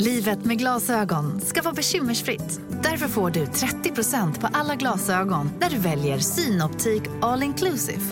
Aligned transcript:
Livet 0.00 0.44
med 0.44 0.58
glasögon 0.58 1.40
ska 1.40 1.62
vara 1.62 1.74
bekymmersfritt. 1.74 2.60
Därför 2.82 3.08
får 3.08 3.30
du 3.30 3.44
30% 3.44 4.40
på 4.40 4.48
alla 4.52 4.74
glasögon 4.74 5.50
när 5.60 5.70
du 5.70 5.78
väljer 5.78 6.18
Synoptik 6.18 7.02
All 7.22 7.42
Inclusive. 7.42 8.02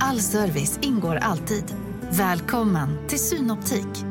All 0.00 0.20
service 0.20 0.78
ingår 0.82 1.16
alltid. 1.16 1.64
Välkommen 2.10 3.08
till 3.08 3.18
Synoptik. 3.18 4.04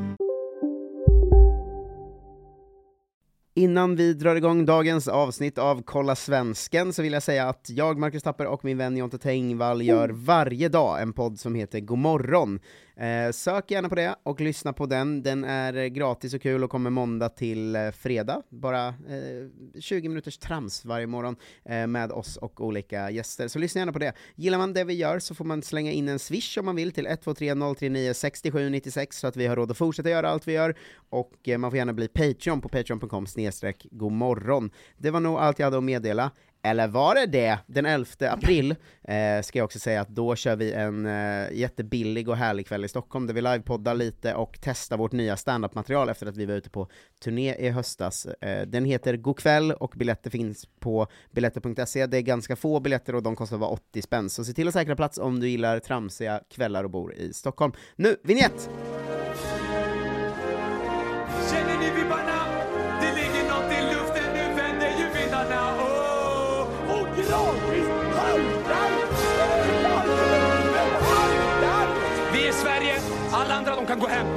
Innan 3.56 3.96
vi 3.96 4.14
drar 4.14 4.36
igång 4.36 4.66
dagens 4.66 5.08
avsnitt 5.08 5.58
av 5.58 5.82
Kolla 5.82 6.16
Svensken 6.16 6.94
så 6.94 7.02
vill 7.02 7.14
jag 7.14 7.24
säga 7.24 7.50
att 7.50 7.70
jag, 7.70 8.00
Marcus 8.00 8.24
Tapper 8.24 8.46
och 8.48 8.66
min 8.66 8.78
vän 8.78 8.98
Jonte 8.98 9.18
Tengvall 9.18 9.82
gör 9.82 10.10
varje 10.10 10.70
dag 10.70 11.02
en 11.02 11.14
podd 11.14 11.40
som 11.40 11.56
heter 11.56 11.80
Godmorgon. 11.80 12.60
Eh, 13.00 13.32
sök 13.32 13.72
gärna 13.72 13.90
på 13.90 13.96
det 13.96 14.16
och 14.24 14.42
lyssna 14.42 14.74
på 14.74 14.86
den, 14.86 15.24
den 15.24 15.44
är 15.44 15.74
eh, 15.74 15.86
gratis 15.86 16.34
och 16.34 16.42
kul 16.42 16.64
och 16.64 16.70
kommer 16.70 16.90
måndag 16.90 17.30
till 17.30 17.76
eh, 17.76 17.92
fredag, 17.92 18.42
bara 18.50 18.88
eh, 18.88 19.80
20 19.80 20.10
minuters 20.10 20.38
trams 20.38 20.86
varje 20.86 21.08
morgon 21.08 21.36
eh, 21.66 21.88
med 21.88 22.12
oss 22.12 22.38
och 22.38 22.62
olika 22.62 23.12
gäster, 23.12 23.48
så 23.48 23.60
lyssna 23.60 23.80
gärna 23.80 23.94
på 23.94 24.00
det. 24.00 24.14
Gillar 24.36 24.58
man 24.58 24.74
det 24.74 24.84
vi 24.84 24.94
gör 24.94 25.20
så 25.20 25.36
får 25.36 25.46
man 25.46 25.62
slänga 25.62 25.92
in 25.92 26.10
en 26.10 26.20
swish 26.20 26.58
om 26.58 26.66
man 26.66 26.76
vill 26.76 26.92
till 26.92 27.08
123 27.08 27.56
039 27.56 28.14
67 28.14 28.70
96 28.70 29.20
så 29.20 29.28
att 29.28 29.38
vi 29.38 29.48
har 29.48 29.56
råd 29.56 29.72
att 29.72 29.78
fortsätta 29.78 30.10
göra 30.10 30.30
allt 30.30 30.48
vi 30.48 30.54
gör, 30.54 30.76
och 31.10 31.34
eh, 31.48 31.58
man 31.58 31.72
får 31.72 31.78
gärna 31.78 31.94
bli 31.94 32.08
Patreon 32.08 32.62
på 32.62 32.70
patreon.com 32.70 33.28
snedstreck 33.28 33.88
godmorgon. 33.92 34.72
Det 34.98 35.12
var 35.12 35.20
nog 35.20 35.38
allt 35.38 35.60
jag 35.60 35.66
hade 35.66 35.78
att 35.78 35.84
meddela. 35.84 36.32
Eller 36.68 36.88
var 36.88 37.16
det 37.16 37.26
det? 37.26 37.60
Den 37.68 37.86
11 37.86 38.06
april 38.20 38.76
eh, 39.04 39.42
ska 39.42 39.60
jag 39.60 39.66
också 39.66 39.80
säga 39.80 40.02
att 40.02 40.10
då 40.10 40.36
kör 40.36 40.56
vi 40.56 40.74
en 40.74 41.06
eh, 41.06 41.52
jättebillig 41.52 42.30
och 42.30 42.38
härlig 42.38 42.68
kväll 42.68 42.86
i 42.86 42.88
Stockholm 42.88 43.28
där 43.28 43.34
vi 43.34 43.42
livepoddar 43.42 43.96
lite 43.96 44.34
och 44.34 44.60
testar 44.62 44.98
vårt 44.98 45.12
nya 45.12 45.38
standup-material 45.38 46.10
efter 46.10 46.28
att 46.28 46.38
vi 46.38 46.46
var 46.46 46.54
ute 46.54 46.70
på 46.70 46.88
turné 47.24 47.56
i 47.56 47.70
höstas. 47.70 48.26
Eh, 48.26 48.68
den 48.68 48.86
heter 48.86 49.18
God 49.18 49.40
kväll 49.40 49.72
och 49.72 49.94
biljetter 49.96 50.30
finns 50.30 50.66
på 50.80 51.08
biljetter.se. 51.32 52.06
Det 52.06 52.18
är 52.18 52.22
ganska 52.22 52.56
få 52.56 52.80
biljetter 52.80 53.16
och 53.16 53.24
de 53.24 53.36
kostar 53.36 53.58
bara 53.58 53.70
80 53.70 54.02
spänn, 54.02 54.30
så 54.30 54.46
se 54.46 54.54
till 54.54 54.68
att 54.68 54.74
säkra 54.74 54.96
plats 54.96 55.18
om 55.18 55.40
du 55.40 55.50
gillar 55.50 55.80
tramsiga 55.80 56.42
kvällar 56.50 56.84
och 56.84 56.90
bor 56.90 57.14
i 57.14 57.34
Stockholm. 57.34 57.74
Nu, 57.96 58.16
vignett! 58.24 58.70
De 73.88 73.94
kan 73.94 74.00
gå 74.00 74.08
hem. 74.08 74.28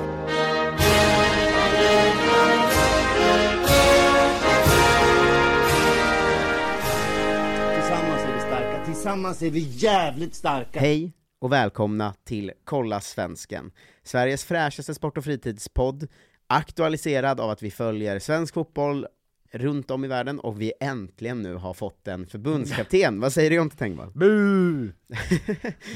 Tillsammans 7.74 8.22
är 8.22 8.34
vi 8.34 8.40
starka, 8.40 8.84
tillsammans 8.84 9.42
är 9.42 9.50
vi 9.50 9.60
jävligt 9.60 10.34
starka. 10.34 10.80
Hej 10.80 11.12
och 11.40 11.52
välkomna 11.52 12.14
till 12.24 12.52
Kolla 12.64 13.00
Svensken, 13.00 13.72
Sveriges 14.02 14.44
fräschaste 14.44 14.94
sport 14.94 15.18
och 15.18 15.24
fritidspodd, 15.24 16.08
aktualiserad 16.46 17.40
av 17.40 17.50
att 17.50 17.62
vi 17.62 17.70
följer 17.70 18.18
svensk 18.18 18.54
fotboll 18.54 19.06
runt 19.52 19.90
om 19.90 20.04
i 20.04 20.08
världen, 20.08 20.40
och 20.40 20.60
vi 20.60 20.72
äntligen 20.80 21.42
nu 21.42 21.54
har 21.54 21.74
fått 21.74 22.08
en 22.08 22.26
förbundskapten. 22.26 23.20
Vad 23.20 23.32
säger 23.32 23.50
du 23.50 23.56
Jonte 23.56 23.76
Tengvall? 23.76 24.10
Bu! 24.14 24.92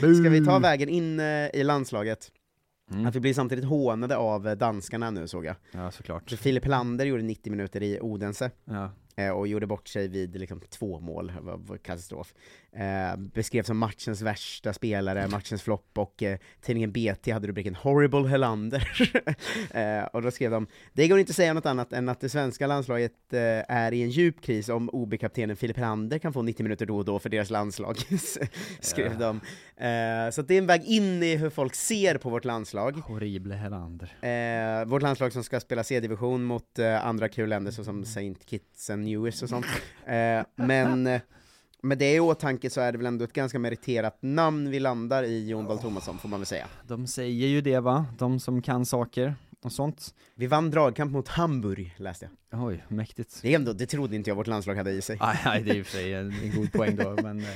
Ska 0.21 0.31
vi 0.31 0.45
ta 0.45 0.59
vägen 0.59 0.89
in 0.89 1.21
eh, 1.21 1.49
i 1.55 1.65
landslaget? 1.65 2.31
Att 3.07 3.15
vi 3.17 3.21
blir 3.21 3.35
samtidigt 3.35 3.65
hånade 3.65 4.17
av 4.17 4.49
eh, 4.49 4.55
danskarna 4.55 5.11
nu 5.11 5.29
såg 5.29 5.45
jag. 5.45 5.57
Ja, 5.73 5.91
såklart. 5.91 6.31
Filip 6.31 6.65
Helander 6.65 7.05
gjorde 7.05 7.23
90 7.23 7.51
minuter 7.51 7.83
i 7.83 8.01
Odense, 8.01 8.51
Ja. 8.65 8.91
Eh, 9.17 9.31
och 9.31 9.49
gjorde 9.49 9.67
bort 9.67 9.89
sig 9.89 10.09
vid 10.09 10.37
liksom 10.37 10.61
två 10.61 11.01
mål, 11.01 11.27
det 11.27 11.41
var, 11.41 11.57
var 11.57 11.77
katastrof. 11.77 12.35
Eh, 12.77 13.17
beskrevs 13.17 13.67
som 13.67 13.79
matchens 13.79 14.23
värsta 14.23 14.73
spelare, 14.73 15.29
matchens 15.29 15.63
flopp, 15.63 15.99
och 15.99 16.23
eh, 16.23 16.39
tidningen 16.61 16.93
BT 16.93 17.31
hade 17.31 17.49
rubriken 17.49 17.75
'Horrible 17.75 18.29
Helander' 18.29 18.89
eh, 20.01 20.05
Och 20.05 20.23
då 20.23 20.31
skrev 20.31 20.51
de 20.51 20.67
'Det 20.93 21.09
går 21.09 21.19
inte 21.19 21.31
att 21.31 21.37
säga 21.37 21.55
något 21.55 21.67
annat 21.67 21.93
än 21.93 22.09
att 22.09 22.21
det 22.21 22.29
svenska 22.29 22.67
landslaget 22.67 23.33
eh, 23.33 23.41
är 23.69 23.93
i 23.93 24.03
en 24.03 24.11
djup 24.11 24.43
kris 24.43 24.69
om 24.69 24.91
OB-kaptenen 24.93 25.57
Filip 25.57 25.77
Helander 25.77 26.19
kan 26.19 26.33
få 26.33 26.43
90 26.43 26.63
minuter 26.63 26.87
då 26.87 26.97
och 26.97 27.05
då 27.05 27.19
för 27.19 27.29
deras 27.29 27.51
landslag' 27.51 28.49
skrev 28.81 29.19
de. 29.19 29.41
Eh, 29.77 30.31
så 30.31 30.43
det 30.43 30.55
är 30.55 30.59
en 30.59 30.67
väg 30.67 30.85
in 30.85 31.23
i 31.23 31.37
hur 31.37 31.51
folk 31.51 31.75
ser 31.75 32.19
på 32.19 32.31
vårt 32.31 32.45
landslag. 32.45 32.97
Horrible 32.97 33.55
Helander. 33.55 34.85
Vårt 34.85 35.03
landslag 35.03 35.33
som 35.33 35.45
ska 35.45 35.61
spela 35.61 35.85
C-division 35.85 36.45
mot 36.45 36.79
andra 37.03 37.29
kul 37.29 37.49
länder 37.49 37.73
såsom 37.73 38.03
St. 38.03 38.35
Kitts 38.47 38.91
Nevis 39.05 39.43
och 39.43 39.49
sånt. 39.49 39.67
Eh, 40.07 40.45
men 40.55 41.07
eh, 41.07 41.21
med 41.83 41.99
det 41.99 42.15
i 42.15 42.21
åtanke 42.21 42.71
så 42.71 42.81
är 42.81 42.93
det 42.93 42.99
väl 42.99 43.07
ändå 43.07 43.25
ett 43.25 43.33
ganska 43.33 43.59
meriterat 43.59 44.19
namn 44.21 44.71
vi 44.71 44.81
landar 44.81 45.23
i 45.23 45.49
Jon 45.49 45.65
Dahl 45.65 45.79
Tomasson, 45.79 46.19
får 46.19 46.29
man 46.29 46.41
väl 46.41 46.47
säga. 46.47 46.67
De 46.87 47.07
säger 47.07 47.49
ju 47.49 47.61
det 47.61 47.81
va, 47.81 48.07
de 48.19 48.41
som 48.41 48.63
kan 48.63 48.87
saker 48.87 49.35
och 49.63 49.73
sånt. 49.73 50.15
Vi 50.35 50.47
vann 50.47 50.71
dragkamp 50.71 51.13
mot 51.13 51.29
Hamburg, 51.29 51.95
läste 51.97 52.29
jag. 52.51 52.65
Oj, 52.65 52.85
mäktigt. 52.89 53.43
Det, 53.43 53.53
är 53.53 53.57
ändå, 53.57 53.73
det 53.73 53.87
trodde 53.87 54.17
inte 54.17 54.31
jag 54.31 54.37
vårt 54.37 54.47
landslag 54.47 54.75
hade 54.75 54.91
i 54.91 55.03
sig. 55.03 55.19
Nej, 55.21 55.41
nej, 55.45 55.63
det 55.63 55.71
är 55.71 55.75
i 55.75 55.83
och 55.83 55.87
för 55.87 55.93
sig 55.93 56.15
en, 56.15 56.33
en 56.43 56.55
god 56.57 56.73
poäng 56.73 56.97
då, 56.97 57.17
men 57.23 57.39
eh, 57.39 57.47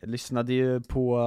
jag 0.00 0.08
lyssnade 0.08 0.52
ju 0.52 0.80
på 0.80 1.18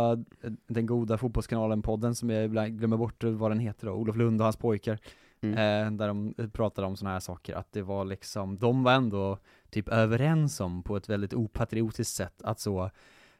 eh, 0.44 0.52
den 0.68 0.86
goda 0.86 1.18
fotbollskanalen-podden 1.18 2.14
som 2.16 2.30
jag 2.30 2.46
ibland 2.46 2.80
glömmer 2.80 2.98
bort 2.98 3.24
vad 3.24 3.52
den 3.52 3.60
heter 3.60 3.88
då, 3.88 3.94
Olof 3.94 4.16
Lund 4.16 4.42
och 4.42 4.46
hans 4.46 4.58
pojkar. 4.58 5.00
Mm. 5.42 5.54
Eh, 5.88 5.92
där 5.98 6.08
de 6.08 6.34
pratade 6.54 6.88
om 6.88 6.96
sådana 6.98 7.14
här 7.16 7.20
saker, 7.20 7.56
att 7.56 7.72
det 7.72 7.82
var 7.82 8.06
liksom, 8.06 8.58
de 8.60 8.84
var 8.84 8.94
ändå 8.94 9.38
typ 9.70 9.88
överens 9.90 10.60
om 10.60 10.84
på 10.84 10.98
ett 10.98 11.10
väldigt 11.10 11.34
opatriotiskt 11.34 12.16
sätt 12.16 12.42
att 12.42 12.60
så, 12.60 12.92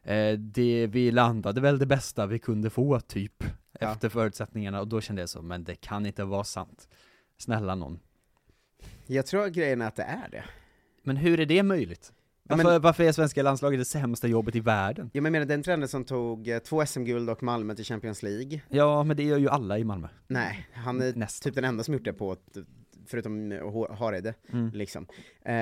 eh, 0.04 0.34
det, 0.40 0.88
vi 0.88 1.12
landade 1.12 1.62
väl 1.62 1.80
det 1.80 1.86
bästa 1.86 2.26
vi 2.26 2.40
kunde 2.40 2.70
få 2.70 3.00
typ, 3.00 3.44
Ja. 3.80 3.92
efter 3.92 4.10
förutsättningarna, 4.10 4.80
och 4.80 4.88
då 4.88 5.02
kände 5.02 5.22
jag 5.22 5.30
så, 5.30 5.42
men 5.42 5.64
det 5.64 5.76
kan 5.76 6.06
inte 6.06 6.24
vara 6.24 6.44
sant. 6.44 6.88
Snälla 7.38 7.76
någon. 7.76 8.00
Jag 9.06 9.26
tror 9.26 9.48
grejen 9.48 9.82
är 9.82 9.88
att 9.88 9.96
det 9.96 10.04
är 10.04 10.30
det. 10.32 10.44
Men 11.04 11.18
hur 11.18 11.40
är 11.40 11.46
det 11.46 11.64
möjligt? 11.64 12.14
Ja, 12.52 12.56
Varför, 12.56 12.72
men- 12.72 12.82
varför 12.82 13.04
är 13.04 13.12
svenska 13.12 13.44
landslaget 13.44 13.80
det 13.80 13.86
sämsta 13.86 14.28
jobbet 14.28 14.56
i 14.56 14.60
världen? 14.60 15.10
Jag 15.14 15.22
menar 15.24 15.46
den 15.46 15.64
trenden 15.64 15.90
som 15.90 16.04
tog 16.06 16.48
eh, 16.48 16.60
två 16.60 16.86
SM-guld 16.86 17.30
och 17.30 17.44
Malmö 17.44 17.76
till 17.76 17.86
Champions 17.86 18.24
League, 18.24 18.62
Ja, 18.70 19.04
men 19.04 19.18
det 19.18 19.24
gör 19.24 19.38
ju 19.38 19.50
alla 19.50 19.78
i 19.78 19.84
Malmö. 19.84 20.08
nej, 20.28 20.68
han 20.74 21.02
är 21.02 21.14
Nästan. 21.14 21.50
typ 21.50 21.56
den 21.56 21.64
enda 21.64 21.84
som 21.84 21.94
gjort 21.94 22.04
det 22.06 22.14
på, 22.14 22.36
förutom 23.08 23.52
eh, 23.52 23.94
Hareide, 23.96 24.34
Mm. 24.54 24.70
liksom. 24.74 25.06
Eh, 25.46 25.54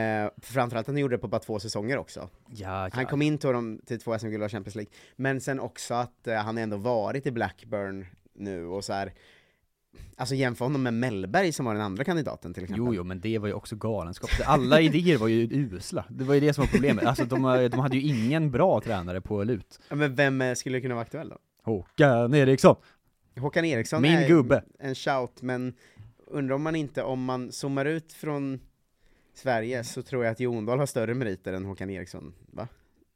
framförallt 0.41 0.87
han 0.87 0.97
gjorde 0.97 1.15
det 1.15 1.19
på 1.19 1.27
bara 1.27 1.39
två 1.39 1.59
säsonger 1.59 1.97
också. 1.97 2.29
Ja, 2.55 2.89
Han 2.93 3.05
kom 3.05 3.21
in 3.21 3.37
till, 3.37 3.49
dem, 3.49 3.81
till 3.85 3.99
två 3.99 4.19
SM-guld 4.19 4.43
och 4.43 4.51
Champions 4.51 4.75
League, 4.75 4.91
men 5.15 5.41
sen 5.41 5.59
också 5.59 5.93
att 5.93 6.27
eh, 6.27 6.35
han 6.35 6.57
ändå 6.57 6.77
varit 6.77 7.25
i 7.25 7.31
Blackburn 7.31 8.05
nu 8.33 8.65
och 8.65 8.85
så 8.85 8.93
här. 8.93 9.13
Alltså 10.15 10.35
jämför 10.35 10.65
honom 10.65 10.83
med 10.83 10.93
Mellberg 10.93 11.51
som 11.51 11.65
var 11.65 11.73
den 11.73 11.83
andra 11.83 12.03
kandidaten 12.03 12.53
till 12.53 12.63
exempel. 12.63 12.85
Jo, 12.85 12.93
jo, 12.93 13.03
men 13.03 13.19
det 13.19 13.37
var 13.39 13.47
ju 13.47 13.53
också 13.53 13.75
galenskap. 13.75 14.29
Alla 14.45 14.81
idéer 14.81 15.17
var 15.17 15.27
ju 15.27 15.47
usla. 15.51 16.05
Det 16.09 16.23
var 16.23 16.33
ju 16.33 16.39
det 16.39 16.53
som 16.53 16.61
var 16.61 16.71
problemet. 16.71 17.05
Alltså 17.05 17.25
de, 17.25 17.69
de 17.71 17.79
hade 17.79 17.97
ju 17.97 18.01
ingen 18.01 18.51
bra 18.51 18.81
tränare 18.81 19.21
på 19.21 19.43
lut. 19.43 19.79
Ja, 19.89 19.95
Men 19.95 20.15
vem 20.15 20.41
eh, 20.41 20.53
skulle 20.53 20.81
kunna 20.81 20.93
vara 20.95 21.01
aktuell 21.01 21.29
då? 21.29 21.37
Håkan 21.63 22.33
Eriksson! 22.33 22.75
Håkan 23.39 23.65
Eriksson 23.65 24.01
Min 24.01 24.11
är 24.17 24.27
gubbe. 24.27 24.63
en 24.79 24.95
shout, 24.95 25.41
men 25.41 25.73
undrar 26.27 26.55
om 26.55 26.61
man 26.61 26.75
inte, 26.75 27.03
om 27.03 27.23
man 27.23 27.51
zoomar 27.51 27.85
ut 27.85 28.13
från 28.13 28.59
Sverige, 29.33 29.83
så 29.83 30.01
tror 30.01 30.25
jag 30.25 30.31
att 30.31 30.39
Jon 30.39 30.65
Dahl 30.65 30.79
har 30.79 30.85
större 30.85 31.13
meriter 31.13 31.53
än 31.53 31.65
Håkan 31.65 31.89
Eriksson, 31.89 32.33
va? 32.51 32.67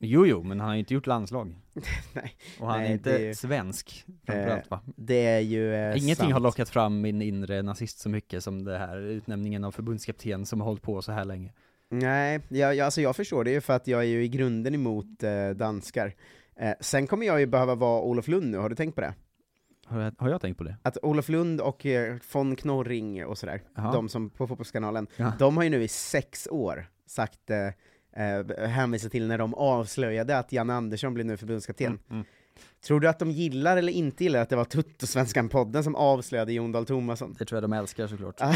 Jo, 0.03 0.25
jo, 0.25 0.43
men 0.43 0.59
han 0.59 0.67
har 0.69 0.75
ju 0.75 0.79
inte 0.79 0.93
gjort 0.93 1.07
landslag. 1.07 1.55
Nej. 2.13 2.35
Och 2.59 2.67
han 2.67 2.79
Nej, 2.79 2.89
är 2.89 2.93
inte 2.93 3.17
är- 3.27 3.33
svensk, 3.33 4.05
framförallt 4.25 4.69
va? 4.69 4.79
Det 4.95 5.25
är 5.25 5.39
ju 5.39 5.73
eh, 5.75 5.89
Ingenting 5.97 6.15
sant. 6.15 6.33
har 6.33 6.39
lockat 6.39 6.69
fram 6.69 7.01
min 7.01 7.21
inre 7.21 7.61
nazist 7.61 7.99
så 7.99 8.09
mycket 8.09 8.43
som 8.43 8.63
det 8.63 8.77
här 8.77 8.97
utnämningen 8.97 9.63
av 9.63 9.71
förbundskapten 9.71 10.45
som 10.45 10.61
har 10.61 10.67
hållit 10.67 10.83
på 10.83 11.01
så 11.01 11.11
här 11.11 11.25
länge. 11.25 11.53
Nej, 11.89 12.39
jag, 12.49 12.75
jag, 12.75 12.85
alltså 12.85 13.01
jag 13.01 13.15
förstår 13.15 13.43
det 13.43 13.51
ju 13.51 13.61
för 13.61 13.73
att 13.73 13.87
jag 13.87 13.99
är 14.01 14.07
ju 14.07 14.23
i 14.23 14.27
grunden 14.27 14.75
emot 14.75 15.23
eh, 15.23 15.49
danskar. 15.49 16.13
Eh, 16.55 16.73
sen 16.79 17.07
kommer 17.07 17.25
jag 17.25 17.39
ju 17.39 17.45
behöva 17.45 17.75
vara 17.75 18.01
Olof 18.01 18.27
Lund 18.27 18.51
nu, 18.51 18.57
har 18.57 18.69
du 18.69 18.75
tänkt 18.75 18.95
på 18.95 19.01
det? 19.01 19.13
Har 19.85 19.99
jag, 20.01 20.13
har 20.17 20.29
jag 20.29 20.41
tänkt 20.41 20.57
på 20.57 20.63
det? 20.63 20.75
Att 20.81 20.97
Olof 21.03 21.29
Lund 21.29 21.61
och 21.61 21.85
eh, 21.85 22.15
von 22.33 22.55
Knorring 22.55 23.25
och 23.25 23.37
sådär, 23.37 23.61
Jaha. 23.75 23.93
de 23.93 24.09
som 24.09 24.29
på 24.29 24.47
Fotbollskanalen, 24.47 25.07
Ja. 25.17 25.31
de 25.39 25.57
har 25.57 25.63
ju 25.63 25.69
nu 25.69 25.83
i 25.83 25.87
sex 25.87 26.47
år 26.51 26.85
sagt, 27.05 27.49
eh, 28.15 28.37
eh, 28.37 28.69
hänvisat 28.69 29.11
till 29.11 29.27
när 29.27 29.37
de 29.37 29.53
avslöjade 29.53 30.37
att 30.37 30.51
Janne 30.51 30.73
Andersson 30.73 31.13
blir 31.13 31.23
nu 31.23 31.37
förbundskapten. 31.37 31.99
Mm. 32.09 32.23
Tror 32.85 32.99
du 32.99 33.07
att 33.07 33.19
de 33.19 33.31
gillar 33.31 33.77
eller 33.77 33.93
inte 33.93 34.23
gillar 34.23 34.39
att 34.39 34.49
det 34.49 34.55
var 34.55 34.65
Tuttosvenskan-podden 34.65 35.83
som 35.83 35.95
avslöjade 35.95 36.53
Jon 36.53 36.71
Dahl 36.71 36.85
Tomasson? 36.85 37.35
Det 37.39 37.45
tror 37.45 37.57
jag 37.57 37.63
de 37.63 37.73
älskar 37.73 38.07
såklart. 38.07 38.35
Ja. 38.39 38.55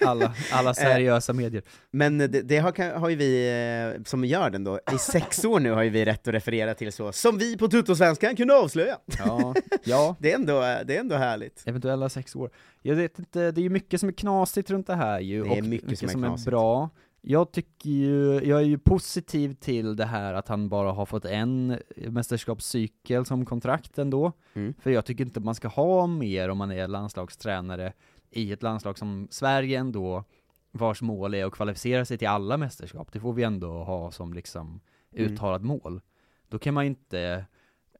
Alla, 0.06 0.34
alla 0.52 0.74
seriösa 0.74 1.32
medier. 1.32 1.62
Men 1.90 2.18
det, 2.18 2.26
det 2.26 2.58
har, 2.58 2.98
har 2.98 3.08
ju 3.08 3.16
vi, 3.16 3.48
eh, 3.96 4.02
som 4.04 4.24
gör 4.24 4.50
den 4.50 4.64
då, 4.64 4.80
i 4.92 4.98
sex 4.98 5.44
år 5.44 5.60
nu 5.60 5.70
har 5.70 5.82
ju 5.82 5.90
vi 5.90 6.04
rätt 6.04 6.28
att 6.28 6.34
referera 6.34 6.74
till 6.74 6.92
så, 6.92 7.12
som 7.12 7.38
vi 7.38 7.56
på 7.56 7.68
Tuttosvenskan 7.68 8.36
kunde 8.36 8.54
avslöja. 8.54 8.98
Ja, 9.18 9.54
ja. 9.84 10.16
Det 10.20 10.32
är 10.32 10.34
ändå, 10.34 10.60
det 10.60 10.96
är 10.96 11.00
ändå 11.00 11.16
härligt. 11.16 11.62
Eventuella 11.66 12.08
sex 12.08 12.36
år. 12.36 12.50
Jag 12.82 12.94
vet 12.94 13.18
inte, 13.18 13.50
det 13.50 13.60
är 13.60 13.62
ju 13.62 13.70
mycket 13.70 14.00
som 14.00 14.08
är 14.08 14.12
knasigt 14.12 14.70
runt 14.70 14.86
det 14.86 14.94
här 14.94 15.20
ju, 15.20 15.42
Det 15.42 15.48
är 15.48 15.58
och 15.58 15.64
mycket 15.64 15.98
som 15.98 16.08
är 16.08 16.12
som 16.12 16.24
är 16.24 16.50
bra. 16.50 16.90
Jag 17.24 17.52
tycker 17.52 17.90
ju, 17.90 18.40
jag 18.44 18.60
är 18.60 18.64
ju 18.64 18.78
positiv 18.78 19.54
till 19.54 19.96
det 19.96 20.04
här 20.04 20.34
att 20.34 20.48
han 20.48 20.68
bara 20.68 20.92
har 20.92 21.06
fått 21.06 21.24
en 21.24 21.78
mästerskapscykel 21.96 23.24
som 23.26 23.44
kontrakt 23.46 23.98
ändå. 23.98 24.32
Mm. 24.54 24.74
För 24.78 24.90
jag 24.90 25.04
tycker 25.04 25.24
inte 25.24 25.40
man 25.40 25.54
ska 25.54 25.68
ha 25.68 26.06
mer 26.06 26.48
om 26.48 26.58
man 26.58 26.72
är 26.72 26.88
landslagstränare 26.88 27.92
i 28.30 28.52
ett 28.52 28.62
landslag 28.62 28.98
som 28.98 29.28
Sverige 29.30 29.78
ändå, 29.78 30.24
vars 30.70 31.02
mål 31.02 31.34
är 31.34 31.44
att 31.44 31.52
kvalificera 31.52 32.04
sig 32.04 32.18
till 32.18 32.28
alla 32.28 32.56
mästerskap. 32.56 33.12
Det 33.12 33.20
får 33.20 33.32
vi 33.32 33.42
ändå 33.42 33.84
ha 33.84 34.10
som 34.10 34.34
liksom 34.34 34.80
Mm. 35.14 35.32
uttalat 35.32 35.62
mål. 35.62 36.00
Då 36.48 36.58
kan 36.58 36.74
man 36.74 36.84
inte, 36.84 37.46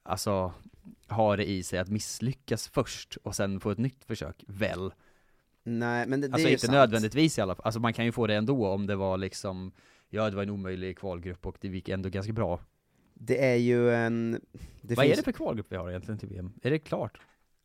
alltså, 0.03 0.53
ha 1.09 1.37
det 1.37 1.51
i 1.51 1.63
sig 1.63 1.79
att 1.79 1.89
misslyckas 1.89 2.69
först 2.69 3.17
och 3.23 3.35
sen 3.37 3.61
få 3.61 3.71
ett 3.71 3.79
nytt 3.79 4.05
försök, 4.05 4.45
väl? 4.47 4.93
Nej, 5.64 6.06
men 6.06 6.20
det, 6.20 6.29
det 6.29 6.32
Alltså 6.35 6.47
är 6.47 6.50
ju 6.50 6.55
inte 6.55 6.67
sant. 6.67 6.76
nödvändigtvis 6.76 7.38
i 7.38 7.41
alla 7.41 7.55
fall, 7.55 7.64
alltså 7.64 7.81
man 7.81 7.93
kan 7.93 8.05
ju 8.05 8.12
få 8.12 8.26
det 8.26 8.35
ändå 8.35 8.67
om 8.69 8.87
det 8.87 8.97
var 8.97 9.19
liksom 9.19 9.73
Ja 10.11 10.31
det 10.31 10.37
var 10.37 10.43
en 10.43 10.50
omöjlig 10.50 10.99
kvalgrupp 10.99 11.47
och 11.47 11.56
det 11.61 11.69
gick 11.69 11.88
ändå 11.88 12.09
ganska 12.09 12.32
bra 12.32 12.61
Det 13.14 13.44
är 13.44 13.56
ju 13.56 13.91
en... 13.94 14.41
Det 14.82 14.94
Vad 14.94 15.05
finns, 15.06 15.12
är 15.12 15.17
det 15.17 15.25
för 15.25 15.32
kvalgrupp 15.32 15.67
vi 15.69 15.76
har 15.76 15.88
egentligen 15.91 16.19
till 16.19 16.29
VM? 16.29 16.53
Är 16.62 16.70
det 16.70 16.79
klart? 16.79 17.20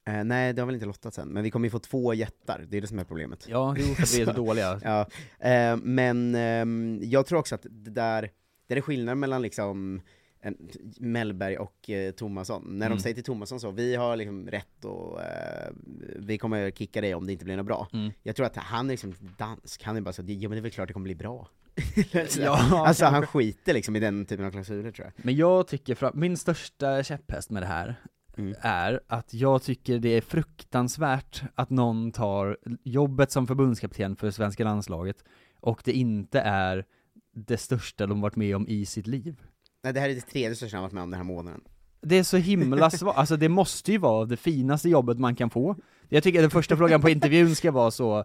Eh, 0.07 0.23
nej, 0.23 0.53
det 0.53 0.61
har 0.61 0.65
väl 0.65 0.75
inte 0.75 0.87
lottats 0.87 1.19
än, 1.19 1.27
men 1.27 1.43
vi 1.43 1.51
kommer 1.51 1.65
ju 1.65 1.69
få 1.69 1.79
två 1.79 2.13
jättar, 2.13 2.65
det 2.67 2.77
är 2.77 2.81
det 2.81 2.87
som 2.87 2.99
är 2.99 3.03
problemet. 3.03 3.45
Ja, 3.49 3.75
jo 3.77 3.83
för 3.85 4.17
vi 4.17 4.21
är 4.21 4.25
så 4.33 4.33
dåliga 4.33 4.79
Ja, 4.83 5.07
eh, 5.49 5.77
men 5.77 6.35
ehm, 6.35 6.99
jag 7.03 7.25
tror 7.25 7.39
också 7.39 7.55
att 7.55 7.65
det 7.69 7.91
där, 7.91 8.31
det 8.67 8.73
är 8.77 8.81
skillnad 8.81 9.17
mellan 9.17 9.41
liksom 9.41 10.01
en, 10.41 10.57
Mellberg 10.99 11.57
och 11.57 11.89
eh, 11.89 12.11
Tomasson. 12.11 12.63
När 12.67 12.85
Mm. 12.85 12.97
de 12.97 13.01
säger 13.03 13.13
till 13.13 13.23
Tomasson 13.23 13.59
så, 13.59 13.71
vi 13.71 13.95
har 13.95 14.15
liksom 14.15 14.47
rätt 14.47 14.85
och 14.85 15.21
eh, 15.21 15.71
vi 16.15 16.37
kommer 16.37 16.71
kicka 16.71 17.01
dig 17.01 17.15
om 17.15 17.25
det 17.27 17.31
inte 17.33 17.45
blir 17.45 17.57
något 17.57 17.65
bra. 17.65 17.87
Mm. 17.93 18.11
Jag 18.23 18.35
tror 18.35 18.45
att 18.45 18.55
han 18.55 18.85
är 18.85 18.93
liksom 18.93 19.13
dansk, 19.37 19.83
han 19.83 19.97
är 19.97 20.01
bara 20.01 20.13
så, 20.13 20.21
ja 20.27 20.49
men 20.49 20.51
det 20.51 20.57
är 20.57 20.61
väl 20.61 20.71
klart 20.71 20.87
det 20.87 20.93
kommer 20.93 21.03
bli 21.03 21.15
bra. 21.15 21.47
Ja, 22.39 22.83
alltså 22.87 23.05
han 23.05 23.27
skiter 23.27 23.73
liksom 23.73 23.95
i 23.95 23.99
den 23.99 24.25
typen 24.25 24.45
av 24.45 24.51
klausuler 24.51 24.91
tror 24.91 25.05
jag. 25.15 25.25
Men 25.25 25.35
jag 25.35 25.67
tycker, 25.67 26.15
min 26.15 26.37
största 26.37 27.03
käpphäst 27.03 27.49
med 27.49 27.63
det 27.63 27.67
här 27.67 27.95
Mm. 28.37 28.55
är 28.61 28.99
att 29.07 29.33
jag 29.33 29.63
tycker 29.63 29.99
det 29.99 30.09
är 30.09 30.21
fruktansvärt 30.21 31.41
att 31.55 31.69
någon 31.69 32.11
tar 32.11 32.57
jobbet 32.83 33.31
som 33.31 33.47
förbundskapten 33.47 34.15
för 34.15 34.31
svenska 34.31 34.63
landslaget 34.63 35.23
och 35.59 35.81
det 35.85 35.91
inte 35.93 36.39
är 36.39 36.85
det 37.33 37.57
största 37.57 38.07
de 38.07 38.21
varit 38.21 38.35
med 38.35 38.55
om 38.55 38.67
i 38.67 38.85
sitt 38.85 39.07
liv. 39.07 39.41
Nej 39.87 39.93
det 39.93 39.99
här 39.99 40.09
är 40.09 40.15
det 40.15 40.21
tredje 40.21 40.55
största 40.55 40.77
jag 40.77 40.81
varit 40.81 40.93
med 40.93 41.03
om 41.03 41.11
den 41.11 41.17
här 41.17 41.25
månaden. 41.25 41.61
Det 42.01 42.17
är 42.17 42.23
så 42.23 42.37
himla 42.37 42.89
svårt, 42.89 43.15
alltså 43.15 43.37
det 43.37 43.49
måste 43.49 43.91
ju 43.91 43.97
vara 43.97 44.25
det 44.25 44.37
finaste 44.37 44.89
jobbet 44.89 45.19
man 45.19 45.35
kan 45.35 45.49
få. 45.49 45.75
Jag 46.09 46.23
tycker 46.23 46.39
att 46.39 46.43
den 46.43 46.51
första 46.51 46.77
frågan 46.77 47.01
på 47.01 47.09
intervjun 47.09 47.55
ska 47.55 47.71
vara 47.71 47.91
så, 47.91 48.17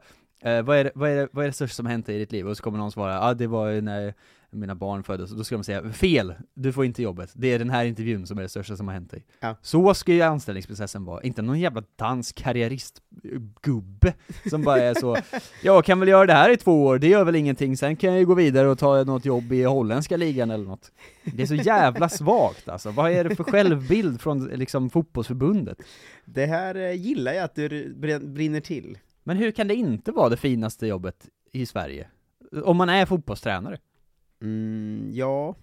eh, 0.43 0.63
vad, 0.63 0.77
är 0.77 0.85
det, 0.85 0.93
vad, 0.95 1.11
är 1.11 1.17
det, 1.17 1.29
vad 1.33 1.45
är 1.45 1.49
det 1.49 1.53
största 1.53 1.75
som 1.75 1.87
hänt 1.87 2.09
i 2.09 2.19
ditt 2.19 2.33
liv? 2.33 2.49
Och 2.49 2.57
så 2.57 2.63
kommer 2.63 2.79
någon 2.79 2.93
svara, 2.93 3.13
ja 3.13 3.21
ah, 3.21 3.35
det 3.35 3.47
var 3.47 3.69
ju 3.69 3.81
när 3.81 4.15
mina 4.53 4.75
barn 4.75 5.03
föddes, 5.03 5.31
då 5.31 5.45
ska 5.45 5.55
de 5.57 5.65
säga, 5.65 5.93
fel! 5.93 6.35
Du 6.55 6.73
får 6.73 6.85
inte 6.85 7.03
jobbet, 7.03 7.31
det 7.35 7.53
är 7.53 7.59
den 7.59 7.71
här 7.71 7.85
intervjun 7.85 8.27
som 8.27 8.39
är 8.39 8.43
det 8.43 8.49
största 8.49 8.77
som 8.77 8.89
har 8.89 8.95
hänt 8.95 9.11
dig. 9.11 9.27
Ja. 9.41 9.57
Så 9.63 9.95
ska 9.95 10.13
ju 10.13 10.23
anställningsprocessen 10.23 11.05
vara, 11.05 11.23
inte 11.23 11.43
någon 11.43 11.61
jävla 11.61 11.83
dansk 11.97 12.37
karriäristgubbe 12.37 14.15
som 14.51 14.63
bara 14.63 14.81
är 14.81 14.95
så, 14.95 15.17
jag 15.63 15.85
kan 15.85 16.01
väl 16.01 16.09
göra 16.09 16.27
det 16.27 16.33
här 16.33 16.51
i 16.51 16.57
två 16.57 16.85
år, 16.85 16.99
det 16.99 17.09
gör 17.09 17.25
väl 17.25 17.37
ingenting, 17.37 17.77
sen 17.77 17.97
kan 17.97 18.11
jag 18.11 18.19
ju 18.19 18.27
gå 18.27 18.35
vidare 18.35 18.69
och 18.69 18.79
ta 18.79 19.05
något 19.05 19.25
jobb 19.25 19.53
i 19.53 19.63
holländska 19.63 20.17
ligan 20.17 20.51
eller 20.51 20.65
något. 20.65 20.93
Det 21.25 21.43
är 21.43 21.47
så 21.47 21.55
jävla 21.55 22.09
svagt 22.09 22.69
alltså, 22.69 22.91
vad 22.91 23.13
är 23.13 23.25
det 23.25 23.37
för 23.37 23.45
självbild 23.45 24.21
från 24.21 24.45
liksom 24.45 24.91
fotbollsförbundet? 24.91 25.79
Det 26.25 26.47
här 26.47 26.75
eh, 26.75 26.93
gillar 26.93 27.33
jag 27.33 27.45
att 27.45 27.55
du 27.55 27.69
br- 27.95 28.33
brinner 28.33 28.61
till. 28.61 28.99
Men 29.25 29.37
hur 29.37 29.51
kan 29.51 29.69
det 29.69 29.75
inte 29.75 30.13
vara 30.13 30.29
det 30.29 30.37
finaste 30.37 30.87
jobbet 30.87 31.29
i 31.53 31.67
Sverige? 31.67 32.09
Om 32.65 32.77
man 32.77 32.89
är 32.89 33.07
fotbollstränare. 33.07 33.79
Mm, 34.43 35.11
ja. 35.13 35.55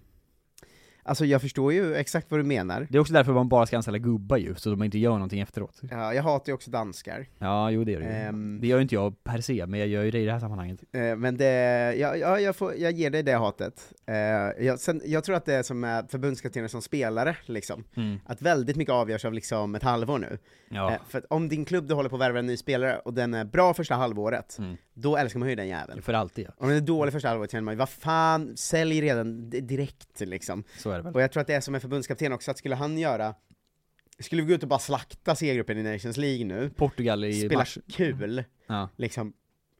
Alltså 1.02 1.24
jag 1.24 1.40
förstår 1.40 1.72
ju 1.72 1.94
exakt 1.94 2.30
vad 2.30 2.40
du 2.40 2.44
menar. 2.44 2.86
Det 2.90 2.98
är 2.98 3.00
också 3.00 3.12
därför 3.12 3.32
man 3.32 3.48
bara 3.48 3.66
ska 3.66 3.76
anställa 3.76 3.98
gubbar 3.98 4.36
ju, 4.36 4.54
så 4.54 4.70
de 4.70 4.82
inte 4.82 4.98
gör 4.98 5.12
någonting 5.12 5.40
efteråt. 5.40 5.80
Ja, 5.90 6.14
jag 6.14 6.22
hatar 6.22 6.50
ju 6.50 6.54
också 6.54 6.70
danskar. 6.70 7.26
Ja, 7.38 7.70
jo 7.70 7.84
det 7.84 7.96
det 7.96 8.04
ju. 8.04 8.10
Ehm. 8.10 8.58
Det 8.60 8.66
gör 8.66 8.76
ju 8.76 8.82
inte 8.82 8.94
jag 8.94 9.24
per 9.24 9.40
se, 9.40 9.66
men 9.66 9.80
jag 9.80 9.88
gör 9.88 10.02
ju 10.02 10.10
det 10.10 10.18
i 10.18 10.24
det 10.26 10.32
här 10.32 10.40
sammanhanget. 10.40 10.80
Eh, 10.92 11.16
men 11.16 11.36
det, 11.36 11.94
ja, 11.98 12.16
ja 12.16 12.40
jag, 12.40 12.56
får, 12.56 12.74
jag 12.76 12.92
ger 12.92 13.10
dig 13.10 13.22
det 13.22 13.32
hatet. 13.32 13.92
Eh, 14.06 14.14
jag, 14.66 14.78
sen, 14.78 15.00
jag 15.04 15.24
tror 15.24 15.36
att 15.36 15.44
det 15.44 15.54
är 15.54 15.62
som 15.62 15.80
med 15.80 16.10
förbundskaptener 16.10 16.68
som 16.68 16.82
spelare, 16.82 17.36
liksom. 17.46 17.84
Mm. 17.96 18.18
Att 18.26 18.42
väldigt 18.42 18.76
mycket 18.76 18.92
avgörs 18.94 19.24
av 19.24 19.32
liksom 19.32 19.74
ett 19.74 19.82
halvår 19.82 20.18
nu. 20.18 20.38
Ja. 20.70 20.92
Eh, 20.92 20.98
för 21.08 21.32
om 21.32 21.48
din 21.48 21.64
klubb 21.64 21.88
du 21.88 21.94
håller 21.94 22.08
på 22.08 22.16
att 22.16 22.22
värva 22.22 22.38
en 22.38 22.46
ny 22.46 22.56
spelare 22.56 22.98
och 23.04 23.14
den 23.14 23.34
är 23.34 23.44
bra 23.44 23.74
första 23.74 23.94
halvåret, 23.94 24.56
Mm. 24.58 24.76
då 24.94 25.16
älskar 25.16 25.38
man 25.40 25.48
ju 25.48 25.54
den 25.54 25.68
jäveln. 25.68 26.02
För 26.02 26.12
alltid 26.12 26.46
ja. 26.48 26.52
Om 26.56 26.68
den 26.68 26.76
är 26.76 26.80
dålig 26.80 27.12
första 27.12 27.28
halvåret 27.28 27.50
känner 27.50 27.62
man 27.62 27.74
ju, 27.74 27.78
vad 27.78 27.88
fan, 27.88 28.56
sälj 28.56 29.00
redan 29.00 29.50
di- 29.50 29.60
direkt 29.60 30.20
liksom. 30.20 30.64
Så 30.78 30.89
är 30.90 30.96
det 30.96 31.02
väl. 31.02 31.14
Och 31.14 31.22
jag 31.22 31.32
tror 31.32 31.40
att 31.40 31.46
det 31.46 31.54
är 31.54 31.60
som 31.60 31.74
en 31.74 31.80
förbundskapten 31.80 32.32
också, 32.32 32.50
att 32.50 32.58
skulle 32.58 32.74
han 32.74 32.98
göra 32.98 33.34
skulle 34.18 34.42
vi 34.42 34.48
gå 34.48 34.54
ut 34.54 34.62
och 34.62 34.68
bara 34.68 34.78
slakta 34.78 35.34
C-gruppen 35.34 35.78
i 35.78 35.82
Nations 35.82 36.16
League 36.16 36.44
nu, 36.44 36.70
Portugal 36.70 37.24
i 37.24 37.40
spela 37.40 37.58
mars. 37.60 37.78
kul, 37.92 38.44
Ja. 38.66 38.88
liksom, 38.96 39.32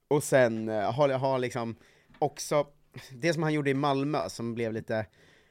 och 0.09 0.23
sen 0.23 0.69
uh, 0.69 0.91
ha, 0.93 1.17
ha 1.17 1.39
liksom 1.39 1.77
också, 2.19 2.67
det 3.13 3.33
som 3.35 3.43
han 3.43 3.53
gjorde 3.53 3.71
i 3.71 3.75
Malmö 3.75 4.19
som 4.29 4.55
blev 4.55 4.73
lite, 4.73 5.07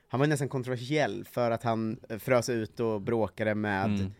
han 0.07 0.19
var 0.19 0.27
nästan 0.27 0.49
kontroversiell 0.49 1.25
för 1.25 1.51
att 1.51 1.63
han 1.63 1.99
eh, 2.09 2.17
frös 2.17 2.49
ut 2.49 2.79
och 2.79 3.01
bråkade 3.01 3.55
med 3.55 4.11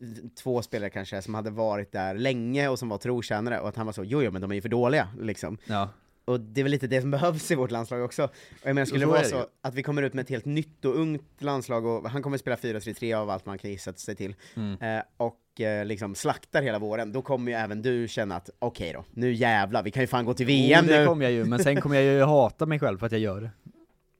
Mm. 0.00 0.30
två 0.42 0.62
spelare 0.62 0.90
kanske 0.90 1.22
som 1.22 1.34
hade 1.34 1.50
varit 1.50 1.92
där 1.92 2.14
länge 2.14 2.68
och 2.68 2.78
som 2.78 2.88
var 2.88 2.98
trotjänare 2.98 3.60
och 3.60 3.68
att 3.68 3.76
han 3.76 3.86
var 3.86 3.92
så, 3.92 4.04
jo, 4.04 4.22
jo 4.22 4.30
men 4.30 4.42
de 4.42 4.50
är 4.50 4.54
ju 4.54 4.62
för 4.62 4.68
dåliga, 4.68 5.08
liksom. 5.20 5.58
Ja. 5.66 5.88
Och 6.24 6.40
det 6.40 6.60
är 6.60 6.62
väl 6.62 6.70
lite 6.72 6.86
det 6.86 7.00
som 7.00 7.10
behövs 7.16 7.50
i 7.50 7.54
vårt 7.54 7.70
landslag 7.70 8.04
också. 8.04 8.24
Och 8.24 8.30
jag 8.62 8.74
menar, 8.74 8.86
skulle 8.86 9.00
det 9.00 9.06
vara 9.06 9.20
det 9.20 9.28
så 9.28 9.46
att 9.62 9.74
vi 9.74 9.82
kommer 9.82 10.02
ut 10.02 10.14
med 10.14 10.22
ett 10.22 10.28
helt 10.30 10.44
nytt 10.44 10.84
och 10.84 10.96
ungt 10.98 11.22
landslag, 11.38 11.86
och 11.86 12.10
han 12.10 12.22
kommer 12.22 12.38
spela 12.38 12.56
4-3-3 12.56 13.14
av 13.16 13.30
allt 13.30 13.46
man 13.46 13.58
kan 13.58 13.70
gissa 13.70 13.92
sig 13.92 14.16
till, 14.16 14.34
Mm. 14.56 14.96
eh, 14.98 15.02
och 15.16 15.60
eh, 15.60 15.84
liksom 15.84 16.14
slaktar 16.14 16.62
hela 16.62 16.78
våren, 16.78 17.12
då 17.12 17.22
kommer 17.22 17.52
ju 17.52 17.58
även 17.58 17.82
du 17.82 18.08
känna 18.08 18.36
att 18.36 18.50
okej 18.58 18.92
då, 18.92 19.04
nu 19.10 19.32
jävlar, 19.32 19.82
vi 19.82 19.90
kan 19.90 20.02
ju 20.02 20.06
fan 20.06 20.24
gå 20.24 20.34
till 20.34 20.46
VM 20.46 20.84
oh, 20.84 20.88
det 20.88 21.00
nu! 21.00 21.06
kommer 21.06 21.24
jag 21.24 21.32
ju, 21.32 21.44
men 21.44 21.58
sen 21.58 21.80
kommer 21.80 21.96
jag 21.96 22.04
ju 22.04 22.22
hata 22.22 22.66
mig 22.66 22.78
själv 22.78 22.98
för 22.98 23.06
att 23.06 23.12
jag 23.12 23.20
gör 23.20 23.40
det. 23.40 23.50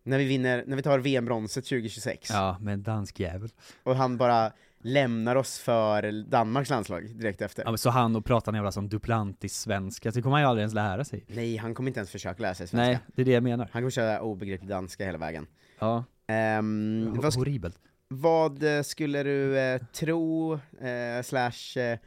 När 0.07 0.19
vi 0.19 0.25
vinner, 0.25 0.65
när 0.67 0.77
vi 0.77 0.83
tar 0.83 0.99
VM-bronset 0.99 1.65
2026, 1.65 2.31
Ja, 2.31 2.57
med 2.61 2.75
en 2.75 2.83
dansk 2.83 3.21
jävel. 3.21 3.49
och 3.83 3.97
han 3.97 4.17
bara 4.17 4.53
lämnar 4.87 5.37
oss 5.37 5.59
för 5.59 6.13
Danmarks 6.31 6.71
landslag 6.71 7.17
direkt 7.17 7.43
efter. 7.43 7.63
Ja, 7.65 7.71
men 7.71 7.79
så 7.79 7.91
han 7.91 8.17
och 8.17 8.25
pratar 8.25 8.53
en 8.53 8.57
jävla 8.57 8.73
som 8.73 8.89
Duplantis-svenska, 8.89 10.11
det 10.11 10.23
kommer 10.23 10.37
han 10.37 10.43
ju 10.43 10.49
aldrig 10.49 10.63
ens 10.63 10.75
lära 10.75 11.05
sig. 11.05 11.25
Nej, 11.29 11.57
han 11.57 11.75
kommer 11.75 11.91
inte 11.91 12.01
ens 12.01 12.11
försöka 12.11 12.43
lära 12.43 12.55
sig 12.55 12.69
svenska. 12.69 12.87
Nej, 12.87 12.99
det 13.15 13.23
är 13.23 13.27
det 13.27 13.33
jag 13.33 13.43
menar. 13.43 13.69
Han 13.73 13.83
kommer 13.83 13.91
köra 13.91 14.21
obegriplig 14.21 14.69
danska 14.69 15.05
hela 15.05 15.19
vägen. 15.19 15.47
Ja, 15.79 16.05
Ehm, 16.27 17.13
vad, 17.21 17.35
horribelt. 17.35 17.77
vad 18.09 18.77
eh, 18.77 18.83
skulle 18.83 19.23
du 19.23 19.59
eh, 19.59 19.81
tro, 19.93 20.55
eh, 20.55 21.23
slash 21.25 21.79
eh, 21.79 21.99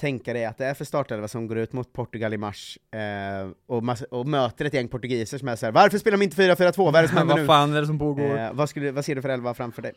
tänka 0.00 0.32
dig 0.32 0.44
att 0.44 0.58
det 0.58 0.66
är 0.66 0.74
för 0.74 0.84
startelva 0.84 1.28
som 1.28 1.46
går 1.46 1.58
ut 1.58 1.72
mot 1.72 1.92
Portugal 1.92 2.34
i 2.34 2.36
mars, 2.36 2.78
eh, 2.90 3.50
och, 3.66 3.82
och 4.10 4.26
möter 4.26 4.64
ett 4.64 4.74
gäng 4.74 4.88
portugiser 4.88 5.38
som 5.38 5.48
är 5.48 5.56
såhär 5.56 5.72
'Varför 5.72 5.98
spelar 5.98 6.18
de 6.18 6.24
inte 6.24 6.36
4-4-2? 6.42 6.76
Vad 6.76 6.96
är 6.96 7.02
det 7.02 7.08
som 7.08 7.16
händer 7.18 7.34
Vad 7.34 7.40
nu?' 7.42 7.46
fan 7.46 7.74
är 7.74 7.80
det 7.80 7.86
som 7.86 7.98
pågår? 7.98 8.38
Eh, 8.38 8.52
vad, 8.52 8.68
skulle, 8.68 8.90
vad 8.92 9.04
ser 9.04 9.14
du 9.14 9.22
för 9.22 9.28
elva 9.28 9.54
framför 9.54 9.82
dig? 9.82 9.92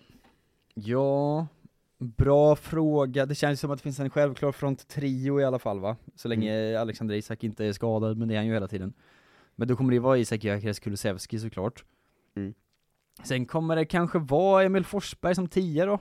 Ja, 0.73 1.47
bra 2.01 2.55
fråga. 2.55 3.25
Det 3.25 3.35
känns 3.35 3.59
som 3.59 3.71
att 3.71 3.77
det 3.79 3.83
finns 3.83 3.99
en 3.99 4.09
självklar 4.09 4.51
fronttrio 4.51 5.39
i 5.41 5.43
alla 5.43 5.59
fall 5.59 5.79
va? 5.79 5.95
Så 6.15 6.27
länge 6.27 6.79
Alexander 6.79 7.15
Isak 7.15 7.43
inte 7.43 7.65
är 7.65 7.73
skadad, 7.73 8.17
men 8.17 8.27
det 8.27 8.33
är 8.33 8.37
han 8.37 8.47
ju 8.47 8.53
hela 8.53 8.67
tiden. 8.67 8.93
Men 9.55 9.67
då 9.67 9.75
kommer 9.75 9.89
det 9.89 9.95
ju 9.95 9.99
vara 9.99 10.17
Isak 10.17 10.43
Gyökeres 10.43 10.79
Kulusevski 10.79 11.39
såklart. 11.39 11.85
Mm. 12.35 12.53
Sen 13.23 13.45
kommer 13.45 13.75
det 13.75 13.85
kanske 13.85 14.19
vara 14.19 14.63
Emil 14.63 14.85
Forsberg 14.85 15.35
som 15.35 15.47
tia 15.47 15.85
då? 15.85 15.99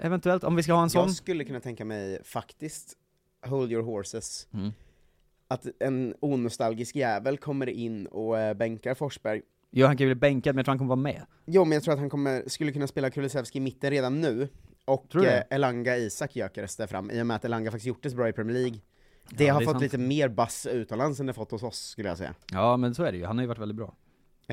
Eventuellt, 0.00 0.44
om 0.44 0.56
vi 0.56 0.62
ska 0.62 0.72
ha 0.72 0.82
en 0.82 0.90
sån. 0.90 1.06
Jag 1.06 1.14
skulle 1.16 1.44
kunna 1.44 1.60
tänka 1.60 1.84
mig 1.84 2.24
faktiskt, 2.24 2.96
hold 3.46 3.72
your 3.72 3.82
horses, 3.82 4.48
Mm. 4.52 4.70
att 5.48 5.66
en 5.80 6.14
onostalgisk 6.20 6.96
jävel 6.96 7.38
kommer 7.38 7.68
in 7.68 8.06
och 8.06 8.38
eh, 8.38 8.54
bänkar 8.54 8.94
Forsberg, 8.94 9.42
Jo, 9.72 9.86
han 9.86 9.96
kan 9.96 10.06
ju 10.06 10.14
bli 10.14 10.20
bänkad, 10.20 10.54
men 10.54 10.58
jag 10.58 10.64
tror 10.66 10.70
han 10.72 10.78
kommer 10.78 10.88
vara 10.88 11.02
med. 11.02 11.26
Jo, 11.46 11.64
men 11.64 11.72
jag 11.72 11.82
tror 11.82 11.94
att 11.94 12.00
han 12.00 12.10
kommer, 12.10 12.44
skulle 12.46 12.72
kunna 12.72 12.86
spela 12.86 13.10
Kulusevski 13.10 13.58
i 13.58 13.60
mitten 13.60 13.90
redan 13.90 14.20
nu, 14.20 14.48
och 14.92 15.16
eh, 15.16 15.42
Elanga 15.50 15.96
Isak 15.96 16.36
Gyökeres 16.36 16.76
där 16.76 16.86
fram, 16.86 17.10
i 17.10 17.22
och 17.22 17.26
med 17.26 17.36
att 17.36 17.44
Elanga 17.44 17.70
faktiskt 17.70 17.86
gjort 17.86 18.02
det 18.02 18.10
så 18.10 18.16
bra 18.16 18.28
i 18.28 18.32
Premier 18.32 18.56
League. 18.58 18.78
Det 19.30 19.44
Ja, 19.44 19.52
har 19.52 19.60
det 19.60 19.64
fått 19.66 19.72
sant. 19.74 19.82
lite 19.82 19.98
mer 19.98 20.28
bass 20.28 20.66
utomlands 20.66 21.20
än 21.20 21.26
det 21.26 21.32
fått 21.32 21.50
hos 21.50 21.62
oss, 21.62 21.78
skulle 21.78 22.08
jag 22.08 22.18
säga. 22.18 22.34
Ja, 22.52 22.76
men 22.76 22.94
så 22.94 23.02
är 23.04 23.12
det 23.12 23.18
ju. 23.18 23.24
Han 23.24 23.38
har 23.38 23.42
ju 23.42 23.48
varit 23.48 23.58
väldigt 23.60 23.76
bra. 23.76 23.94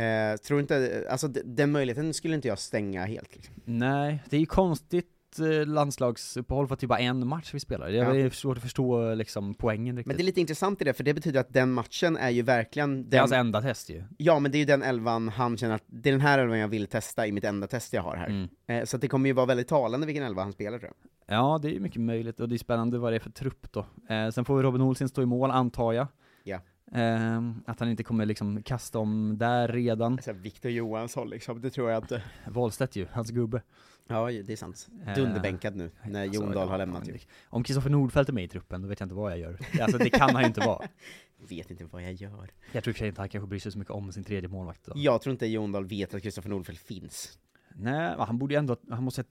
Eh, 0.03 0.37
tror 0.37 0.59
inte, 0.59 1.05
alltså 1.09 1.27
den 1.27 1.71
möjligheten 1.71 2.13
skulle 2.13 2.35
inte 2.35 2.47
jag 2.47 2.59
stänga 2.59 3.05
helt. 3.05 3.35
Liksom. 3.35 3.55
Nej, 3.65 4.23
det 4.29 4.35
är 4.35 4.39
ju 4.39 4.45
konstigt 4.45 5.07
eh, 5.39 5.65
landslagsuppehåll 5.67 6.67
för 6.67 6.73
att 6.73 6.79
det 6.79 6.85
är 6.85 6.87
bara 6.87 6.99
en 6.99 7.27
match 7.27 7.53
vi 7.53 7.59
spelar. 7.59 7.89
Det 7.91 7.97
är 7.99 8.13
Ja. 8.15 8.29
svårt 8.29 8.57
att 8.57 8.63
förstå 8.63 9.13
liksom 9.13 9.53
poängen 9.53 9.95
riktigt. 9.97 10.07
Men 10.07 10.17
det 10.17 10.23
är 10.23 10.25
lite 10.25 10.41
intressant 10.41 10.81
i 10.81 10.85
det, 10.85 10.93
för 10.93 11.03
det 11.03 11.13
betyder 11.13 11.39
att 11.39 11.53
den 11.53 11.71
matchen 11.73 12.17
är 12.17 12.29
ju 12.29 12.41
verkligen 12.41 12.95
den... 12.95 13.09
Det 13.09 13.17
är 13.17 13.19
hans 13.21 13.31
enda 13.31 13.61
test 13.61 13.89
ju. 13.89 14.03
Ja, 14.17 14.39
men 14.39 14.51
det 14.51 14.57
är 14.57 14.59
ju 14.59 14.65
den 14.65 14.83
elvan 14.83 15.29
han 15.29 15.57
känner 15.57 15.75
att 15.75 15.83
det 15.85 16.09
är 16.09 16.11
den 16.11 16.21
här 16.21 16.39
elvan 16.39 16.59
jag 16.59 16.67
vill 16.67 16.87
testa 16.87 17.27
i 17.27 17.31
mitt 17.31 17.43
enda 17.43 17.67
test 17.67 17.93
jag 17.93 18.01
har 18.01 18.15
här. 18.15 18.27
Mm. 18.27 18.47
Eh, 18.67 18.83
så 18.85 18.97
det 18.97 19.07
kommer 19.07 19.29
ju 19.29 19.33
vara 19.33 19.45
väldigt 19.45 19.67
talande 19.67 20.07
vilken 20.07 20.23
elva 20.23 20.41
han 20.43 20.53
spelar 20.53 20.79
tror 20.79 20.91
jag. 21.27 21.37
Ja, 21.37 21.59
det 21.61 21.75
är 21.75 21.79
mycket 21.79 22.01
möjligt 22.01 22.39
och 22.39 22.49
det 22.49 22.55
är 22.55 22.57
spännande 22.57 22.97
vad 22.97 23.11
det 23.11 23.15
är 23.15 23.19
för 23.19 23.29
trupp 23.29 23.71
då. 23.71 23.85
Eh, 24.09 24.29
sen 24.29 24.45
får 24.45 24.63
Robin 24.63 24.81
Olsen 24.81 25.09
stå 25.09 25.21
i 25.21 25.25
mål, 25.25 25.51
antar 25.51 25.93
jag. 25.93 26.07
Ja. 26.43 26.59
Eh, 26.93 27.41
att 27.65 27.79
han 27.79 27.89
inte 27.89 28.03
kommer 28.03 28.25
liksom 28.25 28.63
kasta 28.63 28.99
om 28.99 29.37
där 29.37 29.67
redan. 29.67 30.13
Alltså, 30.13 30.33
Victor 30.33 30.71
Johansson 30.71 31.29
liksom, 31.29 31.61
det 31.61 31.69
tror 31.69 31.91
jag 31.91 32.03
inte. 32.03 32.23
Wahlstedt 32.47 32.95
ju, 32.95 33.07
hans 33.11 33.29
gubbe. 33.29 33.61
Ja, 34.07 34.25
det 34.31 34.49
är 34.49 34.55
sant. 34.55 34.87
Eh, 35.07 35.15
Dunderbänkad 35.15 35.75
nu, 35.75 35.91
när 36.05 36.23
Alltså, 36.23 36.41
Jon 36.41 36.51
Dahl 36.51 36.69
har 36.69 36.77
lämnat 36.77 37.07
ju. 37.07 37.17
Om 37.49 37.63
Kristoffer 37.63 37.89
Nordfeldt 37.89 38.29
är 38.29 38.33
med 38.33 38.43
i 38.43 38.47
truppen, 38.47 38.81
då 38.81 38.87
vet 38.87 38.99
jag 38.99 39.05
inte 39.05 39.15
vad 39.15 39.31
jag 39.31 39.39
gör. 39.39 39.59
Alltså 39.81 39.97
det 39.97 40.09
kan 40.09 40.29
han 40.29 40.41
ju 40.41 40.47
inte 40.47 40.61
vara. 40.61 40.87
Vet 41.49 41.71
inte 41.71 41.85
vad 41.85 42.03
jag 42.03 42.13
gör. 42.13 42.51
Jag 42.71 42.83
tror 42.83 43.03
inte 43.03 43.21
han 43.21 43.29
kanske 43.29 43.47
bryr 43.47 43.59
sig 43.59 43.71
så 43.71 43.77
mycket 43.79 43.93
om 43.93 44.11
sin 44.11 44.23
tredje 44.23 44.49
målvakt 44.49 44.85
då. 44.85 44.93
Jag 44.95 45.21
tror 45.21 45.31
inte 45.31 45.45
Jon 45.47 45.71
Dahl 45.71 45.85
vet 45.85 46.13
att 46.13 46.21
Kristoffer 46.23 46.49
Nordfeldt 46.49 46.81
finns. 46.81 47.39
Nej, 47.75 48.15
han 48.17 48.37
borde 48.37 48.53
ju 48.53 48.57
ändå, 48.57 48.77
han 48.89 49.03
måste, 49.03 49.23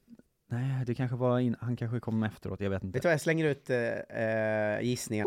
nej 0.50 0.84
det 0.86 0.94
kanske 0.94 1.16
var 1.16 1.38
in, 1.38 1.56
han 1.60 1.76
kanske 1.76 2.00
kom 2.00 2.22
efteråt, 2.22 2.60
jag 2.60 2.70
vet 2.70 2.84
inte. 2.84 2.96
Vet 2.96 3.02
du 3.02 3.06
vad, 3.08 3.12
jag 3.12 3.20
slänger 3.20 3.44
ut 3.44 3.70
eh, 3.70 4.80
gissningar. 4.82 5.26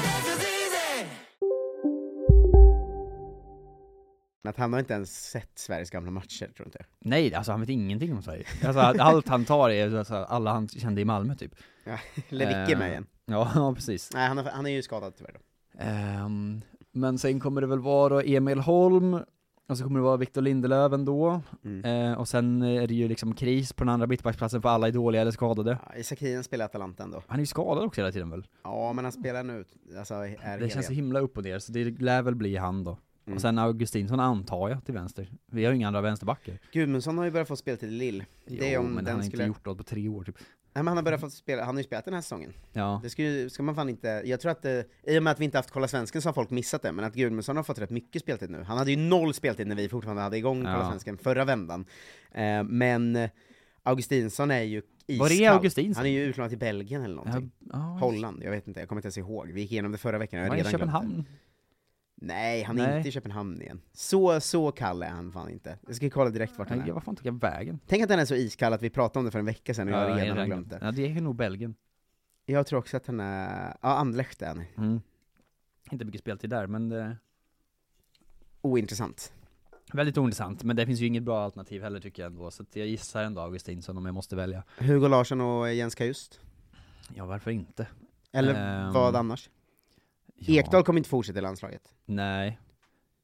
Att 4.43 4.57
han 4.57 4.73
har 4.73 4.79
inte 4.79 4.93
ens 4.93 5.29
sett 5.29 5.51
Sveriges 5.55 5.89
gamla 5.89 6.11
matcher, 6.11 6.51
tror 6.55 6.67
inte 6.67 6.77
jag. 6.79 6.85
Nej, 6.99 7.35
alltså 7.35 7.51
han 7.51 7.61
vet 7.61 7.69
ingenting 7.69 8.13
om 8.13 8.21
Sverige. 8.21 8.45
Alltså 8.65 8.79
allt 8.79 9.27
han 9.27 9.45
tar 9.45 9.69
är 9.69 9.97
alltså, 9.97 10.15
alla 10.15 10.51
han 10.53 10.67
kände 10.67 11.01
i 11.01 11.05
Malmö 11.05 11.35
typ. 11.35 11.55
Ja, 11.83 11.97
Lewicki 12.29 12.71
är 12.71 12.77
med 12.77 12.85
Eh, 12.87 12.91
igen. 12.91 13.05
Ja, 13.25 13.51
ja 13.55 13.73
precis. 13.75 14.09
Nej, 14.13 14.27
han, 14.27 14.37
har, 14.37 14.43
han 14.43 14.65
är 14.65 14.69
ju 14.71 14.81
skadad 14.81 15.13
tyvärr 15.17 15.33
då. 15.33 15.39
Ehm, 15.79 16.61
men 16.91 17.17
sen 17.17 17.39
kommer 17.39 17.61
det 17.61 17.67
väl 17.67 17.79
vara 17.79 18.23
Emil 18.23 18.59
Holm, 18.59 19.19
och 19.67 19.77
så 19.77 19.83
kommer 19.83 19.99
det 19.99 20.03
vara 20.03 20.17
Victor 20.17 20.41
Lindelöf 20.41 20.93
ändå, 20.93 21.41
Mm. 21.63 22.11
Eh, 22.11 22.17
och 22.19 22.27
sen 22.27 22.61
är 22.61 22.87
det 22.87 22.93
ju 22.93 23.07
liksom 23.07 23.35
kris 23.35 23.73
på 23.73 23.83
den 23.83 23.93
andra 23.93 24.07
mittbacksplatsen 24.07 24.61
för 24.61 24.69
alla 24.69 24.87
är 24.87 24.91
dåliga 24.91 25.21
eller 25.21 25.31
skadade. 25.31 25.77
Ja, 25.89 25.95
Isak 25.97 26.19
Hien 26.19 26.43
spelar 26.43 26.65
Atalanta 26.65 27.03
ändå. 27.03 27.23
Han 27.27 27.37
är 27.39 27.41
ju 27.41 27.45
skadad 27.45 27.83
också 27.83 28.01
hela 28.01 28.11
tiden 28.11 28.29
väl? 28.29 28.47
Ja, 28.63 28.93
men 28.93 29.05
han 29.05 29.11
spelar 29.11 29.43
nu, 29.43 29.65
alltså 29.97 30.13
är 30.13 30.27
Det 30.27 30.59
hel 30.59 30.69
känns 30.71 30.85
så 30.85 30.93
himla 30.93 31.19
upp 31.19 31.37
och 31.37 31.43
ner, 31.43 31.59
så 31.59 31.71
det 31.71 31.83
lär 31.83 32.21
väl 32.21 32.35
bli 32.35 32.57
han 32.57 32.83
då. 32.83 32.97
Mm. 33.25 33.35
Och 33.35 33.41
sen 33.41 33.57
Augustinsson 33.57 34.19
antar 34.19 34.69
jag 34.69 34.85
till 34.85 34.93
vänster. 34.93 35.31
Vi 35.51 35.65
har 35.65 35.71
ju 35.71 35.77
inga 35.77 35.87
andra 35.87 36.01
vänsterbackar. 36.01 36.59
Gudmundsson 36.71 37.17
har 37.17 37.25
ju 37.25 37.31
börjat 37.31 37.47
få 37.47 37.55
speltid 37.55 37.89
i 37.89 37.91
Lill. 37.91 38.23
Det 38.45 38.73
är 38.73 38.77
om 38.77 38.85
men 38.85 38.95
den 38.95 39.07
han 39.07 39.21
har 39.21 39.27
skulle... 39.27 39.43
inte 39.43 39.47
gjort 39.57 39.65
något 39.65 39.77
på 39.77 39.83
tre 39.83 40.07
år 40.07 40.23
typ. 40.23 40.37
Nej 40.73 40.83
men 40.83 40.87
han 40.87 40.97
har 40.97 41.03
börjat 41.03 41.21
få 41.21 41.29
spela, 41.29 41.63
han 41.63 41.75
har 41.75 41.79
ju 41.79 41.83
spelat 41.83 42.05
den 42.05 42.13
här 42.13 42.21
säsongen. 42.21 42.53
Ja. 42.73 42.99
Det 43.03 43.09
ska, 43.09 43.23
ju, 43.23 43.49
ska 43.49 43.63
man 43.63 43.75
fan 43.75 43.89
inte, 43.89 44.21
jag 44.25 44.39
tror 44.39 44.51
att 44.51 44.61
det, 44.61 44.85
i 45.03 45.19
och 45.19 45.23
med 45.23 45.31
att 45.31 45.39
vi 45.39 45.45
inte 45.45 45.57
haft 45.57 45.71
Kolla 45.71 45.87
Svensken 45.87 46.21
så 46.21 46.29
har 46.29 46.33
folk 46.33 46.49
missat 46.49 46.81
det, 46.81 46.91
men 46.91 47.05
att 47.05 47.13
Gudmundsson 47.13 47.55
har 47.55 47.63
fått 47.63 47.79
rätt 47.79 47.89
mycket 47.89 48.21
speltid 48.21 48.49
nu. 48.49 48.63
Han 48.63 48.77
hade 48.77 48.91
ju 48.91 48.97
noll 48.97 49.33
speltid 49.33 49.67
när 49.67 49.75
vi 49.75 49.89
fortfarande 49.89 50.21
hade 50.21 50.37
igång 50.37 50.61
Kolla 50.61 50.79
Ja. 50.79 50.87
Svensken 50.87 51.17
förra 51.17 51.45
vändan. 51.45 51.85
Eh, 52.31 52.63
men 52.63 53.15
eh, 53.15 53.29
Augustinsson 53.83 54.51
är 54.51 54.61
ju 54.61 54.81
iskall. 55.07 55.29
Var 55.29 55.41
är 55.41 55.49
Augustinsson? 55.49 55.99
Han 55.99 56.05
är 56.05 56.11
ju 56.11 56.23
utlånad 56.23 56.49
till 56.51 56.59
Belgien 56.59 57.01
eller 57.01 57.15
någonting. 57.15 57.51
Ja, 57.59 57.67
ja. 57.71 57.77
Holland, 57.77 58.43
jag 58.43 58.51
vet 58.51 58.67
inte, 58.67 58.79
jag 58.79 58.89
kommer 58.89 58.99
inte 58.99 59.05
ens 59.05 59.17
ihåg. 59.17 59.51
Vi 59.51 59.61
gick 59.61 59.71
igenom 59.71 59.91
det 59.91 59.97
förra 59.97 60.17
veckan, 60.17 60.39
jag 60.39 60.49
har 60.49 60.55
redan 60.55 60.71
glömt 60.71 61.17
det. 61.17 61.23
Nej, 62.23 62.63
han 62.63 62.79
är 62.79 62.87
Nej. 62.87 62.97
inte 62.97 63.09
i 63.09 63.11
Köpenhamn 63.11 63.61
igen. 63.61 63.81
Så, 63.93 64.39
så 64.41 64.71
kall 64.71 65.03
är 65.03 65.09
han 65.09 65.31
fan 65.31 65.49
inte. 65.49 65.77
Jag 65.87 65.95
ska 65.95 66.09
kolla 66.09 66.29
direkt 66.29 66.57
vart 66.57 66.69
han 66.69 66.77
Nej, 66.77 66.89
är. 66.89 66.93
vad 66.93 67.03
fan 67.03 67.15
tog 67.15 67.25
jag 67.25 67.39
vägen? 67.39 67.79
Tänk 67.87 68.03
att 68.03 68.09
han 68.09 68.19
är 68.19 68.25
så 68.25 68.35
iskall 68.35 68.73
att 68.73 68.81
vi 68.81 68.89
pratade 68.89 69.19
om 69.19 69.25
det 69.25 69.31
för 69.31 69.39
en 69.39 69.45
vecka 69.45 69.73
sedan 69.73 69.87
och 69.87 69.93
jag 69.93 70.09
Ja, 70.09 70.23
redan 70.23 70.37
har 70.37 70.45
glömt 70.45 70.69
det. 70.69 70.79
Ja, 70.81 70.91
det 70.91 71.07
är 71.11 71.21
nog 71.21 71.35
Belgien. 71.35 71.75
Jag 72.45 72.67
tror 72.67 72.79
också 72.79 72.97
att 72.97 73.07
han 73.07 73.19
är, 73.19 73.77
ja 73.81 73.89
Anderlecht 73.97 74.41
är 74.41 74.47
han. 74.47 74.63
Mm. 74.77 75.01
Inte 75.91 76.05
mycket 76.05 76.21
speltid 76.21 76.49
där, 76.49 76.67
men 76.67 76.89
det 76.89 77.17
Ointressant. 78.61 79.33
Väldigt 79.93 80.17
ointressant, 80.17 80.63
men 80.63 80.75
det 80.75 80.85
finns 80.85 80.99
ju 80.99 81.05
inget 81.05 81.23
bra 81.23 81.43
alternativ 81.43 81.83
heller 81.83 81.99
tycker 81.99 82.23
jag 82.23 82.31
ändå, 82.31 82.51
så 82.51 82.63
att 82.63 82.75
jag 82.75 82.87
gissar 82.87 83.23
ändå 83.23 83.41
Augustinsson 83.41 83.97
om 83.97 84.05
jag 84.05 84.15
måste 84.15 84.35
välja. 84.35 84.63
Hugo 84.77 85.07
Larsson 85.07 85.41
och 85.41 85.73
Jens 85.73 85.95
Kajust? 85.95 86.39
Ja, 87.15 87.25
varför 87.25 87.51
inte? 87.51 87.87
Eller 88.31 88.83
Ehm, 88.85 88.93
vad 88.93 89.15
annars? 89.15 89.49
Ja, 90.45 90.59
Ekdal 90.61 90.83
kommer 90.83 90.97
inte 90.99 91.09
fortsätta 91.09 91.39
i 91.39 91.41
landslaget. 91.41 91.81
Nej. 92.05 92.59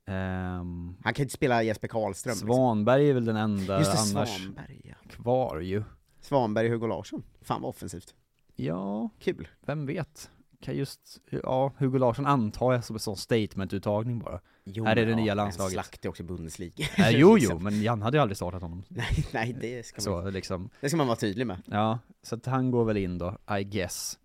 Ehm, 0.05 0.95
Han 1.03 1.13
kan 1.13 1.23
inte 1.23 1.33
spela 1.33 1.63
Jesper 1.63 1.87
Karlström. 1.87 2.31
liksom. 2.31 2.47
Svanberg 2.47 3.09
är 3.09 3.13
väl 3.13 3.25
den 3.25 3.35
enda 3.35 3.79
Just 3.79 3.91
det, 4.13 4.17
annars 4.19 4.29
Svanberg 4.29 4.81
ja. 4.83 4.95
kvar 5.09 5.59
ju. 5.59 5.83
Svanberg 6.21 6.65
och 6.67 6.71
Hugo 6.73 6.87
Larsson. 6.87 7.23
Fan 7.41 7.61
vad 7.61 7.69
offensivt. 7.69 8.15
Ja, 8.55 9.09
Kul. 9.19 9.47
vem 9.65 9.85
vet? 9.85 10.29
Kan 10.61 10.75
just, 10.75 11.21
ja, 11.29 11.73
Hugo 11.77 11.97
Larsson 11.97 12.25
antar 12.25 12.73
jag 12.73 12.83
som 12.83 12.95
en 12.95 12.99
sån 12.99 13.15
statement-uttagning 13.17 14.19
bara. 14.19 14.39
Jo, 14.63 14.85
Här 14.85 14.91
är 14.95 15.05
det 15.05 15.05
men 15.05 15.15
nya 15.15 15.27
ja, 15.27 15.33
landslaget. 15.33 15.73
Slakt 15.73 16.05
är 16.05 16.09
också 16.09 16.23
Bundesliga. 16.23 16.73
Eh, 16.97 17.09
jo, 17.09 17.17
jo, 17.29 17.35
Liksom. 17.35 17.63
men 17.63 17.81
Jan 17.81 18.01
hade 18.01 18.17
ju 18.17 18.21
aldrig 18.21 18.37
startat 18.37 18.61
honom. 18.61 18.83
Nej, 18.89 19.25
nej 19.33 19.57
det, 19.61 19.85
ska 19.85 20.11
man, 20.11 20.23
Så 20.23 20.29
liksom, 20.29 20.69
det 20.81 20.89
ska 20.89 20.97
man 20.97 21.07
vara 21.07 21.17
tydlig 21.17 21.47
med. 21.47 21.57
ja, 21.65 21.99
så 22.23 22.35
att 22.35 22.45
han 22.45 22.71
går 22.71 22.85
väl 22.85 22.97
in 22.97 23.17
då, 23.17 23.37
I 23.59 23.63
guess. 23.63 24.19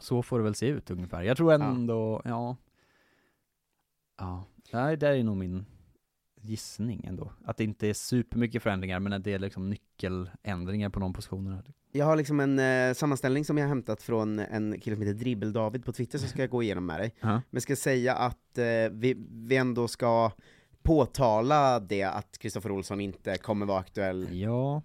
Så 0.00 0.22
får 0.22 0.38
det 0.38 0.44
väl 0.44 0.54
se 0.54 0.66
ut 0.66 0.90
ungefär. 0.90 1.22
Jag 1.22 1.36
tror 1.36 1.52
ändå, 1.52 2.22
ja. 2.24 2.56
Ja, 4.18 4.44
nej, 4.72 4.96
det 4.96 5.08
är 5.08 5.24
nog 5.24 5.36
min 5.36 5.66
gissning 6.40 7.04
ändå. 7.04 7.32
Att 7.44 7.56
det 7.56 7.64
inte 7.64 7.88
är 7.88 7.94
supermycket 7.94 8.62
förändringar, 8.62 9.00
men 9.00 9.12
att 9.12 9.24
det 9.24 9.32
är 9.32 9.38
liksom 9.38 9.70
nyckeländringar 9.70 10.88
på 10.90 11.00
de 11.00 11.12
positionerna. 11.12 11.62
Jag 11.92 12.06
har 12.06 12.16
liksom 12.16 12.40
en 12.40 12.58
eh, 12.58 12.94
sammanställning 12.94 13.44
som 13.44 13.58
jag 13.58 13.64
har 13.64 13.68
hämtat 13.68 14.02
från 14.02 14.38
en 14.38 14.80
kille 14.80 14.96
som 14.96 15.06
heter 15.06 15.18
Dribbel-David 15.18 15.84
på 15.84 15.92
Twitter 15.92 16.18
som 16.18 16.28
ska 16.28 16.40
jag 16.40 16.50
gå 16.50 16.62
igenom 16.62 16.86
med 16.86 17.00
dig. 17.00 17.14
Ja. 17.20 17.42
Men 17.50 17.60
ska 17.60 17.76
säga 17.76 18.14
att 18.14 18.58
eh, 18.58 18.64
vi, 18.90 19.14
vi 19.30 19.56
ändå 19.56 19.88
ska 19.88 20.30
påtala 20.82 21.80
det 21.80 22.02
att 22.02 22.38
Kristoffer 22.38 22.70
Olsson 22.70 23.00
inte 23.00 23.38
kommer 23.38 23.66
vara 23.66 23.78
aktuell 23.78 24.28
Ja, 24.32 24.82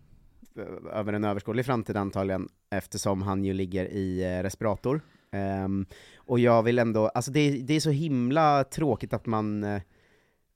över 0.91 1.13
en 1.13 1.24
överskådlig 1.24 1.65
framtid 1.65 1.97
antagligen, 1.97 2.50
eftersom 2.69 3.22
han 3.22 3.43
ju 3.43 3.53
ligger 3.53 3.86
i 3.86 4.24
eh, 4.38 4.43
respirator. 4.43 5.01
Ehm, 5.31 5.86
och 6.17 6.39
jag 6.39 6.63
vill 6.63 6.79
ändå, 6.79 7.07
alltså 7.07 7.31
det, 7.31 7.51
det 7.62 7.74
är 7.74 7.79
så 7.79 7.89
himla 7.89 8.63
tråkigt 8.63 9.13
att 9.13 9.25
man 9.25 9.63
eh, 9.63 9.81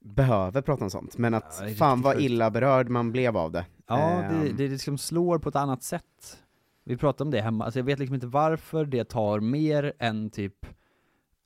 behöver 0.04 0.62
prata 0.62 0.84
om 0.84 0.90
sånt, 0.90 1.18
men 1.18 1.34
att 1.34 1.62
Ja, 1.66 1.68
fan 1.74 2.02
vad 2.02 2.20
illa 2.20 2.50
berörd 2.50 2.88
man 2.88 3.12
blev 3.12 3.36
av 3.36 3.52
det. 3.52 3.66
Ja, 3.86 3.96
det, 3.96 4.48
Ehm. 4.48 4.56
det 4.56 4.68
liksom 4.68 4.98
slår 4.98 5.38
på 5.38 5.48
ett 5.48 5.56
annat 5.56 5.82
sätt. 5.82 6.38
Vi 6.84 6.96
pratade 6.96 7.24
om 7.28 7.30
det 7.30 7.40
hemma, 7.40 7.64
alltså 7.64 7.78
jag 7.80 7.84
vet 7.84 7.98
liksom 7.98 8.14
inte 8.14 8.26
varför 8.26 8.84
det 8.84 9.04
tar 9.04 9.40
mer 9.40 9.92
än 9.98 10.30
typ 10.30 10.66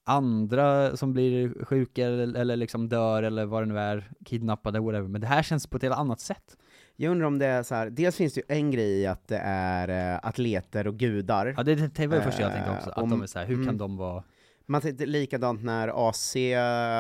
andra 0.05 0.97
som 0.97 1.13
blir 1.13 1.65
sjuka 1.65 2.07
eller, 2.07 2.41
eller 2.41 2.57
liksom 2.57 2.89
dör 2.89 3.23
eller 3.23 3.47
vad 3.47 3.63
det 3.63 3.67
nu 3.67 3.79
är, 3.79 4.11
kidnappade, 4.25 4.81
whatever. 4.81 5.09
Men 5.09 5.21
det 5.21 5.27
här 5.27 5.43
känns 5.43 5.67
på 5.67 5.77
ett 5.77 5.83
helt 5.83 5.95
annat 5.97 6.21
sätt. 6.21 6.57
Jag 6.97 7.11
undrar 7.11 7.27
om 7.27 7.39
det 7.39 7.47
är 7.47 7.63
så 7.63 7.75
här. 7.75 7.91
dels 7.91 8.17
finns 8.17 8.35
det 8.35 8.41
ju 8.41 8.57
en 8.57 8.71
grej 8.71 9.01
i 9.01 9.07
att 9.07 9.29
det 9.29 9.39
är 9.45 10.13
eh, 10.15 10.21
atleter 10.23 10.87
och 10.87 10.97
gudar. 10.99 11.55
Ja 11.57 11.63
det, 11.63 11.75
det, 11.75 11.95
det 11.95 12.07
var 12.07 12.17
det 12.17 12.23
första 12.23 12.43
jag 12.43 12.53
tänkte 12.53 12.71
också, 12.71 12.91
Eh, 12.91 12.97
att 12.99 13.03
om- 13.03 13.11
de 13.11 13.23
är 13.23 13.27
så 13.27 13.39
här, 13.39 13.47
hur 13.47 13.55
mm. 13.55 13.67
kan 13.67 13.79
de 13.79 13.97
vara 13.97 14.25
Man 14.67 14.81
tänkte 14.81 15.07
likadant 15.07 15.63
när 15.63 16.09
AC 16.09 16.37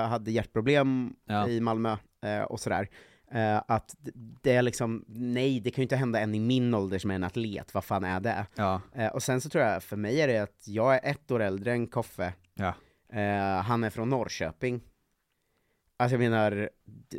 hade 0.09 0.31
hjärtproblem 0.31 1.15
Ja. 1.27 1.49
i 1.49 1.61
Malmö 1.61 1.97
eh, 2.25 2.43
och 2.43 2.61
sådär. 2.61 2.89
Att 3.67 3.95
det 4.43 4.53
är 4.53 4.63
liksom, 4.63 5.05
nej 5.09 5.61
det 5.61 5.71
kan 5.71 5.83
ju 5.83 5.83
inte 5.83 5.97
hända 5.97 6.21
en 6.21 6.35
i 6.35 6.41
min 6.41 6.75
ålder 6.75 6.99
som 6.99 7.11
är 7.11 7.15
en 7.15 7.25
atlet, 7.25 7.75
vad 7.75 7.85
fan 7.85 8.05
är 8.05 8.21
det? 8.21 8.47
Ja, 8.55 8.81
och 9.13 9.23
sen 9.23 9.41
så 9.41 9.49
tror 9.49 9.65
jag, 9.65 9.83
för 9.83 9.97
mig 9.97 10.21
är 10.21 10.29
det 10.29 10.39
att 10.39 10.65
jag 10.69 10.95
är 10.95 11.01
ett 11.11 11.31
år 11.31 11.43
äldre 11.43 11.73
än 11.73 11.87
Koffe, 11.87 12.33
ja, 12.55 12.75
han 13.65 13.85
är 13.85 13.91
från 13.91 14.09
Norrköping. 14.11 14.81
Alltså 15.97 16.15
jag 16.15 16.31
menar, 16.31 16.71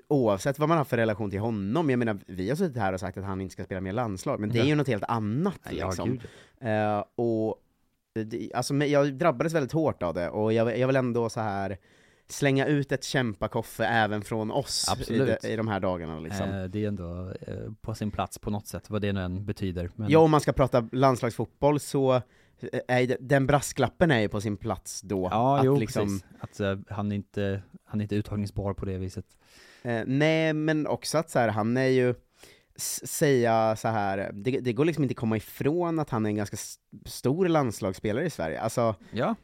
oavsett 0.08 0.60
vad 0.60 0.70
man 0.70 0.78
har 0.78 0.86
för 0.86 0.98
relation 0.98 1.30
till 1.30 1.40
honom, 1.40 1.90
jag 1.90 2.00
menar 2.00 2.20
vi 2.28 2.50
har 2.50 2.56
suttit 2.56 2.78
här 2.78 2.94
och 2.94 3.00
sagt 3.00 3.18
att 3.18 3.24
han 3.24 3.42
inte 3.42 3.54
ska 3.54 3.64
spela 3.64 3.82
mer 3.82 3.94
landslag, 3.94 4.40
men 4.40 4.50
det 4.50 4.60
är 4.60 4.66
ju 4.66 4.76
något 4.76 4.88
helt 4.88 5.04
annat 5.04 5.60
ja 5.70 5.88
liksom. 5.88 6.20
Eh, 6.60 7.04
och 7.16 7.62
det, 8.26 8.52
alltså, 8.54 8.74
jag 8.76 9.14
drabbades 9.14 9.54
väldigt 9.54 9.72
hårt 9.72 10.04
av 10.04 10.14
det, 10.14 10.30
och 10.30 10.54
jag, 10.54 10.80
jag 10.80 10.88
vill 10.88 10.96
ändå 10.96 11.30
så 11.30 11.40
här 11.40 11.78
slänga 12.28 12.66
ut 12.66 12.92
ett 12.92 13.04
kämpa-Koffe 13.04 13.86
även 13.86 14.22
från 14.22 14.52
oss 14.52 14.96
i, 15.08 15.18
de, 15.18 15.48
i 15.48 15.56
de 15.56 15.68
här 15.68 15.80
dagarna 15.80 16.20
liksom. 16.20 16.50
eh, 16.50 16.64
Det 16.64 16.84
är 16.84 16.88
ändå 16.88 17.34
eh, 17.48 17.72
på 17.82 17.96
sin 17.96 18.12
plats 18.12 18.40
på 18.40 18.50
något 18.50 18.68
sätt, 18.68 18.90
vad 18.90 19.02
det 19.02 19.14
nu 19.14 19.22
än 19.22 19.46
betyder 19.46 19.90
men, 19.96 20.10
Ja, 20.10 20.20
om 20.20 20.32
man 20.32 20.42
ska 20.42 20.54
prata 20.54 20.90
landslagsfotboll 20.92 21.80
så 21.80 22.22
är 22.88 23.18
den 23.20 23.48
brasklappen 23.48 24.12
är 24.12 24.20
ju 24.20 24.30
på 24.30 24.42
sin 24.42 24.58
plats 24.58 25.02
då. 25.02 25.30
Ja, 25.32 25.60
att 25.60 25.66
jo 25.66 25.78
liksom, 25.78 26.04
precis, 26.04 26.26
att 26.40 26.60
eh, 26.60 26.78
han 26.90 27.12
är 27.12 27.16
inte, 27.16 27.62
han 27.86 28.02
är 28.02 28.04
inte 28.04 28.16
uttagningsbar 28.16 28.74
på 28.74 28.86
det 28.86 28.98
viset 28.98 29.26
Eh, 29.86 30.04
nej, 30.08 30.54
men 30.54 30.88
också 30.88 31.18
att 31.18 31.30
så 31.30 31.40
här, 31.40 31.48
han 31.48 31.78
är 31.78 31.88
ju, 31.88 32.16
säga 33.04 33.76
så 33.76 33.88
här, 33.88 34.32
det, 34.34 34.60
det 34.60 34.74
går 34.74 34.86
liksom 34.86 35.04
inte 35.04 35.14
att 35.14 35.18
komma 35.18 35.38
ifrån 35.38 36.00
att 36.00 36.10
han 36.10 36.26
är 36.26 36.30
en 36.30 36.36
ganska 36.36 36.58
stor 37.06 37.48
landslagsspelare 37.48 38.26
i 38.26 38.30
Sverige. 38.30 38.62
Alltså, 38.62 38.96
Ja, 39.12 39.36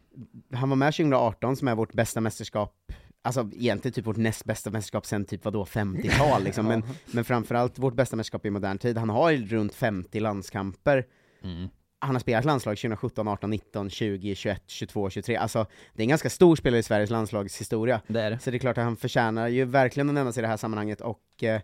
han 0.54 0.70
var 0.70 0.76
med 0.76 0.94
2018 0.94 1.56
som 1.56 1.68
är 1.68 1.76
vårt 1.76 1.94
bästa 1.94 2.22
mästerskap, 2.22 2.92
alltså 3.22 3.50
egentligen 3.54 3.94
typ 3.94 4.06
vårt 4.06 4.18
näst 4.18 4.46
bästa 4.46 4.70
mästerskap 4.70 5.06
sen 5.06 5.26
typ 5.26 5.46
vadå, 5.46 5.64
50-tal 5.64 6.44
liksom, 6.44 6.66
men, 6.68 6.84
men 7.12 7.26
framförallt 7.26 7.80
vårt 7.80 7.96
bästa 7.96 8.16
mästerskap 8.16 8.46
i 8.46 8.50
modern 8.50 8.78
tid. 8.78 8.98
Han 8.98 9.10
har 9.10 9.32
ju 9.32 9.48
runt 9.48 9.74
50 9.74 10.20
landskamper, 10.20 11.06
mm. 11.44 11.70
Han 12.02 12.16
har 12.16 12.20
spelat 12.20 12.46
landslag 12.46 12.78
2017, 12.78 13.28
18, 13.28 13.50
19, 13.50 13.90
20, 13.90 14.36
21, 14.36 14.64
22, 14.68 15.10
23, 15.10 15.36
alltså 15.36 15.66
det 15.94 16.02
är 16.02 16.04
en 16.04 16.10
ganska 16.10 16.30
stor 16.30 16.56
spelare 16.56 16.80
i 16.80 16.84
Sveriges 16.84 17.10
landslagshistoria. 17.10 18.02
det 18.08 18.22
är 18.22 18.32
det 18.32 18.40
Så 18.40 18.52
det 18.52 18.58
är 18.58 18.60
klart 18.60 18.78
att 18.78 18.84
han 18.84 18.98
förtjänar 18.98 19.48
ju 19.48 19.66
verkligen 19.66 20.10
att 20.10 20.16
nämnas 20.16 20.38
i 20.38 20.42
det 20.42 20.48
här 20.48 20.58
sammanhanget, 20.58 21.02
och 21.02 21.44
eh, 21.44 21.62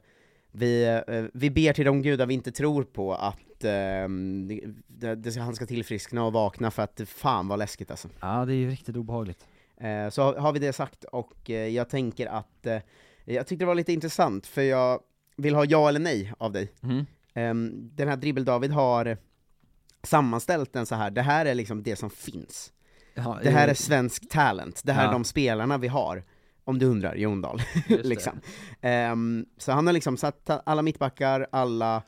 vi, 0.51 1.01
eh, 1.07 1.23
vi 1.33 1.49
ber 1.49 1.73
till 1.73 1.85
de 1.85 2.01
gudar 2.01 2.25
vi 2.25 2.33
inte 2.33 2.51
tror 2.51 2.83
på 2.83 3.13
att 3.13 3.63
eh, 3.63 4.09
det, 4.87 5.15
det, 5.15 5.39
han 5.39 5.55
ska 5.55 5.65
tillfriskna 5.65 6.23
och 6.23 6.33
vakna, 6.33 6.71
för 6.71 6.83
att 6.83 7.01
fan 7.05 7.47
vad 7.47 7.59
läskigt 7.59 7.91
alltså. 7.91 8.07
Ja 8.21 8.45
det 8.45 8.53
är 8.53 8.57
ju 8.57 8.69
riktigt 8.69 8.95
obehagligt 8.95 9.45
Eh, 9.77 10.09
så 10.09 10.21
har, 10.21 10.35
har 10.35 10.53
vi 10.53 10.59
det 10.59 10.73
sagt, 10.73 11.03
och 11.03 11.49
eh, 11.49 11.67
jag 11.67 11.89
tänker 11.89 12.27
att, 12.27 12.65
eh, 12.65 12.79
jag 13.25 13.47
tyckte 13.47 13.63
det 13.63 13.67
var 13.67 13.75
lite 13.75 13.93
intressant, 13.93 14.47
för 14.47 14.61
jag 14.61 14.99
vill 15.37 15.55
ha 15.55 15.65
ja 15.65 15.89
eller 15.89 15.99
nej 15.99 16.33
av 16.37 16.51
dig. 16.51 16.71
mm. 16.83 17.05
Den 17.95 18.07
här 18.07 18.15
Dribbel-David 18.15 18.71
har 18.71 19.17
sammanställt 20.03 20.73
den 20.73 20.85
så 20.85 20.95
här. 20.95 21.11
det 21.11 21.21
här 21.21 21.45
är 21.45 21.55
liksom 21.55 21.83
det 21.83 21.95
som 21.95 22.09
finns. 22.09 22.73
ja, 23.13 23.39
Det 23.43 23.49
här 23.49 23.67
är 23.67 23.73
svensk 23.73 24.29
talent, 24.29 24.81
det 24.83 24.93
här 24.93 25.03
Ja. 25.03 25.09
är 25.09 25.13
de 25.13 25.23
spelarna 25.23 25.77
vi 25.77 25.87
har. 25.87 26.23
Om 26.63 26.79
du 26.79 26.85
undrar, 26.85 27.15
Jon 27.15 27.41
Dahl. 27.41 27.61
liksom. 27.87 28.39
Ehm, 28.81 29.45
så 29.57 29.71
han 29.71 29.85
har 29.87 29.93
liksom 29.93 30.17
satt 30.17 30.49
alla 30.65 30.81
mittbackar, 30.81 31.47
alla 31.51 32.01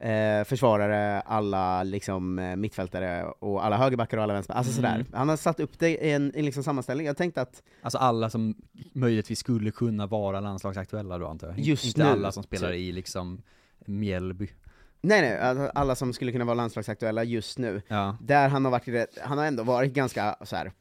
eh, 0.00 0.44
försvarare, 0.44 1.20
alla 1.20 1.82
liksom 1.82 2.38
eh, 2.38 2.56
mittfältare 2.56 3.24
och 3.24 3.64
alla 3.64 3.76
högerbackar 3.76 4.16
och 4.16 4.22
alla 4.22 4.32
vänsterbackar, 4.34 4.58
alltså 4.58 4.78
Mm. 4.80 5.04
sådär. 5.04 5.18
Han 5.18 5.28
har 5.28 5.36
satt 5.36 5.60
upp 5.60 5.78
det 5.78 5.88
i 5.90 6.10
en, 6.10 6.34
i 6.34 6.42
liksom 6.42 6.62
sammanställning, 6.64 7.06
jag 7.06 7.16
tänkte 7.16 7.42
att 7.42 7.62
Alltså 7.82 7.98
alla 7.98 8.30
som 8.30 8.54
möjligtvis 8.92 9.38
skulle 9.38 9.70
kunna 9.70 10.06
vara 10.06 10.40
landslagsaktuella 10.40 11.18
då 11.18 11.26
antar 11.26 11.48
jag? 11.48 11.58
Just 11.58 11.84
Inte 11.84 12.04
nu, 12.04 12.08
alla 12.10 12.32
som 12.32 12.42
spelar 12.42 12.68
så- 12.68 12.74
i 12.74 12.92
liksom 12.92 13.42
Mjällby 13.86 14.50
Nej 15.04 15.20
nej, 15.22 15.38
alltså, 15.38 15.70
alla 15.74 15.94
som 15.94 16.12
skulle 16.12 16.32
kunna 16.32 16.44
vara 16.44 16.54
landslagsaktuella 16.54 17.24
just 17.24 17.58
nu, 17.58 17.82
Ja, 17.88 18.16
där 18.20 18.48
han 18.48 18.64
har 18.64 18.72
varit, 18.72 19.18
han 19.22 19.38
har 19.38 19.44
ändå 19.44 19.62
varit 19.62 19.92
ganska 19.92 20.36
så 20.42 20.56
här 20.56 20.72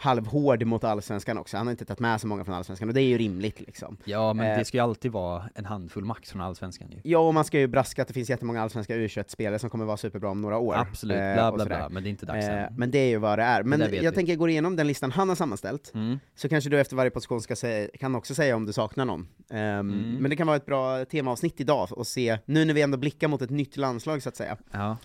halvhård 0.00 0.62
mot 0.66 0.84
allsvenskan 0.84 1.38
också, 1.38 1.56
han 1.56 1.66
har 1.66 1.70
inte 1.72 1.84
tagit 1.84 2.00
med 2.00 2.20
så 2.20 2.26
många 2.26 2.44
från 2.44 2.54
allsvenskan, 2.54 2.88
och 2.88 2.94
det 2.94 3.00
är 3.02 3.04
ju 3.08 3.18
rimligt 3.18 3.60
liksom. 3.60 3.96
ja 4.04 4.32
men 4.32 4.46
Eh. 4.52 4.58
det 4.58 4.64
ska 4.64 4.76
ju 4.76 4.82
alltid 4.82 5.12
vara 5.12 5.48
en 5.54 5.64
handfull 5.64 6.04
max 6.04 6.30
från 6.32 6.40
Allsvenskan 6.42 6.88
ju 6.90 7.10
Ja, 7.10 7.18
och 7.18 7.34
man 7.34 7.44
ska 7.44 7.58
ju 7.58 7.66
braska 7.66 8.02
att 8.02 8.08
det 8.08 8.14
finns 8.14 8.30
jättemånga 8.30 8.62
allsvenska 8.62 8.94
U21-spelare 8.96 9.58
som 9.58 9.70
kommer 9.70 9.84
vara 9.84 9.96
superbra 9.96 10.30
om 10.30 10.40
några 10.42 10.58
år. 10.58 10.74
Absolut, 10.76 11.16
Eh, 11.16 11.34
bla 11.34 11.52
bla 11.52 11.64
bla, 11.66 11.88
men 11.88 12.02
det 12.02 12.08
är 12.08 12.10
inte 12.10 12.26
dags 12.26 12.46
Eh, 12.46 12.62
än 12.64 12.74
men 12.76 12.90
det 12.90 12.98
är 12.98 13.08
ju 13.08 13.16
vad 13.16 13.38
det 13.38 13.42
är. 13.42 13.62
Men 13.62 13.78
där 13.80 13.88
vet 13.88 14.02
jag 14.02 14.10
vi. 14.10 14.14
tänker 14.14 14.36
gå 14.36 14.48
igenom 14.48 14.76
den 14.76 14.86
listan 14.86 15.10
han 15.12 15.28
har 15.28 15.36
sammanställt, 15.36 15.90
mm. 15.94 16.18
så 16.36 16.48
kanske 16.48 16.70
du 16.70 16.80
efter 16.80 16.96
varje 16.96 17.10
position 17.10 17.40
ska 17.40 17.56
säga, 17.56 17.88
kan 17.98 18.14
också 18.14 18.34
säga 18.34 18.56
om 18.56 18.66
du 18.66 18.72
saknar 18.72 19.04
någon. 19.04 19.28
Ehm, 19.50 19.78
Mm. 19.90 20.14
Men 20.20 20.30
det 20.30 20.36
kan 20.36 20.46
vara 20.46 20.56
ett 20.56 20.66
bra 20.66 21.04
temaavsnitt 21.04 21.60
idag, 21.60 21.88
och 21.90 22.06
se, 22.06 22.38
nu 22.44 22.64
när 22.64 22.74
vi 22.74 22.82
ändå 22.82 22.98
blickar 22.98 23.28
mot 23.28 23.42
ett 23.42 23.50
nytt 23.50 23.76
landslag 23.76 24.22
så 24.22 24.28
att 24.28 24.36
säga. 24.36 24.56
Ja, 24.72 24.96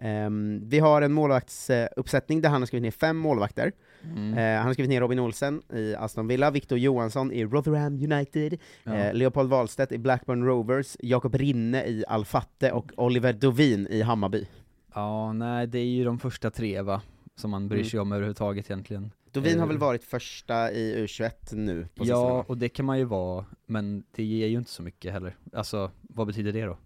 Ehm, 0.00 0.60
vi 0.68 0.78
har 0.78 1.02
en 1.02 1.12
målvaktsuppsättning 1.12 2.40
där 2.40 2.48
han 2.48 2.62
har 2.62 2.66
skrivit 2.66 2.82
ner 2.82 2.90
fem 2.90 3.16
målvakter. 3.16 3.72
Mm. 4.04 4.34
Eh, 4.38 4.56
han 4.58 4.66
har 4.66 4.72
skrivit 4.72 4.88
ner 4.90 5.00
Robin 5.00 5.18
Olsen 5.18 5.62
i 5.72 5.94
Aston 5.94 6.26
Villa, 6.28 6.50
Victor 6.50 6.78
Johansson 6.78 7.32
i 7.32 7.44
Rotherham 7.44 7.94
United, 8.12 8.58
ja. 8.84 8.94
eh, 8.94 9.14
Leopold 9.14 9.50
Wahlstedt 9.50 9.92
i 9.92 9.98
Blackburn 9.98 10.44
Rovers, 10.44 10.96
Jakob 11.00 11.34
Rinne 11.34 11.84
i 11.86 12.04
Al-Fatte 12.08 12.72
och 12.72 12.92
Oliver 12.96 13.32
Dovin 13.32 13.86
i 13.90 14.02
Hammarby. 14.02 14.46
ja, 14.94 15.32
nej 15.32 15.66
det 15.66 15.78
är 15.78 15.84
ju 15.84 16.04
de 16.04 16.18
första 16.18 16.50
tre 16.50 16.82
va, 16.82 17.02
som 17.36 17.50
man 17.50 17.68
bryr 17.68 17.78
Mm. 17.80 17.90
sig 17.90 18.00
om 18.00 18.12
överhuvudtaget 18.12 18.70
egentligen 18.70 19.10
Dovin 19.32 19.58
har 19.58 19.66
Eh. 19.66 19.68
väl 19.68 19.78
varit 19.78 20.04
första 20.04 20.72
i 20.72 21.06
U21 21.06 21.30
nu 21.56 21.82
på 21.94 22.04
sistone, 22.04 22.08
Ja, 22.28 22.34
va? 22.34 22.44
och 22.48 22.58
det 22.58 22.68
kan 22.68 22.86
man 22.86 22.98
ju 22.98 23.04
vara, 23.04 23.44
men 23.66 24.04
det 24.16 24.24
ger 24.24 24.46
ju 24.46 24.58
inte 24.58 24.70
så 24.70 24.82
mycket 24.82 25.12
heller 25.12 25.36
Alltså, 25.52 25.90
vad 26.02 26.26
betyder 26.26 26.52
det 26.52 26.64
då? 26.64 26.78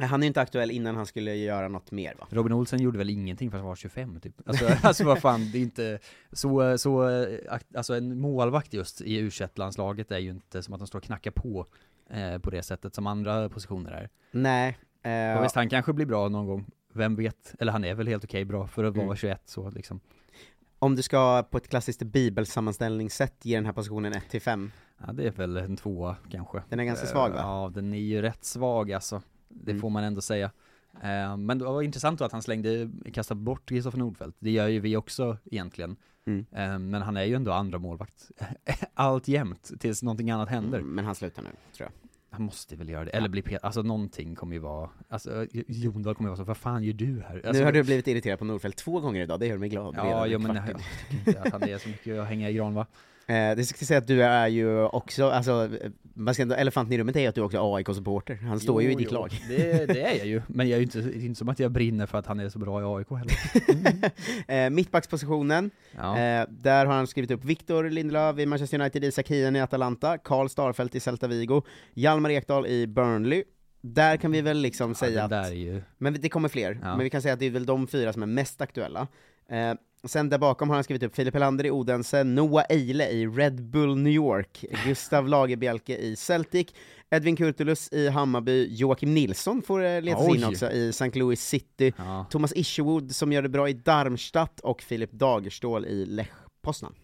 Han 0.00 0.22
är 0.22 0.24
ju 0.24 0.28
inte 0.28 0.40
aktuell 0.40 0.70
innan 0.70 0.96
han 0.96 1.06
skulle 1.06 1.34
göra 1.34 1.68
något 1.68 1.90
mer 1.90 2.14
va? 2.18 2.26
Robin 2.30 2.52
Olsen 2.52 2.80
gjorde 2.82 2.98
väl 2.98 3.10
ingenting 3.10 3.50
för 3.50 3.58
att 3.58 3.62
han 3.62 3.68
var 3.68 3.76
25 3.76 4.20
typ? 4.20 4.48
Alltså, 4.48 4.66
alltså 4.82 5.04
vad 5.04 5.18
fan, 5.18 5.50
det 5.52 5.58
är 5.58 5.62
inte 5.62 5.98
så, 6.32 6.78
så, 6.78 7.08
alltså 7.74 7.94
en 7.94 8.20
målvakt 8.20 8.74
just 8.74 9.00
i 9.00 9.16
u 9.16 9.30
landslaget 9.54 10.10
är 10.12 10.18
ju 10.18 10.30
inte 10.30 10.62
som 10.62 10.74
att 10.74 10.80
de 10.80 10.86
står 10.86 10.98
och 10.98 11.04
knackar 11.04 11.30
på 11.30 11.66
eh, 12.10 12.38
på 12.38 12.50
det 12.50 12.62
sättet 12.62 12.94
som 12.94 13.06
andra 13.06 13.48
positioner 13.48 13.92
är. 13.92 14.08
Nej. 14.30 14.78
Och 15.04 15.10
Eh, 15.10 15.42
visst, 15.42 15.54
han 15.54 15.68
kanske 15.68 15.92
blir 15.92 16.06
bra 16.06 16.28
någon 16.28 16.46
gång, 16.46 16.66
vem 16.92 17.16
vet? 17.16 17.54
Eller 17.58 17.72
han 17.72 17.84
är 17.84 17.94
väl 17.94 18.06
helt 18.08 18.24
okej 18.24 18.44
bra 18.44 18.66
för 18.66 18.84
att 18.84 18.94
vara 18.96 19.04
Mm. 19.04 19.16
21 19.16 19.42
så 19.44 19.70
liksom. 19.70 20.00
om 20.78 20.96
du 20.96 21.02
ska 21.02 21.42
på 21.50 21.56
ett 21.58 21.68
klassiskt 21.68 22.02
bibelsammanställningssätt 22.02 23.44
ge 23.44 23.56
den 23.56 23.66
här 23.66 23.72
positionen 23.72 24.12
1-5, 24.12 24.70
Ja, 25.06 25.12
det 25.12 25.26
är 25.26 25.30
väl 25.30 25.56
en 25.56 25.76
tvåa 25.76 26.16
kanske. 26.30 26.62
Den 26.68 26.80
är 26.80 26.84
ganska 26.84 27.06
svag, 27.06 27.30
va? 27.30 27.36
Eh, 27.36 27.42
Ja, 27.42 27.70
den 27.74 27.92
är 27.92 27.98
ju 27.98 28.22
rätt 28.22 28.44
svag 28.44 28.92
alltså. 28.92 29.22
Det 29.48 29.70
Mm. 29.70 29.80
får 29.80 29.90
man 29.90 30.04
ändå 30.04 30.20
säga. 30.20 30.50
Eh, 31.02 31.36
Men 31.36 31.58
det 31.58 31.64
var 31.64 31.82
intressant 31.82 32.18
då 32.18 32.24
att 32.24 32.32
han 32.32 32.42
slängde, 32.42 32.90
kastade 33.12 33.40
bort 33.40 33.68
Kristoffer 33.68 33.98
Nordfeldt. 33.98 34.36
Det 34.40 34.50
gör 34.50 34.68
ju 34.68 34.80
vi 34.80 34.96
också 34.96 35.36
egentligen. 35.44 35.96
Mm. 36.26 36.46
Eh, 36.52 36.78
Men 36.78 37.02
han 37.02 37.16
är 37.16 37.24
ju 37.24 37.34
ändå 37.34 37.52
andra 37.52 37.78
målvakt 37.78 38.30
allt 38.94 39.28
jämt 39.28 39.72
tills 39.80 40.02
någonting 40.02 40.30
annat 40.30 40.48
händer. 40.48 40.78
Mm, 40.78 40.90
men 40.94 41.04
han 41.04 41.14
slutar 41.14 41.42
nu, 41.42 41.48
tror 41.76 41.88
jag. 41.92 41.92
Han 42.30 42.44
måste 42.46 42.76
väl 42.76 42.88
göra 42.88 43.04
det, 43.04 43.10
eller 43.10 43.28
bli 43.28 43.42
pet, 43.42 43.64
alltså 43.64 43.82
någonting 43.82 44.34
kommer 44.34 44.52
ju 44.54 44.58
vara, 44.58 44.90
alltså 45.08 45.46
Jon 45.52 46.02
Dahl 46.02 46.14
kommer 46.14 46.28
ju 46.28 46.30
vara 46.30 46.36
så, 46.36 46.44
vad 46.44 46.56
fan 46.56 46.82
gör 46.84 46.92
du 46.92 47.22
här? 47.28 47.34
Alltså, 47.46 47.52
nu 47.60 47.64
har 47.64 47.72
du 47.72 47.82
blivit 47.82 48.06
irriterad 48.08 48.38
på 48.38 48.44
Nordfeldt 48.44 48.78
två 48.78 49.00
gånger 49.00 49.22
idag, 49.22 49.40
det 49.40 49.46
gör 49.46 49.58
mig 49.58 49.68
glad. 49.68 49.94
Ja, 49.98 50.26
ja 50.26 50.38
men 50.38 50.56
jag 50.56 50.70
in. 50.70 50.76
tycker 51.10 51.28
inte 51.30 51.40
att 51.42 51.52
han 51.52 51.62
är 51.62 51.78
så 51.78 51.88
mycket 51.88 52.18
att 52.20 52.26
hänga 52.28 52.50
i 52.50 52.52
gran 52.54 52.74
va? 52.74 52.86
Eh, 53.28 53.56
det 53.56 53.64
ska 53.64 53.84
säga 53.84 53.98
att 53.98 54.06
du 54.06 54.22
är 54.22 54.48
ju 54.48 54.82
också, 54.84 55.28
alltså, 55.30 55.68
man 56.14 56.34
ska 56.34 56.42
ändå, 56.42 56.54
elefanten 56.54 56.92
i 56.92 56.98
rummet 56.98 57.16
är 57.16 57.20
ju 57.20 57.26
att 57.26 57.34
du 57.34 57.40
också 57.40 57.56
är 57.58 57.76
AIK-supporter, 57.76 58.34
han 58.36 58.60
står 58.60 58.82
ju 58.82 58.88
i 58.88 58.92
Jo, 58.92 58.98
ditt 58.98 59.08
jo, 59.10 59.14
lag. 59.18 59.30
Det, 59.48 59.86
det 59.86 60.00
är 60.02 60.18
jag 60.18 60.26
ju, 60.26 60.42
men 60.48 60.68
jag 60.68 60.74
är 60.76 60.80
ju 60.80 60.84
inte, 60.84 60.98
är 60.98 61.24
inte 61.24 61.38
som 61.38 61.48
att 61.48 61.58
jag 61.58 61.70
brinner 61.72 62.06
för 62.06 62.18
att 62.18 62.26
han 62.26 62.40
är 62.40 62.48
så 62.48 62.58
bra 62.58 62.80
i 62.80 62.84
AIK 62.84 63.08
heller. 63.10 64.10
eh, 64.66 64.70
mittbackspositionen, 64.70 65.70
Ja. 65.96 66.18
eh, 66.18 66.46
där 66.50 66.86
har 66.86 66.94
han 66.94 67.06
skrivit 67.06 67.30
upp 67.30 67.44
Victor 67.44 67.90
Lindelöf 67.90 68.38
i 68.38 68.46
Manchester 68.46 68.80
United, 68.80 69.04
Isak 69.04 69.28
Hien 69.30 69.56
i 69.56 69.60
Atalanta, 69.60 70.18
Karl 70.18 70.48
Starfelt 70.48 70.94
i 70.94 71.00
Celta 71.00 71.26
Vigo, 71.26 71.62
Hjalmar 71.94 72.30
Ekdal 72.30 72.66
i 72.66 72.86
Burnley. 72.86 73.44
Där 73.80 74.16
kan 74.16 74.32
vi 74.32 74.40
väl 74.40 74.58
liksom 74.58 74.90
ja, 74.90 74.94
säga 74.94 75.24
att, 75.24 75.32
är 75.32 75.52
ju, 75.52 75.82
men 75.98 76.16
det 76.20 76.28
kommer 76.28 76.48
fler, 76.48 76.78
Ja. 76.82 76.88
men 76.88 76.98
vi 77.04 77.10
kan 77.10 77.22
säga 77.22 77.34
att 77.34 77.40
det 77.40 77.46
är 77.46 77.50
väl 77.50 77.66
de 77.66 77.86
fyra 77.86 78.12
som 78.12 78.22
är 78.22 78.26
mest 78.26 78.60
aktuella. 78.60 79.06
Eh, 79.48 79.74
sen 80.08 80.28
där 80.28 80.38
bakom 80.38 80.68
har 80.68 80.76
han 80.76 80.84
skrivit 80.84 81.02
upp 81.02 81.14
Filip 81.16 81.34
Helander 81.34 81.66
i 81.66 81.70
Odense, 81.70 82.24
Noah 82.24 82.64
Eile 82.68 83.08
i 83.10 83.26
Red 83.26 83.62
Bull 83.62 83.96
New 83.96 84.12
York, 84.12 84.64
Gustav 84.86 85.28
Lagerbielke 85.28 85.96
i 85.96 86.16
Celtic, 86.16 86.66
Edvin 87.10 87.36
Kurtulus 87.36 87.92
i 87.92 88.08
Hammarby, 88.08 88.66
Joakim 88.70 89.14
Nilsson 89.14 89.62
får 89.62 89.84
eh, 89.84 90.02
letas 90.02 90.28
in 90.28 90.44
Oj. 90.44 90.44
också 90.46 90.70
i 90.70 90.88
St. 90.88 91.18
Louis 91.18 91.40
City, 91.48 91.92
ja. 91.96 92.26
Thomas 92.30 92.52
Isherwood 92.56 93.14
som 93.14 93.32
gör 93.32 93.42
det 93.42 93.48
bra 93.48 93.68
i 93.68 93.72
Darmstadt 93.72 94.60
och 94.60 94.82
Filip 94.82 95.12
Dagerstål 95.12 95.84
i 95.86 96.06
Lech 96.06 96.28
Poznan. 96.62 96.94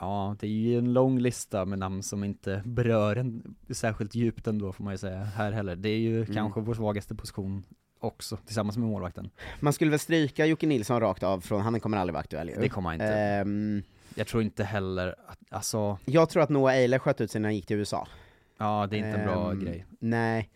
Ja, 0.00 0.36
det 0.40 0.46
är 0.46 0.50
ju 0.50 0.78
en 0.78 0.92
lång 0.92 1.18
lista 1.18 1.64
med 1.64 1.78
namn 1.78 2.02
som 2.02 2.24
inte 2.24 2.62
berör 2.64 3.16
en 3.16 3.54
särskilt 3.70 4.14
djupt 4.14 4.46
ändå 4.46 4.72
får 4.72 4.84
man 4.84 4.94
ju 4.94 4.98
säga 4.98 5.18
här 5.18 5.52
heller. 5.52 5.76
Det 5.76 5.88
är 5.88 5.98
ju 5.98 6.16
Mm. 6.22 6.34
kanske 6.34 6.60
vår 6.60 6.74
svagaste 6.74 7.14
position 7.14 7.64
också, 8.04 8.36
tillsammans 8.36 8.76
med 8.76 8.88
målvakten. 8.88 9.30
Man 9.60 9.72
skulle 9.72 9.90
väl 9.90 9.98
stryka 10.00 10.46
Jocke 10.46 10.66
Nilsson 10.66 11.00
rakt 11.00 11.22
av 11.22 11.40
från, 11.40 11.60
han 11.60 11.80
kommer 11.80 11.96
aldrig 11.96 12.12
vara 12.12 12.20
aktuell 12.20 12.48
ju. 12.48 12.54
Det 12.60 12.68
kommer 12.68 12.88
han 12.88 12.94
inte. 12.94 13.06
Ehm, 13.14 13.82
Jag 14.14 14.26
tror 14.26 14.42
inte 14.42 14.64
heller 14.64 15.14
att, 15.26 15.38
alltså, 15.50 15.98
jag 16.04 16.28
tror 16.28 16.42
att 16.42 16.48
Noah 16.50 16.74
Eiler 16.74 16.98
sköt 16.98 17.20
ut 17.20 17.30
sig 17.30 17.40
när 17.40 17.48
han 17.48 17.54
gick 17.56 17.66
till 17.66 17.76
USA. 17.76 18.08
ja 18.58 18.86
det 18.90 18.96
är 18.96 18.98
inte 18.98 19.10
en 19.20 19.26
bra 19.26 19.50
Ehm, 19.50 19.60
grej. 19.64 19.86
Nej. 19.98 20.50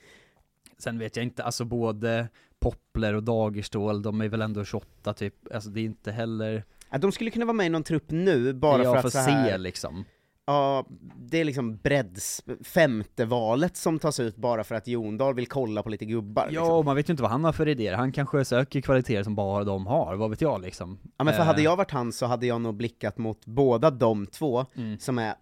Sen 0.79 0.99
vet 0.99 1.17
jag 1.17 1.23
inte, 1.23 1.45
alltså 1.45 1.65
både 1.65 2.29
Poppler 2.61 3.15
och 3.15 3.23
Dagerstål, 3.23 4.03
de 4.03 4.21
är 4.21 4.29
väl 4.29 4.43
ändå 4.43 4.65
28 4.65 5.15
typ, 5.15 5.35
alltså 5.55 5.71
det 5.71 5.81
är 5.81 5.85
inte 5.85 6.13
heller, 6.13 6.65
De 6.99 7.13
skulle 7.13 7.31
kunna 7.31 7.45
vara 7.45 7.53
med 7.57 7.67
i 7.67 7.69
någon 7.69 7.83
trupp 7.85 8.11
nu, 8.11 8.53
bara 8.53 8.83
för 8.85 9.01
får 9.01 9.07
att 9.07 9.13
så 9.13 9.19
här, 9.19 9.49
se 9.51 9.59
liksom. 9.59 10.05
Ja, 10.49 10.87
det 11.17 11.41
är 11.41 11.45
liksom 11.45 11.77
bredds, 11.77 12.43
femte 12.65 13.25
valet 13.25 13.77
som 13.77 13.99
tas 13.99 14.21
ut 14.21 14.37
bara 14.37 14.65
för 14.65 14.75
att 14.75 14.87
Jondal 14.89 15.35
vill 15.35 15.47
kolla 15.47 15.83
på 15.83 15.89
lite 15.89 16.05
gubbar 16.05 16.43
Ja, 16.51 16.61
liksom. 16.63 16.85
man 16.85 16.97
vet 16.97 17.09
ju 17.09 17.11
inte 17.13 17.23
vad 17.23 17.33
han 17.33 17.45
har 17.45 17.53
för 17.53 17.69
idéer, 17.69 17.95
han 17.95 18.13
kanske 18.13 18.45
söker 18.45 18.81
kvaliteter 18.81 19.23
som 19.23 19.35
bara 19.35 19.65
de 19.65 19.87
har, 19.87 20.17
vad 20.17 20.31
vet 20.31 20.41
jag 20.41 20.61
liksom. 20.63 20.99
Ja 21.17 21.25
men 21.25 21.35
för 21.35 21.41
Eh, 21.41 21.47
hade 21.47 21.63
jag 21.63 21.77
varit 21.77 21.91
han 21.91 22.13
så 22.13 22.27
hade 22.27 22.47
jag 22.47 22.61
nog 22.61 22.75
blickat 22.75 23.19
mot 23.19 23.47
båda 23.47 23.91
de 23.91 24.27
två, 24.27 24.67
Mm. 24.77 24.99
som 24.99 25.19
är, 25.19 25.35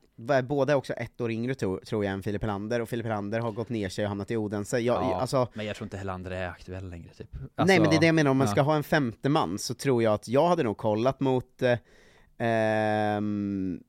båda 0.43 0.73
är 0.73 0.77
också 0.77 0.93
ett 0.93 1.21
år 1.21 1.31
yngre 1.31 1.55
tror, 1.55 1.81
jag 1.91 2.05
än 2.05 2.23
Filip 2.23 2.43
Helander, 2.43 2.81
och 2.81 2.89
Filip 2.89 3.07
Helander 3.07 3.41
har 3.41 3.53
gått 3.53 3.69
ner 3.69 3.89
sig 3.89 4.05
och 4.05 4.09
hamnat 4.09 4.31
i 4.31 4.37
Odense. 4.37 4.79
Jag, 4.79 5.03
Ja, 5.03 5.15
alltså, 5.21 5.49
Men 5.55 5.67
jag 5.67 5.77
tror 5.77 5.87
inte 5.87 5.97
Helander 5.97 6.31
är 6.31 6.49
aktuell 6.49 6.91
längre 6.91 7.09
typ. 7.15 7.29
nej 7.33 7.41
Alltså, 7.57 7.81
men 7.81 7.91
det 7.91 7.97
är 7.97 8.01
det 8.01 8.07
jag 8.07 8.15
menar, 8.15 8.31
om 8.31 8.37
man 8.37 8.47
ja. 8.47 8.51
ska 8.53 8.63
ha 8.63 8.77
en 8.77 8.83
femte 8.85 9.29
man 9.29 9.59
så 9.59 9.75
tror 9.75 10.03
jag 10.03 10.15
att 10.15 10.29
jag 10.29 10.49
hade 10.49 10.63
nog 10.63 10.77
kollat 10.77 11.21
mot 11.21 11.63
eh, 11.63 11.79
ehm, 12.49 13.81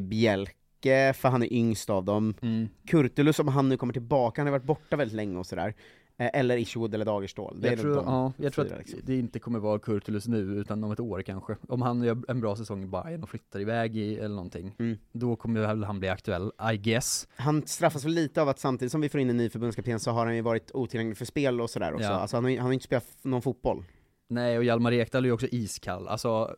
Lagerbjälke, 0.00 1.12
för 1.16 1.28
han 1.28 1.42
är 1.42 1.52
yngst 1.52 1.90
av 1.90 2.04
dem, 2.04 2.34
Mm. 2.42 2.68
Kurtulus 2.86 3.38
om 3.38 3.48
han 3.48 3.68
nu 3.68 3.76
kommer 3.76 3.92
tillbaka, 3.92 4.40
han 4.40 4.46
har 4.46 4.52
varit 4.52 4.64
borta 4.66 4.96
väldigt 4.96 5.16
länge 5.16 5.38
och 5.38 5.46
sådär. 5.46 5.74
Eh, 6.16 6.30
Eller 6.32 6.56
Isherwood 6.56 6.94
eller 6.94 7.04
Dagerstål. 7.04 7.58
Det 7.60 7.68
är 7.68 7.70
Jag 7.72 7.76
nog 7.76 7.82
tror, 7.84 7.94
de 7.94 8.04
ja, 8.06 8.32
jag 8.36 8.52
tror 8.52 8.64
fyra, 8.64 8.74
att 8.74 8.80
liksom. 8.80 9.00
det 9.04 9.16
inte 9.18 9.38
kommer 9.38 9.58
vara 9.58 9.78
Kurtulus 9.78 10.28
nu, 10.28 10.38
utan 10.38 10.84
om 10.84 10.92
ett 10.92 11.00
år 11.00 11.22
kanske. 11.22 11.56
Om 11.68 11.82
han 11.82 12.02
gör 12.02 12.18
en 12.28 12.40
bra 12.40 12.56
säsong 12.56 12.82
i 12.82 12.86
Bayern 12.86 13.22
och 13.22 13.28
flyttar 13.28 13.60
iväg 13.60 13.96
i, 13.96 14.14
eller 14.16 14.34
någonting, 14.34 14.74
Mm. 14.78 14.98
då 15.12 15.36
kommer 15.36 15.60
väl 15.60 15.84
han 15.84 15.98
bli 16.00 16.08
aktuell, 16.08 16.52
I 16.72 16.76
guess. 16.76 17.28
Han 17.36 17.66
straffas 17.66 18.04
väl 18.04 18.12
lite 18.12 18.42
av 18.42 18.48
att 18.48 18.58
samtidigt 18.58 18.92
som 18.92 19.00
vi 19.00 19.08
får 19.08 19.20
in 19.20 19.30
en 19.30 19.36
ny 19.36 19.48
förbundskapten 19.50 20.00
så 20.00 20.10
har 20.10 20.26
han 20.26 20.36
ju 20.36 20.42
varit 20.42 20.70
otillgänglig 20.74 21.16
för 21.18 21.24
spel 21.24 21.60
och 21.60 21.70
sådär 21.70 21.92
också. 21.94 22.04
Ja. 22.06 22.10
Alltså 22.10 22.36
han 22.36 22.44
har, 22.44 22.50
ju- 22.50 22.56
han 22.56 22.64
har 22.64 22.70
ju 22.72 22.74
inte 22.74 22.84
spelat 22.86 23.06
någon 23.22 23.42
fotboll. 23.42 23.84
Nej, 24.28 24.58
och 24.58 24.64
Hjalmar 24.64 24.92
Ekdal 24.92 25.24
är 25.24 25.28
ju 25.28 25.32
också 25.32 25.46
iskall. 25.50 26.08
Alltså, 26.08 26.56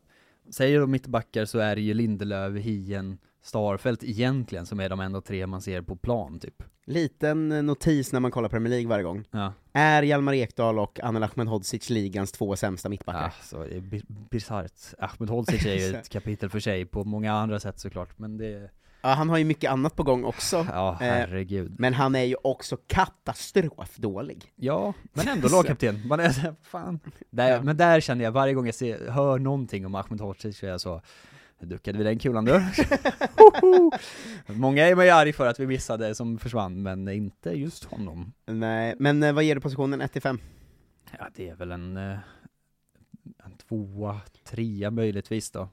säger 0.50 0.80
de 0.80 0.90
mittbackar 0.90 1.44
så 1.44 1.58
är 1.58 1.76
det 1.76 1.82
ju 1.82 1.94
Lindelöf, 1.94 2.56
Hien, 2.56 3.18
Starfelt 3.42 4.04
egentligen 4.04 4.66
som 4.66 4.80
är 4.80 4.88
de 4.88 5.00
enda 5.00 5.20
tre 5.20 5.46
man 5.46 5.62
ser 5.62 5.82
på 5.82 5.96
plan 5.96 6.38
typ. 6.40 6.62
Liten 6.86 7.52
eh, 7.52 7.62
notis 7.62 8.12
när 8.12 8.20
man 8.20 8.30
kollar 8.30 8.48
Premier 8.48 8.70
League 8.70 8.88
varje 8.88 9.04
gång. 9.04 9.24
Ja, 9.30 9.52
Är 9.72 10.02
Hjalmar 10.02 10.32
Ekdal 10.34 10.78
och 10.78 11.00
Anel 11.02 11.22
Ahmedhodzic 11.22 11.90
ligans 11.90 12.32
två 12.32 12.56
sämsta 12.56 12.88
mittbackar? 12.88 13.20
alltså 13.20 13.58
det 13.64 13.76
är 13.76 13.80
bi- 13.80 14.04
bisarrt. 14.30 14.94
Ahmed 14.98 15.30
Hodzic 15.30 15.66
är 15.66 15.74
ju 15.90 15.96
ett 15.96 16.08
kapitel 16.12 16.50
för 16.50 16.60
sig 16.60 16.84
på 16.86 17.04
många 17.04 17.32
andra 17.32 17.60
sätt 17.60 17.80
såklart, 17.80 18.18
men 18.18 18.36
det, 18.36 18.70
Ja, 19.02 19.08
han 19.08 19.28
har 19.28 19.38
ju 19.38 19.44
mycket 19.44 19.70
annat 19.70 19.96
på 19.96 20.02
gång 20.02 20.24
också. 20.24 20.66
ja 20.70 20.92
Eh, 20.92 20.96
herregud. 21.06 21.74
Men 21.78 21.94
han 21.94 22.14
är 22.14 22.22
ju 22.24 22.36
också 22.42 22.76
katastrofdålig. 22.86 24.52
Ja, 24.56 24.94
men 25.12 25.28
ändå 25.28 25.48
lagkapten. 25.48 26.08
Man 26.08 26.20
är 26.20 26.30
så 26.30 26.40
här, 26.40 26.54
fan. 26.62 27.00
Där, 27.30 27.50
Ja. 27.50 27.62
Men 27.62 27.76
där 27.76 28.00
känner 28.00 28.24
jag, 28.24 28.32
varje 28.32 28.54
gång 28.54 28.66
jag 28.66 28.74
ser, 28.74 29.10
hör 29.10 29.38
någonting 29.38 29.86
om 29.86 29.94
Ahmed 29.94 30.20
Hodzic 30.20 30.58
så 30.58 30.66
är 30.66 30.70
jag 30.70 30.80
så, 30.80 31.02
duckade 31.60 31.98
vi 31.98 32.04
den 32.04 32.18
kulan 32.18 32.44
du? 32.44 32.52
Många 34.46 34.88
är 34.88 34.94
man 34.94 35.04
ju 35.04 35.10
arg 35.10 35.32
för 35.32 35.46
att 35.46 35.60
vi 35.60 35.66
missade 35.66 36.14
som 36.14 36.38
försvann, 36.38 36.82
men 36.82 37.08
inte 37.08 37.50
just 37.50 37.84
honom. 37.84 38.32
Nej, 38.46 38.94
men 38.98 39.22
eh, 39.22 39.32
vad 39.32 39.44
ger 39.44 39.54
du 39.54 39.60
positionen 39.60 40.02
1-5? 40.02 40.38
Ja, 41.18 41.28
det 41.34 41.48
är 41.48 41.54
väl 41.54 41.72
en, 41.72 41.96
eh, 41.96 42.18
en 43.44 43.52
tvåa, 43.68 44.20
trea 44.44 44.90
möjligtvis 44.90 45.50
då. 45.50 45.68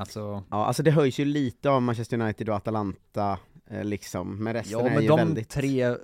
Alltså, 0.00 0.42
Ja, 0.50 0.66
alltså 0.66 0.82
det 0.82 0.90
höjs 0.90 1.18
ju 1.20 1.24
lite 1.24 1.70
av 1.70 1.82
Manchester 1.82 2.20
United 2.20 2.48
och 2.48 2.54
Atalanta, 2.56 3.38
eh, 3.70 3.84
liksom, 3.84 4.44
men 4.44 4.52
resten 4.52 4.78
ja 4.80 4.86
är 4.86 4.90
men 4.94 5.02
ju 5.02 5.08
de 5.08 5.18
väldigt... 5.18 5.48
tre 5.48 5.96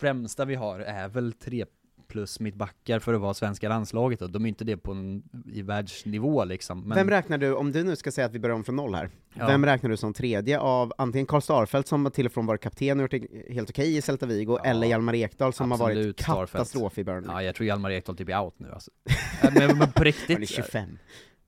främsta 0.00 0.44
vi 0.44 0.54
har 0.54 0.80
är 0.80 1.08
väl 1.08 1.32
tre 1.32 1.64
plus 2.08 2.40
mittbackar 2.40 2.98
för 2.98 3.14
att 3.14 3.20
vara 3.20 3.34
svenska 3.34 3.68
landslaget 3.68 4.20
då. 4.20 4.26
De 4.26 4.44
är 4.44 4.48
inte 4.48 4.64
det 4.64 4.76
på 4.76 4.92
en, 4.92 5.22
i 5.52 5.62
världsnivå 5.62 6.44
liksom. 6.44 6.80
Men, 6.80 6.96
Vem 6.96 7.10
räknar 7.10 7.38
du, 7.38 7.54
om 7.54 7.72
du 7.72 7.84
nu 7.84 7.96
ska 7.96 8.10
säga 8.12 8.26
att 8.26 8.32
vi 8.32 8.38
börjar 8.38 8.56
om 8.56 8.64
från 8.64 8.76
noll 8.76 8.94
här, 8.94 9.10
Ja. 9.34 9.46
vem 9.46 9.64
räknar 9.66 9.90
du 9.90 9.96
som 9.96 10.12
tredje 10.12 10.58
av 10.58 10.92
antingen 10.98 11.26
Karl 11.26 11.40
Starfelt 11.40 11.88
som 11.88 12.04
har 12.04 12.10
till 12.10 12.26
och 12.26 12.32
från 12.32 12.46
varit 12.46 12.60
kapten 12.60 13.00
och 13.00 13.02
gjort 13.14 13.22
det 13.46 13.54
helt 13.54 13.70
okej 13.70 13.96
i 13.96 14.02
Celta 14.02 14.26
Vigo, 14.26 14.58
Ja, 14.64 14.70
eller 14.70 14.86
Hjalmar 14.86 15.14
Ekdal 15.14 15.52
som 15.52 15.70
har 15.70 15.78
varit 15.78 15.96
absolut 15.96 16.20
Starfelt. 16.20 16.50
katastrof 16.52 16.98
i 16.98 17.04
Burnley? 17.04 17.30
Ja, 17.32 17.42
jag 17.42 17.54
tror 17.54 17.66
Hjalmar 17.66 17.90
Ekdal 17.90 18.16
typ 18.16 18.28
är 18.28 18.40
out 18.40 18.54
nu 18.58 18.70
alltså. 18.72 18.90
Men, 19.42 19.54
men 19.54 19.78
på 19.78 19.84
Han 19.96 20.00
är 20.00 20.04
riktigt. 20.04 20.48
25. 20.48 20.98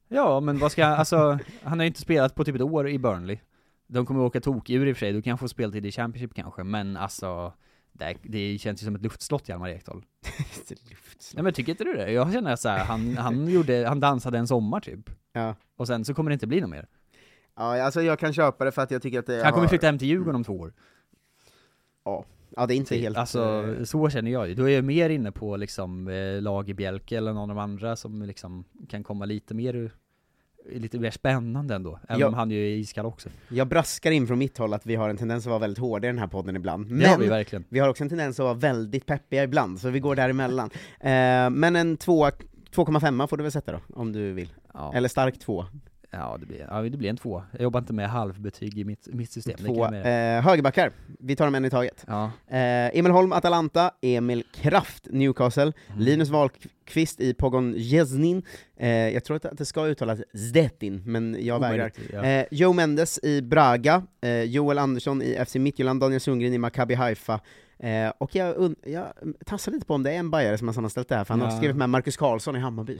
Ja, 0.09 0.41
men 0.41 0.59
vad 0.59 0.73
ska 0.73 0.85
han, 0.85 0.99
alltså, 0.99 1.39
han 1.63 1.79
har 1.79 1.85
ju 1.85 1.87
inte 1.87 2.01
spelat 2.01 2.35
på 2.35 2.45
typ 2.45 2.55
ett 2.55 2.61
år 2.61 2.89
i 2.89 2.99
Burnley. 2.99 3.39
De 3.87 4.07
kommer 4.07 4.21
åka 4.21 4.41
tokdjur 4.41 4.87
i 4.87 4.93
och 4.93 4.97
för 4.97 5.01
sig, 5.01 5.13
då 5.13 5.23
kan 5.23 5.31
han 5.31 5.39
få 5.39 5.49
speltid 5.49 5.87
i 5.87 5.93
Championship 5.93 6.35
kanske, 6.35 6.65
men 6.65 6.97
alltså 6.97 7.53
det, 7.93 8.17
det 8.23 8.59
känns 8.59 8.83
ju 8.83 8.85
som 8.85 8.95
ett 8.95 9.03
luftslott 9.03 9.49
Hjalmar 9.49 9.69
Ekdal. 9.69 10.05
Nej 11.35 11.43
men 11.45 11.53
tycker 11.53 11.73
inte 11.73 11.85
du 11.85 11.93
det? 11.93 12.13
Jag 12.13 12.33
känner 12.33 12.57
så 12.57 12.69
här, 12.69 12.85
han, 12.85 13.17
han 13.17 13.49
gjorde, 13.49 13.85
han 13.89 14.01
dansade 14.01 14.39
en 14.39 14.47
sommar 14.47 14.81
typ. 14.81 15.11
Ja. 15.33 15.55
Och 15.77 15.87
sen 15.87 16.05
så 16.05 16.15
kommer 16.15 16.31
det 16.31 16.35
inte 16.35 16.47
bli 16.47 16.61
något 16.61 16.71
mer. 16.71 16.87
ja, 17.57 17.83
alltså 17.83 18.03
jag 18.03 18.19
kan 18.19 18.33
köpa 18.33 18.65
det 18.65 18.73
för 18.73 18.83
att 18.83 18.91
jag 18.91 19.03
tycker 19.03 19.19
att 19.19 19.27
det 19.27 19.43
Han 19.45 19.53
kommer 19.53 19.63
har- 19.65 19.69
flytta 19.69 19.87
hem 19.87 19.99
till 19.99 20.09
Djurgården 20.09 20.35
om 20.35 20.45
två 20.45 20.59
år. 20.61 20.73
Ja, 22.05 22.25
det 22.67 22.75
är 22.75 22.77
inte 22.77 22.97
helt... 22.97 23.17
Alltså, 23.17 23.75
eh, 23.79 23.85
så 23.85 24.11
känner 24.11 24.31
jag 24.31 24.49
ju. 24.49 24.55
Då 24.55 24.69
är 24.69 24.75
jag 24.75 24.85
mer 24.85 25.11
inne 25.11 25.33
på 25.33 25.57
liksom 25.57 26.09
eh, 26.09 26.43
Lagerbjälke 26.43 27.17
eller 27.17 27.33
någon 27.33 27.51
av 27.51 27.57
de 27.57 27.63
andra 27.63 27.97
som 27.97 28.23
liksom 28.23 28.65
kan 28.89 29.03
komma 29.05 29.25
lite 29.25 29.55
mer 29.55 29.91
Lite 30.73 30.99
mer 30.99 31.11
spännande 31.11 31.75
ändå, 31.75 31.99
även 32.09 32.21
Ja. 32.21 32.27
om 32.27 32.35
han 32.35 32.51
ju 32.51 32.59
är 32.73 32.77
iskall 32.77 33.07
också. 33.07 33.29
Jag 33.49 33.67
braskar 33.69 34.11
in 34.11 34.27
från 34.27 34.39
mitt 34.39 34.59
håll 34.59 34.73
att 34.75 34.87
vi 34.87 34.95
har 34.95 35.09
en 35.09 35.17
tendens 35.17 35.47
att 35.47 35.51
vara 35.51 35.59
väldigt 35.59 35.79
hårda 35.79 36.09
i 36.09 36.11
den 36.11 36.19
här 36.19 36.27
podden 36.27 36.57
ibland, 36.57 36.91
men 36.91 37.21
vi 37.21 37.27
verkligen. 37.29 37.65
vi 37.69 37.79
har 37.79 37.89
också 37.89 38.03
en 38.05 38.09
tendens 38.09 38.41
att 38.41 38.45
vara 38.45 38.55
väldigt 38.55 39.07
peppiga 39.07 39.43
ibland, 39.45 39.81
så 39.81 39.89
vi 39.91 40.01
går 40.01 40.17
däremellan. 40.17 40.71
eh, 41.01 41.51
men 41.51 41.77
en 41.77 41.97
tvåa- 41.99 42.33
2,5 42.75 43.27
får 43.27 43.37
du 43.37 43.43
väl 43.43 43.53
sätta 43.53 43.73
då, 43.73 43.79
om 43.95 44.13
du 44.13 44.33
vill. 44.33 44.53
Ja. 44.75 44.93
Eller 44.95 45.09
stark 45.09 45.39
2. 45.39 45.65
Ja 46.11 46.37
det, 46.41 46.47
blir, 46.47 46.67
ja, 46.71 46.83
det 46.83 46.97
blir 46.97 47.11
en 47.11 47.17
två. 47.17 47.43
Jag 47.53 47.61
jobbar 47.63 47.81
inte 47.81 47.93
med 47.93 48.09
halvbetyg 48.11 48.79
i 48.79 48.85
mitt, 48.85 49.09
mitt 49.13 49.31
system. 49.31 49.57
Två 49.59 49.85
eh, 49.85 50.43
högerbackar, 50.43 50.93
vi 51.19 51.37
tar 51.37 51.45
dem 51.45 51.55
en 51.55 51.65
i 51.65 51.71
taget. 51.71 52.05
Ja. 52.07 52.25
Eh, 52.49 52.99
Emil 52.99 53.13
Holm, 53.13 53.33
Atalanta, 53.33 53.91
Emil 54.03 54.45
Kraft, 54.55 55.07
Newcastle, 55.11 55.73
Mm. 55.89 56.01
Linus 56.05 56.29
Wahlqvist 56.29 57.21
i 57.21 57.35
Pogon 57.35 57.75
Jeznin, 57.77 58.43
eh, 58.77 58.89
jag 58.91 59.25
tror 59.25 59.37
att 59.47 59.59
det 59.59 59.65
ska 59.65 59.87
uttalas 59.87 60.21
Zdetin, 60.35 61.03
men 61.07 61.37
jag 61.41 61.61
vägrar. 61.61 61.91
Ja. 62.13 62.25
Eh, 62.25 62.47
Joe 62.51 62.73
Mendes 62.73 63.19
i 63.23 63.43
Braga, 63.43 64.03
eh, 64.23 64.43
Joel 64.43 64.79
Andersson 64.79 65.23
i 65.23 65.35
FC 65.47 65.55
Midtjylland, 65.59 66.01
Daniel 66.01 66.21
Sundgren 66.21 66.53
i 66.53 66.59
Maccabi 66.59 66.95
Haifa, 66.95 67.41
eh, 67.79 68.09
och 68.19 68.35
jag, 68.35 68.57
und- 68.57 68.77
jag 68.85 69.07
tassar 69.47 69.73
lite 69.73 69.87
på 69.87 69.95
om 69.95 70.03
det 70.03 70.11
är 70.13 70.19
en 70.19 70.31
bajare 70.31 70.59
som 70.59 70.69
har 70.69 70.73
sammanställt 70.75 71.09
det 71.09 71.17
här, 71.17 71.25
för 71.25 71.35
han 71.35 71.41
har 71.41 71.51
Ja. 71.51 71.57
skrivit 71.57 71.77
med 71.77 71.91
Marcus 71.91 72.17
Karlsson 72.17 72.57
i 72.57 72.59
Hammarby. 72.59 72.99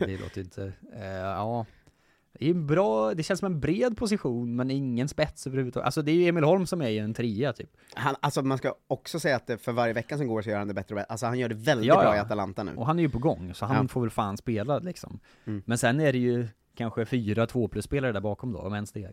Ja, 0.00 0.06
det 0.06 0.20
låter 0.20 0.40
inte... 0.40 0.72
Eh, 1.00 1.06
ja. 1.06 1.66
Det 2.40 2.50
är 2.50 2.54
bra, 2.54 3.14
det 3.14 3.22
känns 3.22 3.40
som 3.40 3.52
en 3.52 3.60
bred 3.60 3.96
position, 3.96 4.56
men 4.56 4.70
ingen 4.70 5.08
spets 5.08 5.46
överhuvudtaget. 5.46 5.84
Alltså 5.84 6.02
det 6.02 6.10
är 6.10 6.14
ju 6.14 6.26
Emil 6.28 6.44
Holm 6.44 6.66
som 6.66 6.82
är 6.82 6.88
i 6.88 6.98
en 6.98 7.14
trea 7.14 7.52
typ. 7.52 7.70
Han, 7.94 8.14
alltså 8.20 8.42
man 8.42 8.58
ska 8.58 8.74
också 8.88 9.20
säga 9.20 9.36
att 9.36 9.50
för 9.60 9.72
varje 9.72 9.92
vecka 9.92 10.16
som 10.18 10.26
går 10.26 10.42
så 10.42 10.50
gör 10.50 10.58
han 10.58 10.68
det 10.68 10.74
bättre 10.74 10.94
och 10.94 10.96
bättre, 10.96 11.06
alltså 11.12 11.26
han 11.26 11.38
gör 11.38 11.48
det 11.48 11.54
väldigt 11.54 11.86
Ja, 11.86 12.00
bra 12.00 12.16
i 12.16 12.18
Atalanta 12.18 12.62
nu. 12.62 12.72
Och 12.76 12.86
han 12.86 12.98
är 12.98 13.02
ju 13.02 13.08
på 13.10 13.18
gång, 13.18 13.54
så 13.54 13.66
han 13.66 13.76
Ja. 13.82 13.88
får 13.88 14.00
väl 14.00 14.10
fan 14.10 14.36
spela 14.36 14.78
liksom. 14.78 15.20
Mm. 15.44 15.62
Men 15.66 15.78
sen 15.78 16.00
är 16.00 16.12
det 16.12 16.18
ju 16.18 16.48
kanske 16.76 17.04
fyra 17.06 17.46
två 17.46 17.68
plus-spelare 17.68 18.12
där 18.12 18.20
bakom 18.20 18.52
då, 18.52 18.58
om 18.58 18.74
ens 18.74 18.92
det 18.92 19.04
är. 19.04 19.12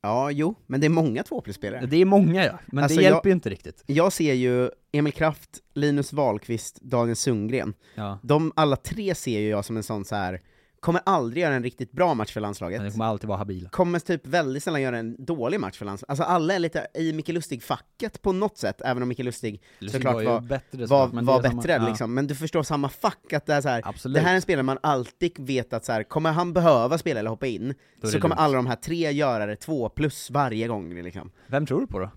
Ja, 0.00 0.30
jo, 0.30 0.54
men 0.66 0.80
det 0.80 0.86
är 0.86 0.90
många 0.90 1.22
tvåplusspelare. 1.22 1.86
Det 1.86 1.96
är 1.96 2.04
många 2.04 2.44
ja, 2.44 2.58
men 2.66 2.84
Alltså, 2.84 2.96
det 2.98 3.02
hjälper 3.02 3.16
jag- 3.18 3.26
ju 3.26 3.32
inte 3.32 3.50
riktigt. 3.50 3.82
Jag 3.86 4.12
ser 4.12 4.32
ju 4.34 4.70
Emil 4.92 5.12
Kraft, 5.12 5.50
Linus 5.74 6.12
Wahlqvist, 6.12 6.80
Daniel 6.80 7.16
Sundgren, 7.16 7.74
Ja. 7.94 8.18
de 8.22 8.52
alla 8.56 8.76
tre 8.76 9.14
ser 9.14 9.40
ju 9.40 9.48
jag 9.48 9.64
som 9.64 9.76
en 9.76 9.82
sån 9.82 10.04
så 10.04 10.14
här 10.16 10.40
kommer 10.80 11.00
aldrig 11.06 11.42
göra 11.42 11.54
en 11.54 11.62
riktigt 11.62 11.92
bra 11.92 12.14
match 12.14 12.32
för 12.32 12.40
landslaget. 12.40 12.82
Det 12.82 12.90
kommer 12.90 13.04
alltid 13.04 13.28
vara 13.28 13.38
habila. 13.38 13.68
kommer 13.68 13.98
typ 13.98 14.26
väldigt 14.26 14.62
sällan 14.62 14.82
göra 14.82 14.98
en 14.98 15.24
dålig 15.24 15.60
match 15.60 15.78
för 15.78 15.84
landslaget. 15.84 16.10
Alltså 16.10 16.22
alla 16.24 16.54
är 16.54 16.58
lite 16.58 16.86
i 16.94 17.12
Micke 17.12 17.28
Lustig-facket 17.28 18.22
på 18.22 18.32
något 18.32 18.58
sätt, 18.58 18.80
även 18.84 19.02
om 19.02 19.08
Micke 19.08 19.18
Lustig 19.18 19.62
Lustig 19.78 20.02
såklart 20.02 20.14
var 20.14 20.24
var, 20.24 20.40
bättre 20.40 20.86
var, 20.86 21.08
men 21.08 21.24
var 21.24 21.38
är 21.38 21.42
samma- 21.48 21.62
bättre 21.62 21.72
ja. 21.72 21.88
liksom. 21.88 22.14
Men 22.14 22.26
du 22.26 22.34
förstår 22.34 22.62
samma 22.62 22.88
fack, 22.88 23.32
att 23.32 23.46
det 23.46 23.54
är 23.54 23.60
så 23.60 23.68
här, 23.68 23.82
Absolut. 23.84 24.14
det 24.14 24.20
här 24.20 24.30
är 24.30 24.34
en 24.34 24.42
spelare 24.42 24.62
man 24.62 24.78
alltid 24.82 25.32
vet 25.38 25.72
att 25.72 25.84
så 25.84 25.92
här, 25.92 26.02
kommer 26.02 26.32
han 26.32 26.52
behöva 26.52 26.98
spela 26.98 27.20
eller 27.20 27.30
hoppa 27.30 27.46
in, 27.46 27.74
så 28.02 28.10
kommer 28.10 28.22
lugnt. 28.22 28.40
alla 28.40 28.56
de 28.56 28.66
här 28.66 28.76
tre 28.76 29.12
göra 29.12 29.46
det 29.46 29.56
två 29.56 29.88
plus 29.88 30.30
varje 30.30 30.68
gång 30.68 30.94
liksom. 31.02 31.30
Vem 31.46 31.66
tror 31.66 31.80
du 31.80 31.86
på 31.86 31.98
då? 31.98 32.10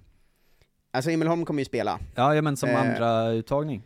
Alltså 0.94 1.12
Emil 1.12 1.28
Holm 1.28 1.46
kommer 1.46 1.62
ju 1.62 1.66
spela. 1.66 2.00
Ja, 2.16 2.36
ja 2.36 2.42
men 2.42 2.58
som 2.58 2.70
Eh, 2.70 2.82
andra 2.82 3.30
uttagning. 3.30 3.84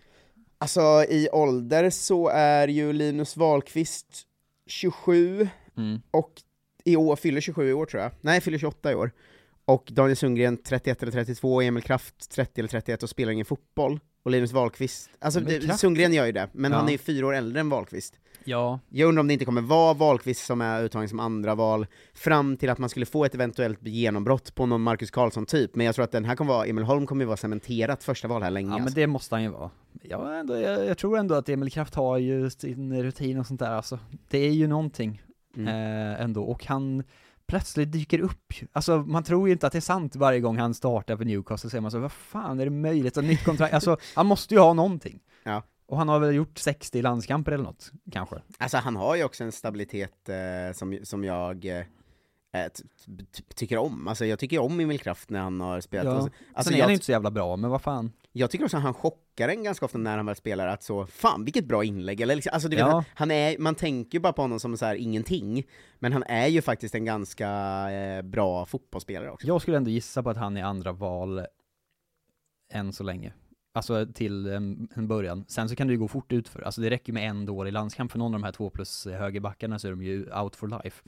Alltså 0.58 0.82
i 1.10 1.30
ålder 1.32 1.90
så 1.90 2.30
är 2.30 2.68
ju 2.68 2.94
Linus 2.94 3.38
Wahlqvist 3.38 4.24
27, 4.68 5.50
Mm. 5.78 6.02
och 6.12 6.32
i 6.84 6.96
år, 6.96 7.16
fyller 7.16 7.42
27 7.42 7.70
i 7.70 7.74
år 7.74 7.86
tror 7.86 8.04
jag. 8.04 8.12
Nej, 8.22 8.42
fyller 8.42 8.58
28 8.58 8.92
i 8.92 8.96
år. 8.96 9.12
Och 9.66 9.88
Daniel 9.92 10.16
Sundgren 10.18 10.58
31 10.58 11.02
eller 11.04 11.12
32, 11.12 11.62
Emil 11.62 11.84
Kraft 11.84 12.32
30 12.32 12.62
eller 12.62 12.70
31 12.70 13.04
och 13.04 13.10
spelar 13.10 13.32
ingen 13.32 13.46
fotboll. 13.46 14.00
Och 14.24 14.32
Linus 14.32 14.52
Wahlqvist, 14.52 15.10
alltså 15.20 15.40
Men 15.40 15.50
det, 15.68 15.78
Sundgren 15.78 16.14
gör 16.14 16.26
ju 16.26 16.32
det, 16.32 16.50
men 16.54 16.72
Ja. 16.72 16.78
han 16.78 16.88
är 16.88 16.92
ju 16.92 16.98
fyra 16.98 17.28
år 17.28 17.34
äldre 17.36 17.60
än 17.60 17.70
Wahlqvist. 17.70 18.20
Ja, 18.44 18.80
Jag 18.90 19.08
undrar 19.10 19.20
om 19.20 19.28
det 19.28 19.34
inte 19.34 19.46
kommer 19.46 19.62
vara 19.62 19.94
Wahlqvist 19.94 20.46
som 20.46 20.62
är 20.62 20.84
uttagen 20.84 21.10
som 21.10 21.20
andra 21.20 21.56
val 21.56 21.88
fram 22.14 22.58
till 22.58 22.70
att 22.70 22.78
man 22.78 22.90
skulle 22.90 23.06
få 23.06 23.26
ett 23.26 23.36
eventuellt 23.36 23.80
genombrott 23.88 24.56
på 24.56 24.66
någon 24.66 24.82
Marcus 24.82 25.12
Karlsson 25.12 25.46
typ, 25.46 25.76
men 25.76 25.86
jag 25.86 25.96
tror 25.96 26.04
att 26.06 26.12
den 26.12 26.26
här 26.26 26.36
kommer 26.36 26.54
vara, 26.54 26.66
Emil 26.66 26.84
Holm 26.84 27.08
kommer 27.08 27.22
ju 27.24 27.28
vara 27.28 27.38
cementerat 27.38 28.04
första 28.04 28.28
val 28.28 28.44
här 28.44 28.52
länge 28.52 28.70
ja 28.70 28.74
men 28.74 28.82
alltså. 28.84 28.96
det 28.96 29.08
måste 29.08 29.36
han 29.36 29.44
ju 29.44 29.50
vara. 29.50 29.70
Ja, 30.10 30.34
ändå, 30.36 30.58
jag, 30.58 30.86
jag 30.86 30.98
tror 30.98 31.18
ändå 31.18 31.36
att 31.36 31.50
Emil 31.50 31.72
Kraft 31.72 31.96
har 31.96 32.18
ju 32.18 32.50
sin 32.50 33.04
rutin 33.04 33.40
och 33.40 33.48
sånt 33.48 33.60
där 33.60 33.72
alltså. 33.72 34.00
Det 34.30 34.38
är 34.38 34.52
ju 34.52 34.68
någonting 34.68 35.22
Mm. 35.58 35.68
eh, 35.68 36.22
ändå, 36.22 36.44
och 36.44 36.66
han 36.66 37.04
plötsligt 37.48 37.92
dyker 37.92 38.20
upp 38.20 38.54
Alltså 38.72 38.98
man 38.98 39.24
tror 39.24 39.48
ju 39.48 39.54
inte 39.54 39.68
att 39.68 39.74
det 39.74 39.80
är 39.80 39.82
sant 39.82 40.16
varje 40.16 40.40
gång 40.40 40.58
han 40.58 40.74
startar 40.74 41.18
för 41.18 41.26
Newcastle, 41.26 41.58
så 41.58 41.70
säger 41.70 41.82
man 41.82 41.92
så 41.92 42.00
vad 42.00 42.12
fan 42.12 42.60
är 42.60 42.66
det 42.66 42.72
möjligt? 42.72 43.18
Och 43.18 43.24
nytt 43.24 43.44
kontrakt, 43.44 43.74
alltså 43.74 43.98
han 44.16 44.26
måste 44.26 44.54
ju 44.54 44.60
ha 44.60 44.74
någonting. 44.74 45.20
Ja. 45.44 45.64
Och 45.88 45.98
han 45.98 46.10
har 46.10 46.20
väl 46.20 46.36
gjort 46.36 46.58
60 46.58 47.02
landskamper 47.02 47.52
eller 47.52 47.64
något, 47.64 47.92
kanske. 48.12 48.36
Alltså 48.58 48.78
han 48.78 48.96
har 48.96 49.16
ju 49.16 49.24
också 49.24 49.44
en 49.44 49.52
stabilitet 49.52 50.30
eh, 50.30 50.74
som, 50.74 51.00
som 51.04 51.24
jag 51.24 51.66
eh, 51.66 51.86
tycker 53.56 53.78
om, 53.78 54.08
alltså 54.08 54.26
jag 54.26 54.40
tycker 54.40 54.60
om 54.60 54.80
Emil 54.80 55.00
Kraft 55.00 55.30
när 55.30 55.40
han 55.40 55.62
har 55.62 55.82
spelat. 55.82 56.06
Ja. 56.06 56.12
Alltså, 56.12 56.30
alltså 56.54 56.70
Sen 56.70 56.78
är 56.80 56.82
han 56.82 56.90
jag, 56.90 56.96
inte 56.96 57.06
så 57.06 57.12
jävla 57.12 57.32
bra, 57.32 57.56
men 57.56 57.70
vad 57.70 57.82
fan. 57.82 58.12
jag 58.32 58.52
tycker 58.52 58.66
också 58.66 58.78
att 58.78 58.84
han 58.84 58.94
chockar 58.94 59.50
en 59.50 59.64
ganska 59.64 59.86
ofta 59.86 59.98
när 59.98 60.18
han 60.18 60.26
väl 60.26 60.36
spelar, 60.36 60.68
att 60.68 60.84
så, 60.84 61.06
fan 61.08 61.46
vilket 61.46 61.66
bra 61.66 61.84
inlägg, 61.84 62.22
eller 62.22 62.36
liksom, 62.36 62.52
alltså 62.54 62.70
du 62.70 62.76
vet, 62.76 62.86
Ja. 62.86 62.92
han, 62.94 63.04
han 63.14 63.32
är, 63.32 63.58
man 63.58 63.76
tänker 63.76 64.18
ju 64.18 64.22
bara 64.22 64.34
på 64.34 64.42
honom 64.42 64.60
som 64.60 64.78
så 64.78 64.86
här 64.86 64.96
ingenting, 64.96 65.64
men 66.00 66.14
han 66.14 66.24
är 66.24 66.48
ju 66.48 66.62
faktiskt 66.62 66.96
en 66.96 67.06
ganska 67.06 67.50
eh, 67.92 68.22
bra 68.22 68.66
fotbollsspelare 68.66 69.32
också. 69.32 69.48
Jag 69.48 69.62
skulle 69.62 69.78
ändå 69.78 69.90
gissa 69.90 70.24
på 70.24 70.30
att 70.30 70.38
han 70.38 70.58
är 70.58 70.64
andra 70.64 70.92
val 70.92 71.46
än 72.74 72.94
så 72.94 73.04
länge. 73.04 73.34
Alltså 73.74 74.06
till 74.14 74.48
en, 74.48 74.88
en 74.96 75.08
början. 75.08 75.46
Sen 75.48 75.70
så 75.70 75.76
kan 75.76 75.88
det 75.88 75.94
ju 75.94 76.00
gå 76.00 76.08
fort 76.08 76.32
utför. 76.34 76.62
Alltså 76.62 76.82
det 76.82 76.90
räcker 76.90 77.14
med 77.14 77.30
en 77.30 77.46
dålig 77.46 77.74
landskamp 77.74 78.12
för 78.12 78.20
någon 78.20 78.34
av 78.34 78.40
de 78.40 78.46
här 78.46 78.52
två 78.52 78.70
plus 78.70 79.06
högerbackarna 79.06 79.80
så 79.80 79.88
är 79.88 79.92
de 79.92 80.04
ju 80.04 80.34
out 80.42 80.56
for 80.56 80.68
life. 80.84 81.04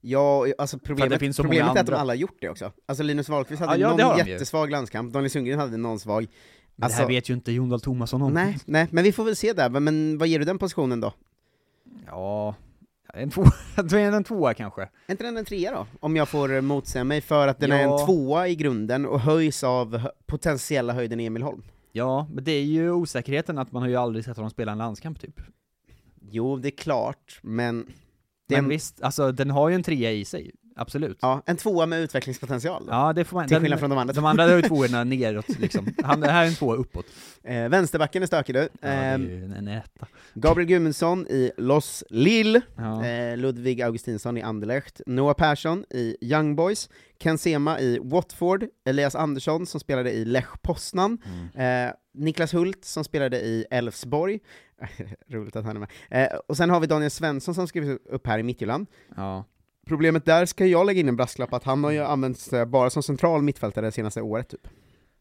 Ja, 0.00 0.46
alltså 0.58 0.78
problemet, 0.78 1.36
så 1.36 1.42
problemet 1.42 1.76
är 1.76 1.80
att 1.80 1.86
de 1.86 1.94
alla 1.94 2.10
har 2.12 2.16
gjort 2.18 2.36
det 2.40 2.48
också. 2.48 2.72
Alltså 2.86 3.02
Linus 3.04 3.28
Wahlqvist 3.28 3.60
hade 3.62 3.80
Ja, 3.80 3.90
ja, 3.90 3.96
det 3.96 4.04
någon 4.04 4.26
jättesvag 4.26 4.70
landskamp, 4.70 5.12
Daniel 5.12 5.30
Sundgren 5.30 5.58
hade 5.58 5.76
någon 5.76 5.98
svag. 5.98 6.26
Alltså, 6.80 6.96
det 6.98 7.02
här 7.02 7.08
vet 7.08 7.30
ju 7.30 7.34
inte 7.34 7.52
Jon 7.52 7.68
Dahl 7.68 7.80
Tomasson 7.80 8.22
om. 8.22 8.32
nej, 8.32 8.58
nej, 8.64 8.86
men 8.90 9.04
vi 9.04 9.12
får 9.12 9.24
väl 9.24 9.36
se 9.36 9.52
där, 9.52 9.70
men, 9.70 10.18
vad 10.18 10.28
ger 10.28 10.38
du 10.38 10.44
den 10.44 10.58
positionen 10.58 11.00
då? 11.00 11.12
Ja, 12.06 12.54
en 13.14 13.30
tvåa, 13.30 13.52
en 13.92 14.24
tvåa 14.24 14.54
kanske. 14.54 14.82
Är 14.82 14.88
inte 15.10 15.24
den 15.24 15.36
en 15.36 15.44
trea 15.44 15.70
då? 15.72 15.86
Om 16.00 16.16
jag 16.16 16.28
får 16.28 16.54
eh, 16.54 16.60
motsäga 16.60 17.04
mig, 17.04 17.20
för 17.20 17.48
att 17.48 17.60
den 17.60 17.72
är 17.72 17.82
Ja. 17.82 18.00
en 18.00 18.06
tvåa 18.06 18.48
i 18.48 18.54
grunden 18.54 19.06
och 19.06 19.20
höjs 19.20 19.64
av 19.64 20.08
potentiella 20.26 20.92
höjden 20.92 21.20
Emil 21.20 21.42
Holm. 21.42 21.62
Ja, 21.92 22.26
men 22.32 22.44
det 22.44 22.52
är 22.52 22.62
ju 22.64 22.90
osäkerheten 22.90 23.58
att 23.58 23.72
man 23.72 23.82
har 23.82 23.88
ju 23.88 23.96
aldrig 23.96 24.24
sett 24.24 24.36
honom 24.36 24.50
spela 24.50 24.72
en 24.72 24.78
landskamp 24.78 25.20
typ. 25.20 25.40
Jo, 26.30 26.56
det 26.56 26.68
är 26.68 26.76
klart, 26.76 27.38
men... 27.42 27.86
Det 28.48 28.54
är 28.54 28.58
Men 28.58 28.64
en, 28.64 28.68
visst, 28.68 29.02
alltså 29.02 29.32
den 29.32 29.50
har 29.50 29.68
ju 29.68 29.74
en 29.74 29.82
trea 29.82 30.12
i 30.12 30.24
sig, 30.24 30.50
absolut. 30.76 31.18
ja, 31.22 31.42
en 31.46 31.56
tvåa 31.56 31.86
med 31.86 32.00
utvecklingspotential 32.00 32.86
då. 32.86 32.92
Ja, 32.92 33.12
det 33.12 33.24
får 33.24 33.36
man. 33.36 33.48
Till 33.48 33.60
skillnad 33.60 33.78
från 33.80 33.90
de 33.90 33.98
andra 33.98 34.12
De 34.14 34.24
andra 34.24 34.44
har 34.44 34.56
ju 34.56 34.62
tvåorna 34.62 35.04
neråt 35.04 35.48
liksom. 35.58 35.88
Han, 36.04 36.20
det 36.20 36.30
här 36.30 36.42
är 36.44 36.48
en 36.48 36.54
tvåa 36.54 36.76
uppåt. 36.76 37.06
Eh, 37.44 37.68
vänsterbacken 37.68 38.22
är 38.22 38.26
stökig 38.26 38.54
du. 38.54 38.58
Ja, 38.60 38.68
det 38.80 38.88
är 38.88 39.14
Eh, 39.18 39.24
ju 39.24 39.44
en 39.58 39.68
etta. 39.68 40.06
Gabriel 40.34 40.68
Gudmundsson 40.68 41.26
i 41.26 41.50
Los 41.56 42.04
Lille. 42.10 42.60
Ja. 42.76 43.04
Eh, 43.06 43.36
Ludvig 43.36 43.82
Augustinsson 43.82 44.36
i 44.38 44.42
Anderlecht, 44.42 45.00
Noah 45.06 45.34
Persson 45.34 45.84
i 45.90 46.16
Young 46.20 46.56
Boys, 46.56 46.88
Ken 47.22 47.38
Sema 47.38 47.80
i 47.80 47.98
Watford, 48.02 48.64
Elias 48.84 49.14
Andersson 49.14 49.66
som 49.66 49.80
spelade 49.80 50.12
i 50.12 50.24
Lech 50.24 50.48
Poznan, 50.62 51.18
Mm. 51.54 51.86
eh, 51.88 51.92
Niklas 52.14 52.54
Hult 52.54 52.84
som 52.84 53.04
spelade 53.04 53.40
i 53.40 53.64
Elfsborg, 53.70 54.40
roligt 55.26 55.56
att 55.56 55.64
han 55.64 55.76
är 55.76 55.80
med, 55.80 55.90
eh, 56.10 56.38
och 56.46 56.56
sen 56.56 56.70
har 56.70 56.80
vi 56.80 56.86
Daniel 56.86 57.10
Svensson 57.10 57.54
som 57.54 57.68
skrivs 57.68 58.00
upp 58.04 58.26
här 58.26 58.38
i 58.38 58.42
Midtjylland. 58.42 58.86
Ja. 59.16 59.44
Problemet 59.86 60.24
där 60.24 60.46
ska 60.46 60.66
jag 60.66 60.86
lägga 60.86 61.00
in 61.00 61.08
en 61.08 61.16
brasklapp 61.16 61.52
att 61.52 61.64
han 61.64 61.84
har 61.84 61.90
ju 61.90 62.04
använts 62.04 62.52
eh, 62.52 62.64
bara 62.64 62.90
som 62.90 63.02
central 63.02 63.42
mittfältare 63.42 63.86
det 63.86 63.92
senaste 63.92 64.22
året 64.22 64.48
typ. 64.48 64.68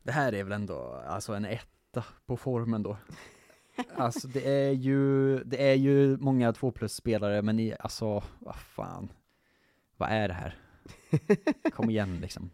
Det 0.04 0.12
här 0.12 0.34
är 0.34 0.44
väl 0.44 0.54
ändå, 0.54 1.04
alltså 1.08 1.34
en 1.34 1.46
etta 1.46 2.04
på 2.26 2.38
formen 2.38 2.84
då. 2.84 2.98
Alltså 3.96 4.28
det 4.28 4.50
är 4.50 4.72
ju, 4.72 5.38
det 5.44 5.70
är 5.70 5.74
ju 5.74 6.18
många 6.18 6.54
två 6.54 6.72
plus 6.72 6.94
spelare, 6.94 7.42
men 7.42 7.60
i, 7.60 7.76
alltså, 7.80 8.24
vad 8.40 8.56
fan. 8.56 9.12
Vad 9.98 10.10
är 10.10 10.28
det 10.28 10.34
här? 10.34 10.58
Kom 11.74 11.90
igen 11.90 12.18
liksom. 12.22 12.50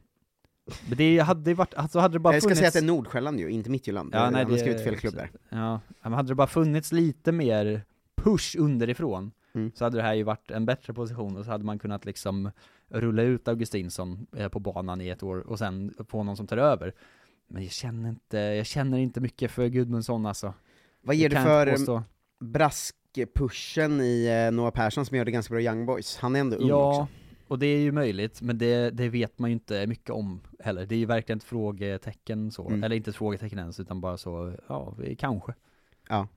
Men 0.88 0.97
det 0.97 1.19
hade 1.19 1.49
ju 1.49 1.54
varit, 1.56 1.73
alltså 1.73 1.99
hade 1.99 2.13
det 2.15 2.19
bara 2.19 2.34
jag 2.34 2.41
ska 2.43 2.47
funnits... 2.47 2.60
säga 2.60 2.67
att 2.67 2.73
det 2.73 2.80
är 2.80 2.95
Nordsjälland 2.95 3.39
ju, 3.39 3.49
inte 3.49 3.69
Midtjylland. 3.69 4.10
Ja, 4.13 4.17
nej, 4.17 4.26
han 4.26 4.34
har 4.34 4.52
det- 4.52 4.60
skrivit 4.60 4.84
fel 4.84 4.95
klubb 4.97 5.15
där. 5.15 5.32
Ja, 5.49 5.80
men 6.02 6.13
hade 6.13 6.30
det 6.30 6.36
bara 6.36 6.47
funnits 6.47 6.91
lite 6.91 7.32
mer 7.32 7.82
push 8.15 8.56
underifrån, 8.60 9.32
Mm. 9.56 9.71
så 9.76 9.84
hade 9.84 9.97
det 9.97 10.04
här 10.04 10.13
ju 10.13 10.23
varit 10.23 10.52
en 10.52 10.65
bättre 10.65 10.93
position 10.93 11.38
och 11.38 11.45
så 11.45 11.52
hade 11.52 11.63
man 11.63 11.80
kunnat 11.80 12.06
liksom 12.06 12.52
rulla 12.89 13.21
ut 13.23 13.47
Augustinsson 13.47 14.28
eh, 14.38 14.47
på 14.49 14.60
banan 14.60 15.02
i 15.02 15.10
ett 15.10 15.23
år 15.23 15.39
och 15.39 15.60
sen 15.60 15.93
få 16.10 16.23
någon 16.23 16.38
som 16.38 16.47
tar 16.47 16.58
över. 16.58 16.93
Men 17.47 17.63
jag 17.63 17.71
känner 17.71 18.10
inte, 18.10 18.38
jag 18.38 18.65
känner 18.65 18.97
inte 18.97 19.19
mycket 19.21 19.52
för 19.52 19.67
Gudmundsson 19.67 20.26
alltså. 20.26 20.54
Vad 21.02 21.15
ger 21.15 21.30
Det 21.30 21.36
du 21.36 21.41
för 21.86 22.04
braskpushen 22.39 24.02
i 24.02 24.45
eh, 24.47 24.52
Noah 24.56 24.71
Persson 24.71 25.06
som 25.06 25.17
gör 25.17 25.26
det 25.26 25.32
ganska 25.32 25.52
bra 25.52 25.62
i 25.62 25.65
Young 25.65 25.86
Boys? 25.86 26.17
Han 26.17 26.36
är 26.36 26.39
ändå 26.39 26.56
ung 26.58 26.67
Ja, 26.67 26.89
också. 27.02 27.13
Och 27.47 27.60
det 27.60 27.65
är 27.67 27.79
ju 27.79 27.91
möjligt, 27.91 28.41
men 28.41 28.58
det, 28.58 28.89
det 28.89 29.10
vet 29.10 29.39
man 29.39 29.49
ju 29.49 29.53
inte 29.53 29.88
mycket 29.88 30.10
om 30.10 30.41
heller. 30.60 30.86
Det 30.86 30.95
är 30.95 30.99
ju 30.99 31.06
verkligen 31.06 31.38
ett 31.38 31.43
frågetecken 31.43 32.51
så, 32.51 32.67
Mm. 32.67 32.84
eller 32.84 32.95
inte 32.95 33.10
ett 33.10 33.15
frågetecken 33.15 33.60
ens, 33.60 33.79
utan 33.79 34.01
bara 34.01 34.17
så, 34.17 34.53
ja, 34.67 34.95
kanske. 35.17 35.53
Ja. 36.10 36.27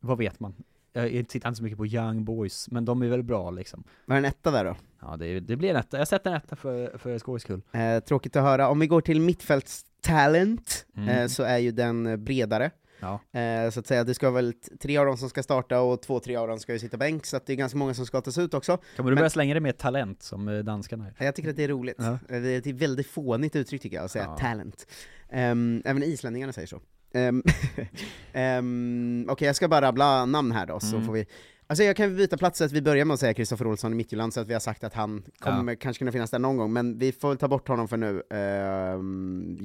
Vad 0.00 0.18
vet 0.18 0.40
man? 0.40 0.54
Jag 0.92 1.28
tittar 1.28 1.48
inte 1.48 1.56
så 1.56 1.62
mycket 1.62 1.78
på 1.78 1.86
Young 1.86 2.24
Boys, 2.24 2.70
men 2.70 2.84
de 2.84 3.02
är 3.02 3.08
väl 3.08 3.22
bra 3.22 3.50
liksom. 3.50 3.84
Vad 4.06 4.14
är 4.14 4.18
en 4.18 4.24
etta 4.24 4.50
där 4.50 4.64
då? 4.64 4.76
Ja, 5.00 5.16
det, 5.16 5.40
det 5.40 5.56
blir 5.56 5.70
en 5.70 5.76
etta. 5.76 5.98
Jag 5.98 6.08
sätter 6.08 6.30
en 6.30 6.36
etta 6.36 6.56
för, 6.56 6.98
för 6.98 7.18
skojs 7.18 7.42
skull. 7.42 7.62
Eh, 7.72 8.00
tråkigt 8.00 8.36
att 8.36 8.42
höra. 8.42 8.68
Om 8.68 8.78
vi 8.78 8.86
går 8.86 9.00
till 9.00 9.20
mittfältstalent, 9.20 10.86
Mm. 10.96 11.08
eh, 11.08 11.26
så 11.26 11.42
är 11.42 11.58
ju 11.58 11.70
den 11.72 12.06
eh, 12.06 12.16
bredare. 12.16 12.70
Ja. 13.00 13.40
Eh, 13.40 13.70
så 13.70 13.80
att 13.80 13.86
säga, 13.86 14.04
det 14.04 14.14
ska 14.14 14.30
väl 14.30 14.52
tre 14.80 14.96
av 14.98 15.06
dem 15.06 15.16
som 15.16 15.28
ska 15.30 15.42
starta 15.42 15.80
och 15.80 16.02
två, 16.02 16.20
tre 16.20 16.36
av 16.36 16.48
dem 16.48 16.58
ska 16.58 16.72
ju 16.72 16.78
sitta 16.78 16.96
bänk, 16.96 17.26
så 17.26 17.36
att 17.36 17.46
det 17.46 17.52
är 17.52 17.56
ganska 17.56 17.78
många 17.78 17.94
som 17.94 18.06
ska 18.06 18.20
tas 18.20 18.38
ut 18.38 18.54
också. 18.54 18.76
Kan 18.96 19.04
Men- 19.04 19.14
börja 19.14 19.30
slänga 19.30 19.54
det 19.54 19.60
med 19.60 19.78
talent 19.78 20.22
som 20.22 20.48
eh, 20.48 20.58
danskarna 20.58 21.06
är? 21.18 21.24
Jag 21.24 21.34
tycker 21.34 21.50
att 21.50 21.56
det 21.56 21.64
är 21.64 21.68
roligt. 21.68 21.96
Ja. 21.98 22.12
Eh, 22.28 22.42
Det 22.42 22.48
är 22.50 22.58
ett 22.58 22.66
väldigt 22.66 23.06
fånigt 23.06 23.56
uttryck 23.56 23.82
tycker 23.82 23.96
jag, 23.96 24.04
att 24.04 24.10
säga 24.10 24.24
Ja. 24.24 24.36
talent. 24.38 24.86
Ehm, 25.30 25.82
även 25.84 26.02
islänningarna 26.02 26.52
säger 26.52 26.68
så. 26.68 26.80
Um, 27.14 27.42
Okej, 29.28 29.46
jag 29.46 29.56
ska 29.56 29.68
bara 29.68 29.80
rabbla 29.86 30.26
namn 30.26 30.52
här 30.52 30.66
då, 30.66 30.80
så 30.80 30.94
Mm. 30.96 31.06
får 31.06 31.12
vi 31.12 31.26
Alltså 31.66 31.84
jag 31.84 31.96
kan 31.96 32.16
byta 32.16 32.36
plats 32.36 32.58
så 32.58 32.64
att 32.64 32.72
vi 32.72 32.82
börjar 32.82 33.04
med 33.04 33.14
att 33.14 33.20
säga 33.20 33.34
Kristoffer 33.34 33.66
Olsson 33.66 33.92
i 33.92 33.94
Midtjylland, 33.96 34.34
så 34.34 34.40
att 34.40 34.48
vi 34.48 34.52
har 34.52 34.60
sagt 34.60 34.84
att 34.84 34.94
han 34.94 35.22
kommer 35.38 35.74
kanske 35.74 35.98
kunna 35.98 36.12
finnas 36.12 36.30
där 36.30 36.38
någon 36.38 36.56
gång, 36.56 36.72
men 36.72 36.98
vi 36.98 37.12
får 37.12 37.28
väl 37.28 37.38
ta 37.38 37.48
bort 37.48 37.68
honom 37.68 37.88
för 37.88 37.96
nu. 37.96 38.22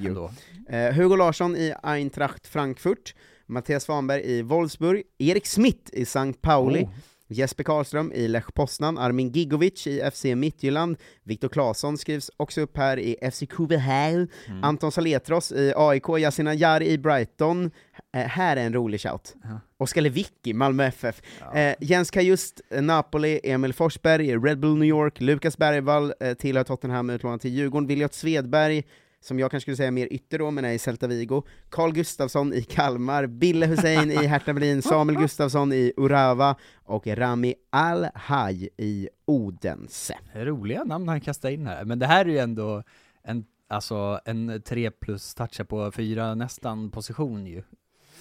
Ändå. 0.07 0.31
Eh, 0.69 0.93
Hugo 0.93 1.15
Larsson 1.15 1.55
i 1.55 1.73
Eintracht 1.83 2.47
Frankfurt, 2.47 3.15
Mattias 3.45 3.83
Svanberg 3.83 4.21
i 4.21 4.41
Wolfsburg, 4.41 5.03
Erik 5.17 5.45
Smith 5.47 5.89
i 5.93 6.01
St. 6.01 6.33
Pauli, 6.41 6.83
Oh. 6.83 6.89
Jesper 7.31 7.63
Karlström 7.63 8.11
i 8.13 8.27
Lech 8.27 8.53
Poznan, 8.53 8.97
Armin 8.97 9.29
Gigovic 9.31 9.87
i 9.87 10.11
FC 10.11 10.25
Midtjylland, 10.35 10.97
Viktor 11.23 11.49
Claesson 11.49 11.97
skrivs 11.97 12.31
också 12.37 12.61
upp 12.61 12.77
här 12.77 12.99
i 12.99 13.15
FC 13.31 13.43
Kuverhäl, 13.49 14.27
Mm. 14.47 14.63
Anton 14.63 14.91
Saletros 14.91 15.51
i 15.51 15.73
AIK, 15.75 16.09
Yasin 16.19 16.47
Ayar 16.47 16.83
i 16.83 16.97
Brighton, 16.97 17.71
eh, 18.13 18.21
här 18.21 18.57
är 18.57 18.65
en 18.65 18.73
rolig 18.73 19.01
shout. 19.01 19.35
Ja. 19.43 19.59
Oskar 19.79 20.01
Lewicki, 20.01 20.53
Malmö 20.53 20.83
FF, 20.83 21.21
Ja. 21.39 21.53
eh, 21.59 21.75
Jens 21.79 22.11
Kajust, 22.11 22.61
eh, 22.69 22.81
Napoli, 22.81 23.39
Emil 23.43 23.73
Forsberg, 23.73 24.35
Red 24.37 24.59
Bull 24.59 24.77
New 24.77 24.87
York, 24.89 25.21
Lukas 25.21 25.57
Bergvall 25.57 26.13
eh, 26.19 26.33
tillhör 26.33 26.63
Tottenham, 26.63 27.09
utlånad 27.09 27.41
till 27.41 27.51
Djurgården, 27.53 27.87
Viljot 27.87 28.13
Svedberg, 28.13 28.83
som 29.21 29.39
jag 29.39 29.51
kanske 29.51 29.63
skulle 29.63 29.77
säga 29.77 29.91
mer 29.91 30.07
ytter 30.13 30.39
då, 30.39 30.51
men 30.51 30.65
är 30.65 30.71
i 30.71 30.79
Celta 30.79 31.07
Vigo, 31.07 31.43
Carl 31.69 31.91
Gustafsson 31.93 32.53
i 32.53 32.61
Kalmar, 32.61 33.25
Bille 33.27 33.65
Hussein 33.65 34.11
i 34.11 34.25
Hertha 34.27 34.53
Berlin, 34.53 34.81
Samuel 34.81 35.17
Gustafsson 35.19 35.73
i 35.73 35.93
Urawa 35.97 36.55
och 36.85 37.07
Rami 37.07 37.53
Al-Haj 37.69 38.69
i 38.77 39.09
Odense. 39.25 40.17
Roliga 40.33 40.83
namn 40.83 41.07
han 41.07 41.21
kastar 41.21 41.49
in 41.49 41.67
här, 41.67 41.85
men 41.85 41.99
det 41.99 42.05
här 42.05 42.25
är 42.25 42.29
ju 42.29 42.37
ändå 42.37 42.83
en, 43.23 43.45
alltså 43.67 44.19
en 44.25 44.61
3 44.65 44.91
plus 44.91 45.33
toucha 45.35 45.65
på 45.65 45.91
fyra 45.91 46.35
nästan 46.35 46.91
position 46.91 47.45
ju, 47.47 47.63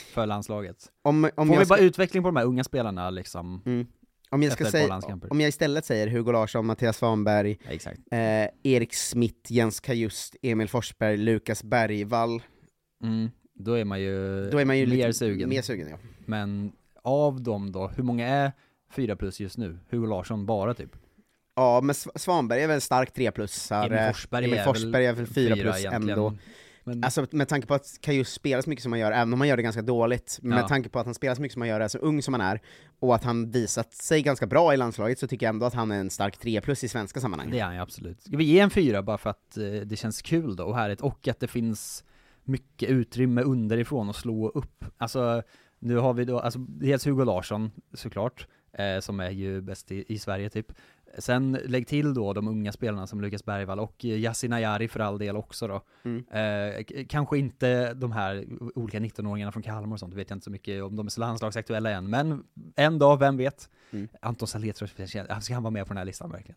för 0.00 0.26
landslaget. 0.26 0.76
Om, 1.02 1.30
om, 1.37 1.48
Får 1.48 1.58
vi 1.58 1.64
ska, 1.64 1.74
bara 1.74 1.78
utveckling 1.80 2.22
på 2.22 2.28
de 2.28 2.37
här 2.37 2.44
unga 2.44 2.64
spelarna 2.64 3.11
liksom? 3.11 3.62
mm, 3.66 3.87
om, 4.30 4.42
jag 4.42 4.52
ska 4.52 4.64
säga, 4.64 5.00
om 5.30 5.40
jag 5.40 5.48
istället 5.48 5.84
säger 5.84 6.06
Hugo 6.08 6.32
Larsson, 6.32 6.66
Mattias 6.66 6.96
Svanberg, 6.96 7.58
Ja, 8.11 8.16
eh, 8.18 8.48
Erik 8.62 8.94
Smith, 8.94 9.52
Jens 9.52 9.80
Kajust, 9.80 10.37
Emil 10.42 10.68
Forsberg, 10.68 11.16
Lukas 11.16 11.62
Bergvall, 11.62 12.42
Mm, 13.02 13.30
då 13.54 13.72
är 13.74 13.84
man 13.84 14.00
ju, 14.00 14.50
då 14.50 14.58
är 14.58 14.64
man 14.64 14.78
ju 14.78 14.87
mer 14.87 15.12
sugen. 15.12 15.48
mer 15.48 15.62
sugen 15.62 15.88
ja. 15.90 15.96
Men 16.26 16.72
av 17.02 17.40
dem 17.42 17.72
då, 17.72 17.88
hur 17.88 18.02
många 18.02 18.26
är 18.28 18.52
4 18.92 19.16
plus 19.16 19.40
just 19.40 19.58
nu? 19.58 19.78
Hugo 19.90 20.06
Larsson 20.06 20.46
bara 20.46 20.74
typ? 20.74 20.90
Ja, 21.54 21.80
men 21.80 21.94
Sv- 21.94 22.18
Svanberg 22.18 22.62
är 22.62 22.66
väl 22.66 22.74
en 22.74 22.80
stark 22.80 23.12
3 23.14 23.30
plus 23.30 23.72
Emil 23.72 23.98
Forsberg 24.12 24.44
Emil 24.44 24.61
Forsberg 24.61 25.06
är 25.06 25.12
väl 25.12 25.24
väl 25.24 25.34
4 25.34 25.54
fyra 25.56 25.62
plus 25.72 25.84
ändå. 25.84 26.34
Men, 26.88 27.05
Alltså 27.05 27.27
med 27.31 27.48
tanke 27.48 27.66
på 27.66 27.74
att 27.74 27.98
Kajus 28.01 28.29
spelar 28.33 28.62
så 28.62 28.70
mycket 28.70 28.83
som 28.83 28.92
han 28.92 28.98
gör, 29.01 29.12
även 29.12 29.33
om 29.33 29.40
han 29.40 29.48
gör 29.48 29.57
det 29.57 29.62
ganska 29.62 29.83
dåligt, 29.83 30.38
med 30.42 30.59
Ja. 30.59 30.68
tanke 30.68 30.88
på 30.88 30.98
att 30.98 31.07
han 31.07 31.14
spelar 31.14 31.35
så 31.35 31.42
mycket 31.42 31.53
som 31.53 31.62
han 31.62 31.68
gör, 31.68 31.81
är 31.81 31.88
så 31.88 31.98
ung 31.98 32.22
som 32.22 32.35
han 32.35 32.40
är, 32.40 32.61
och 33.01 33.14
att 33.14 33.24
han 33.24 33.51
visat 33.51 33.94
sig 33.94 34.22
ganska 34.22 34.46
bra 34.46 34.74
i 34.74 34.77
landslaget, 34.77 35.18
så 35.18 35.27
tycker 35.27 35.46
jag 35.46 35.53
ändå 35.53 35.66
att 35.66 35.74
han 35.74 35.90
är 35.90 36.01
en 36.01 36.11
stark 36.11 36.37
3 36.38 36.61
plus 36.61 36.85
i 36.85 36.88
svenska 36.88 37.20
sammanhang. 37.20 37.51
det 37.51 37.59
är 37.59 37.64
han 37.64 37.74
ju 37.74 37.81
absolut. 37.81 38.20
Ska 38.22 38.37
vi 38.37 38.44
ge 38.44 38.61
en 38.61 38.70
fyra 38.70 39.03
bara 39.03 39.18
för 39.18 39.31
att 39.31 39.57
eh, 39.57 39.64
det 39.64 39.96
känns 39.96 40.22
kul 40.22 40.57
då 40.57 40.64
och 40.64 40.77
härligt, 40.77 41.01
och 41.01 41.29
att 41.29 41.40
det 41.40 41.48
finns 41.48 42.05
mycket 42.44 42.88
utrymme 42.90 43.42
underifrån 43.42 44.11
att 44.11 44.16
slå 44.16 44.48
upp. 44.48 44.85
Alltså, 44.96 45.42
nu 45.79 45.96
har 45.96 46.14
vi 46.14 46.24
då, 46.24 46.38
alltså 46.40 46.59
dels 46.59 47.07
Hugo 47.07 47.24
Larsson 47.24 47.70
såklart, 47.94 48.46
eh, 48.72 49.01
som 49.01 49.20
är 49.20 49.31
ju 49.31 49.61
bäst 49.61 49.92
i, 49.92 50.05
i 50.09 50.18
Sverige 50.18 50.51
typ. 50.51 50.72
Sen 51.18 51.58
lägg 51.64 51.86
till 51.86 52.14
då 52.14 52.32
de 52.32 52.48
unga 52.48 52.72
spelarna 52.72 53.06
som 53.06 53.20
Lukas 53.20 53.44
Bergvall 53.44 53.80
och 53.80 54.04
eh, 54.04 54.10
Yasin 54.18 54.52
Ayari 54.52 54.88
för 54.88 55.00
all 55.00 55.18
del 55.18 55.36
också 55.36 55.68
då. 55.68 55.82
Mm. 56.04 56.24
Eh, 56.30 57.04
kanske 57.08 57.38
inte 57.38 57.94
de 57.94 58.12
här 58.12 58.44
olika 58.74 58.98
19-åringarna 58.98 59.50
från 59.50 59.62
Kalmar 59.62 59.92
och 59.92 60.00
sånt, 60.00 60.14
vet 60.14 60.30
jag 60.30 60.36
inte 60.36 60.44
så 60.44 60.50
mycket 60.50 60.82
om 60.82 60.96
de 60.96 61.06
är 61.06 61.10
så 61.10 61.20
landslagsaktuella 61.20 61.90
än, 61.90 62.10
men 62.10 62.44
en 62.76 62.98
dag, 62.98 63.18
vem 63.18 63.36
vet? 63.36 63.70
Mm. 63.90 64.08
Anton 64.22 64.48
Saletros, 64.48 64.90
ska 65.40 65.54
han 65.54 65.62
vara 65.62 65.70
med 65.70 65.84
på 65.86 65.88
den 65.88 65.98
här 65.98 66.04
listan 66.04 66.30
verkligen? 66.30 66.56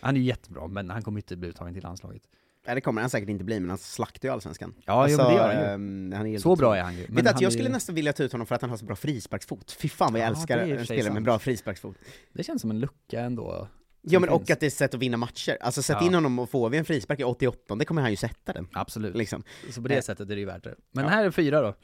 Han 0.00 0.16
är 0.16 0.20
jättebra, 0.20 0.66
men 0.66 0.90
han 0.90 1.02
kommer 1.02 1.18
inte 1.18 1.36
bli 1.36 1.48
uttagen 1.48 1.74
till 1.74 1.82
landslaget. 1.82 2.22
Ja, 2.66 2.74
det 2.74 2.80
kommer 2.80 3.00
han 3.00 3.10
säkert 3.10 3.28
inte 3.28 3.44
bli, 3.44 3.60
men 3.60 3.68
han 3.68 3.78
slaktar 3.78 4.28
ju 4.28 4.32
Allsvenskan. 4.32 4.74
Ja, 4.84 5.08
jo, 5.08 5.16
men 5.16 5.26
det 5.26 5.32
gör 5.34 5.54
han 5.54 5.56
ju. 5.56 5.64
ehm, 5.64 6.12
han 6.16 6.26
är 6.26 6.38
Så 6.38 6.56
bra 6.56 6.76
är 6.76 6.82
han 6.82 6.94
ju. 6.96 7.06
Vet 7.08 7.26
att 7.26 7.40
jag 7.40 7.48
är 7.48 7.50
skulle 7.52 7.68
nästan 7.68 7.94
vilja 7.94 8.12
ta 8.12 8.22
ut 8.22 8.32
honom 8.32 8.46
för 8.46 8.54
att 8.54 8.60
han 8.60 8.70
har 8.70 8.76
så 8.76 8.84
bra 8.84 8.96
frisparksfot. 8.96 9.72
Fy 9.72 9.88
fan 9.88 10.12
vad 10.12 10.20
jag 10.20 10.26
Ja, 10.26 10.30
älskar 10.30 10.58
en 10.58 10.84
spelare 10.84 11.12
med 11.14 11.22
bra 11.22 11.38
frisparksfot. 11.38 11.96
Det 12.32 12.42
känns 12.42 12.60
som 12.62 12.70
en 12.70 12.80
lucka 12.80 13.20
ändå. 13.20 13.68
Ja 14.02 14.18
men 14.20 14.28
finns. 14.28 14.40
och 14.42 14.50
att 14.50 14.60
det 14.60 14.66
är 14.66 14.68
ett 14.68 14.74
sätt 14.74 14.94
att 14.94 15.00
vinna 15.00 15.16
matcher. 15.16 15.58
Alltså 15.60 15.82
sätt 15.82 15.96
Ja. 16.00 16.06
in 16.06 16.14
honom 16.14 16.38
och 16.38 16.50
får 16.50 16.70
vi 16.70 16.78
en 16.78 16.84
frispark 16.84 17.20
i 17.20 17.24
88, 17.24 17.74
det 17.74 17.84
kommer 17.84 18.02
han 18.02 18.10
ju 18.10 18.16
sätta 18.16 18.52
den. 18.52 18.68
Absolut. 18.72 19.16
Liksom. 19.16 19.42
Så 19.70 19.82
på 19.82 19.88
det 19.88 19.94
Eh, 19.94 20.02
sättet 20.02 20.30
är 20.30 20.34
det 20.34 20.40
ju 20.40 20.46
värt 20.46 20.64
det. 20.64 20.74
Men 20.94 21.04
ja. 21.04 21.10
här 21.10 21.24
är 21.24 21.30
fyra 21.30 21.60
då. 21.62 21.74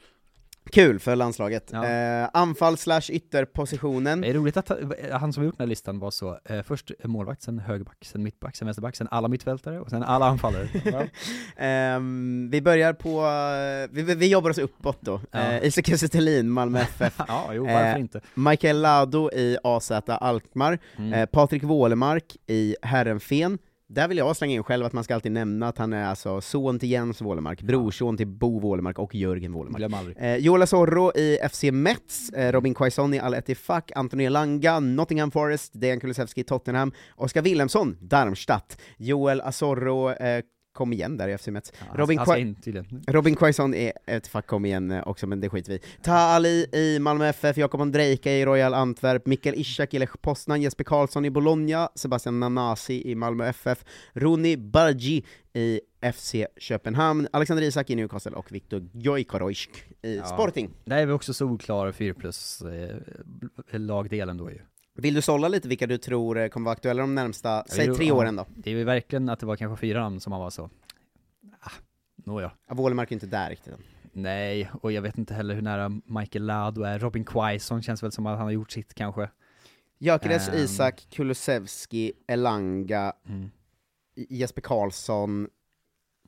Kul 0.71 0.99
för 0.99 1.15
landslaget. 1.15 1.69
Ja. 1.73 1.85
Eh, 1.87 2.29
anfall 2.33 2.77
slash 2.77 3.01
ytterpositionen. 3.09 4.21
Det 4.21 4.29
är 4.29 4.33
roligt 4.33 4.57
att 4.57 4.69
ha- 4.69 4.77
han 5.11 5.33
som 5.33 5.41
har 5.41 5.45
gjort 5.45 5.57
den 5.57 5.65
här 5.65 5.69
listan 5.69 5.99
var 5.99 6.11
så, 6.11 6.37
eh, 6.45 6.61
först 6.61 6.91
målvakt, 7.03 7.41
sen 7.41 7.59
högerback, 7.59 7.97
sen 8.05 8.23
mittback, 8.23 8.55
sen 8.55 8.65
vänsterback, 8.65 8.95
sen 8.95 9.07
alla 9.11 9.27
mittfältare 9.27 9.79
och 9.79 9.89
sen 9.89 10.03
alla 10.03 10.25
anfallare. 10.25 10.67
Ehm, 11.57 12.49
vi 12.51 12.61
börjar 12.61 12.93
på, 12.93 13.19
eh, 13.25 13.89
vi, 14.05 14.15
vi- 14.15 14.27
jobbar 14.31 14.49
oss 14.49 14.57
uppåt 14.57 14.97
då. 15.01 15.21
Ja. 15.31 15.39
Eh, 15.39 15.63
Isak 15.67 15.85
Kiese 15.85 16.07
Thelin, 16.09 16.49
Malmö 16.49 16.79
FF. 16.79 17.13
ja, 17.27 17.49
jo, 17.53 17.63
varför 17.63 17.93
Eh, 17.95 17.99
inte? 17.99 18.21
Michael 18.33 18.81
Lado 18.81 19.29
i 19.33 19.57
AZ 19.63 19.91
Alkmaar. 20.07 20.79
Mm. 20.97 21.13
Eh, 21.13 21.25
Patrik 21.25 21.63
Wålemark 21.63 22.37
i 22.47 22.75
Herrenfen. 22.81 23.57
Där 23.89 24.07
vill 24.07 24.17
jag 24.17 24.35
slänga 24.35 24.53
in 24.53 24.63
själv 24.63 24.85
att 24.85 24.93
man 24.93 25.03
ska 25.03 25.15
alltid 25.15 25.31
nämna 25.31 25.67
att 25.67 25.77
han 25.77 25.93
är 25.93 26.05
alltså 26.05 26.41
son 26.41 26.79
till 26.79 26.91
Jens 26.91 27.21
Wålemark, 27.21 27.61
brorson 27.61 28.17
till 28.17 28.27
Bo 28.27 28.59
Wålemark 28.59 28.99
och 28.99 29.15
Jörgen 29.15 29.53
Wålemark. 29.53 29.77
Glöm 29.77 29.93
aldrig. 29.93 30.17
Eh, 30.19 30.35
Jola 30.35 30.67
Zorro 30.67 31.11
i 31.15 31.37
FC 31.49 31.63
Metz, 31.71 32.29
eh, 32.29 32.51
Robin 32.51 32.73
Quaison 32.73 33.13
i 33.13 33.19
Al 33.19 33.33
Ettifaq, 33.33 33.91
Anthony 33.95 34.23
Elanga, 34.23 34.79
Nottingham 34.79 35.31
Forest, 35.31 35.71
Dejan 35.75 35.99
Kulusevski 35.99 36.41
i 36.41 36.43
Tottenham, 36.43 36.91
Oskar 37.15 37.41
Wilhelmsson, 37.41 37.97
Darmstadt, 38.01 38.77
Joel 38.97 39.41
Asorro, 39.41 40.09
eh, 40.11 40.43
kom 40.77 40.93
igen 40.93 41.17
där 41.17 41.27
i 41.27 41.37
FC 41.37 41.47
Metz. 41.47 41.73
Ja, 41.79 41.85
Robin, 41.97 42.19
Qua- 42.19 43.35
Quaison 43.35 43.73
i 43.73 43.91
Ettifaq 44.05 44.47
kom 44.47 44.65
igen 44.65 44.91
eh, 44.91 45.07
också, 45.07 45.27
men 45.27 45.39
det 45.41 45.49
skiter 45.49 45.71
vi. 45.71 45.79
Taha 46.03 46.17
Ali 46.35 46.65
i 46.73 46.99
Malmö 46.99 47.25
FF, 47.27 47.57
Jakob 47.57 47.81
Ondrejka 47.81 48.31
i 48.31 48.45
Royal 48.45 48.73
Antwerp, 48.73 49.25
Mikael 49.25 49.55
Ishak 49.55 49.93
i 49.93 49.99
Lech 49.99 50.17
Poznan, 50.21 50.61
Jesper 50.61 50.83
Karlsson 50.83 51.25
i 51.25 51.29
Bologna, 51.29 51.89
Sebastian 51.95 52.39
Nanasi 52.39 53.01
i 53.11 53.15
Malmö 53.15 53.45
FF, 53.45 53.85
Roni 54.13 54.57
Bargi 54.57 55.25
i 55.53 55.79
FC 56.13 56.35
Köpenhamn, 56.57 57.27
Alexander 57.31 57.63
Isak 57.63 57.89
i 57.89 57.95
Newcastle 57.95 58.31
och 58.31 58.51
Viktor 58.51 58.89
Jojkorojsk 58.93 59.69
i 60.01 60.17
Ja. 60.17 60.25
Sporting. 60.25 60.69
Där 60.85 60.97
är 60.97 61.05
vi 61.05 61.11
också 61.11 61.33
solklara 61.33 61.91
4 61.93 62.13
plus 62.13 62.61
eh, 62.61 63.79
lagdelen 63.79 64.37
då 64.37 64.51
ju. 64.51 64.59
Vill 64.97 65.13
du 65.13 65.21
sålla 65.21 65.47
lite 65.47 65.67
vilka 65.67 65.87
du 65.87 65.97
tror 65.97 66.47
kommer 66.49 66.65
vara 66.65 66.73
aktuella 66.73 67.01
de 67.01 67.15
närmsta, 67.15 67.63
säg 67.67 67.85
jo, 67.87 67.95
tre 67.95 68.11
åren 68.11 68.35
då? 68.35 68.45
Det 68.55 68.71
är 68.71 68.75
ju 68.75 68.83
verkligen 68.83 69.29
att 69.29 69.39
det 69.39 69.45
var 69.45 69.55
kanske 69.55 69.81
fyra 69.81 70.01
namn 70.01 70.19
som 70.19 70.31
man 70.31 70.39
var 70.39 70.49
så, 70.49 70.69
ah, 71.59 71.71
nåja. 72.15 72.51
Ja, 72.67 72.73
Wålemark 72.75 73.11
är 73.11 73.15
inte 73.15 73.25
där 73.27 73.49
riktigt 73.49 73.73
än. 73.73 73.79
Nej, 74.11 74.69
och 74.81 74.91
jag 74.91 75.01
vet 75.01 75.17
inte 75.17 75.33
heller 75.33 75.55
hur 75.55 75.61
nära 75.61 75.89
Michael 76.05 76.45
Lado 76.45 76.81
är. 76.83 76.99
Robin 76.99 77.25
Quaison 77.25 77.81
känns 77.81 78.03
väl 78.03 78.11
som 78.11 78.25
att 78.25 78.37
han 78.37 78.45
har 78.45 78.51
gjort 78.51 78.71
sitt 78.71 78.93
kanske. 78.93 79.29
Gyökeres, 79.99 80.49
Ehm. 80.49 80.55
Isak, 80.55 81.07
Kulusevski, 81.11 82.11
Elanga, 82.27 83.13
Mm. 83.27 83.51
Jesper 84.29 84.61
Karlsson, 84.61 85.47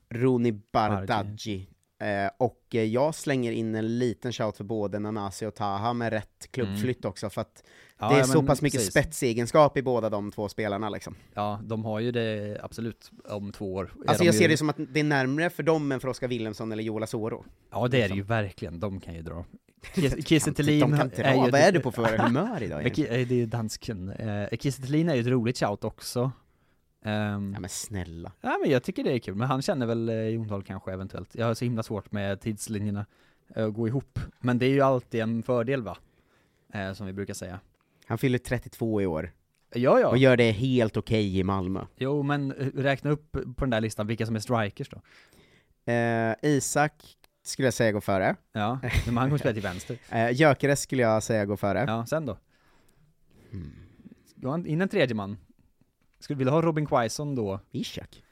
Roni 0.10 0.52
Bardghji. 0.74 1.68
Eh, 2.02 2.32
och 2.38 2.66
eh, 2.76 2.84
jag 2.84 3.16
slänger 3.16 3.52
in 3.52 3.76
en 3.76 4.00
liten 4.00 4.34
shout 4.34 4.58
för 4.58 4.64
både 4.64 5.00
Nanasi 5.00 5.46
och 5.46 5.56
Taha 5.56 5.94
med 5.94 6.10
rätt 6.14 6.52
klubbflytt 6.52 7.06
också, 7.06 7.30
för 7.30 7.42
att 7.42 7.64
Ja, 8.00 8.10
det 8.10 8.16
är 8.16 8.20
ja, 8.20 8.24
så 8.24 8.44
pass 8.44 8.62
mycket 8.62 8.78
precis. 8.80 8.92
spetsegenskap 8.92 9.78
i 9.78 9.82
båda 9.82 10.10
de 10.10 10.32
två 10.32 10.50
spelarna 10.50 10.90
liksom. 10.90 11.16
Ja, 11.34 11.60
de 11.64 11.86
har 11.86 12.00
ju 12.00 12.12
det 12.12 12.58
absolut 12.64 13.12
om 13.30 13.52
två 13.52 13.74
år. 13.74 13.94
Alltså 14.08 14.24
jag 14.24 14.34
ju, 14.34 14.40
ser 14.40 14.50
det 14.50 14.58
som 14.58 14.70
att 14.70 14.76
det 14.90 15.00
är 15.00 15.04
närmre 15.04 15.50
för 15.50 15.64
dem 15.64 15.92
än 15.92 16.00
för 16.00 16.08
Oskar 16.08 16.28
Wilhelmsson 16.28 16.72
eller 16.72 16.84
Joel 16.84 17.04
Asoro. 17.04 17.46
Ja, 17.72 17.88
det 17.88 18.02
är 18.02 18.10
det 18.10 18.16
ju 18.16 18.22
verkligen. 18.22 18.80
De 18.80 19.00
kan 19.00 19.14
ju 19.14 19.22
dra. 19.22 19.46
Kiese- 19.96 20.54
Thelin 20.54 20.94
är 20.94 21.34
ju 21.46 21.52
vad 21.52 21.62
är 21.62 21.72
du 21.72 21.80
på 21.80 21.92
för 21.92 22.18
humör 22.18 22.64
idag 22.64 22.82
egentligen? 22.86 23.28
Det 23.28 23.34
är 23.34 23.38
ju 23.38 23.46
dansken. 23.46 24.10
Eh, 24.10 24.58
Kiese 24.60 24.82
Thelin 24.82 25.10
är 25.10 25.16
ju 25.16 25.22
ett 25.22 25.28
roligt 25.28 25.58
shout 25.58 25.84
också. 25.84 26.32
Ehm, 27.06 27.52
Ja 27.54 27.60
men 27.60 27.70
snälla. 27.70 28.32
Ja 28.42 28.58
men 28.62 28.72
jag 28.72 28.84
tycker 28.84 29.04
det 29.04 29.12
är 29.14 29.20
kul, 29.20 29.36
men 29.36 29.48
han 29.48 29.62
känner 29.62 29.86
väl 29.86 30.10
eh, 30.10 30.16
Jondahl 30.16 30.64
kanske 30.64 30.94
eventuellt. 30.94 31.36
Jag 31.36 31.46
har 31.46 31.54
så 31.54 31.66
himla 31.66 31.84
svårt 31.84 32.12
med 32.12 32.42
tidslinjerna 32.42 33.06
eh, 33.56 33.66
att 33.66 33.74
gå 33.74 33.88
ihop. 33.88 34.20
Men 34.40 34.60
det 34.60 34.66
är 34.66 34.70
ju 34.70 34.82
alltid 34.82 35.22
en 35.22 35.44
fördel 35.44 35.84
va? 35.84 35.98
Eh, 36.74 36.94
som 36.94 37.06
vi 37.08 37.14
brukar 37.14 37.34
säga. 37.34 37.60
Han 38.10 38.17
fyller 38.17 38.38
32 38.38 39.02
i 39.02 39.06
år, 39.06 39.32
Ja 39.74 40.00
ja, 40.00 40.08
och 40.08 40.17
gör 40.17 40.38
det 40.38 40.52
helt 40.52 40.98
okej 40.98 41.38
i 41.39 41.43
Malmö. 41.43 41.86
jo 41.98 42.24
men 42.24 42.52
eh, 42.52 42.67
räkna 42.76 43.10
upp 43.10 43.32
på 43.32 43.65
den 43.65 43.69
där 43.69 43.82
listan 43.82 44.08
vilka 44.08 44.26
som 44.26 44.36
är 44.36 44.39
strikers 44.39 44.89
då. 44.89 45.02
Eh, 45.91 46.36
Isak 46.41 46.93
skulle 47.43 47.65
jag 47.65 47.74
säga 47.74 47.91
går 47.91 48.02
före. 48.02 48.36
Ja, 48.52 48.80
men 49.06 49.17
han 49.17 49.28
kommer 49.28 49.38
spela 49.38 49.54
till 49.54 49.63
vänster. 49.63 49.98
Eh, 50.10 50.32
Gyökeres 50.32 50.82
skulle 50.82 51.02
jag 51.02 51.24
säga 51.24 51.45
går 51.45 51.56
före. 51.56 51.84
Ja, 51.88 52.06
sen 52.06 52.26
då? 52.26 52.38
An- 54.45 54.65
in 54.65 54.82
en 54.82 54.89
tredje 54.89 55.15
man. 55.15 55.38
Skulle 56.19 56.36
du 56.36 56.38
vilja 56.38 56.52
ha 56.54 56.62
Robin 56.62 56.86
Quaison 56.86 57.36
då? 57.36 57.60
Ishak. 57.72 58.24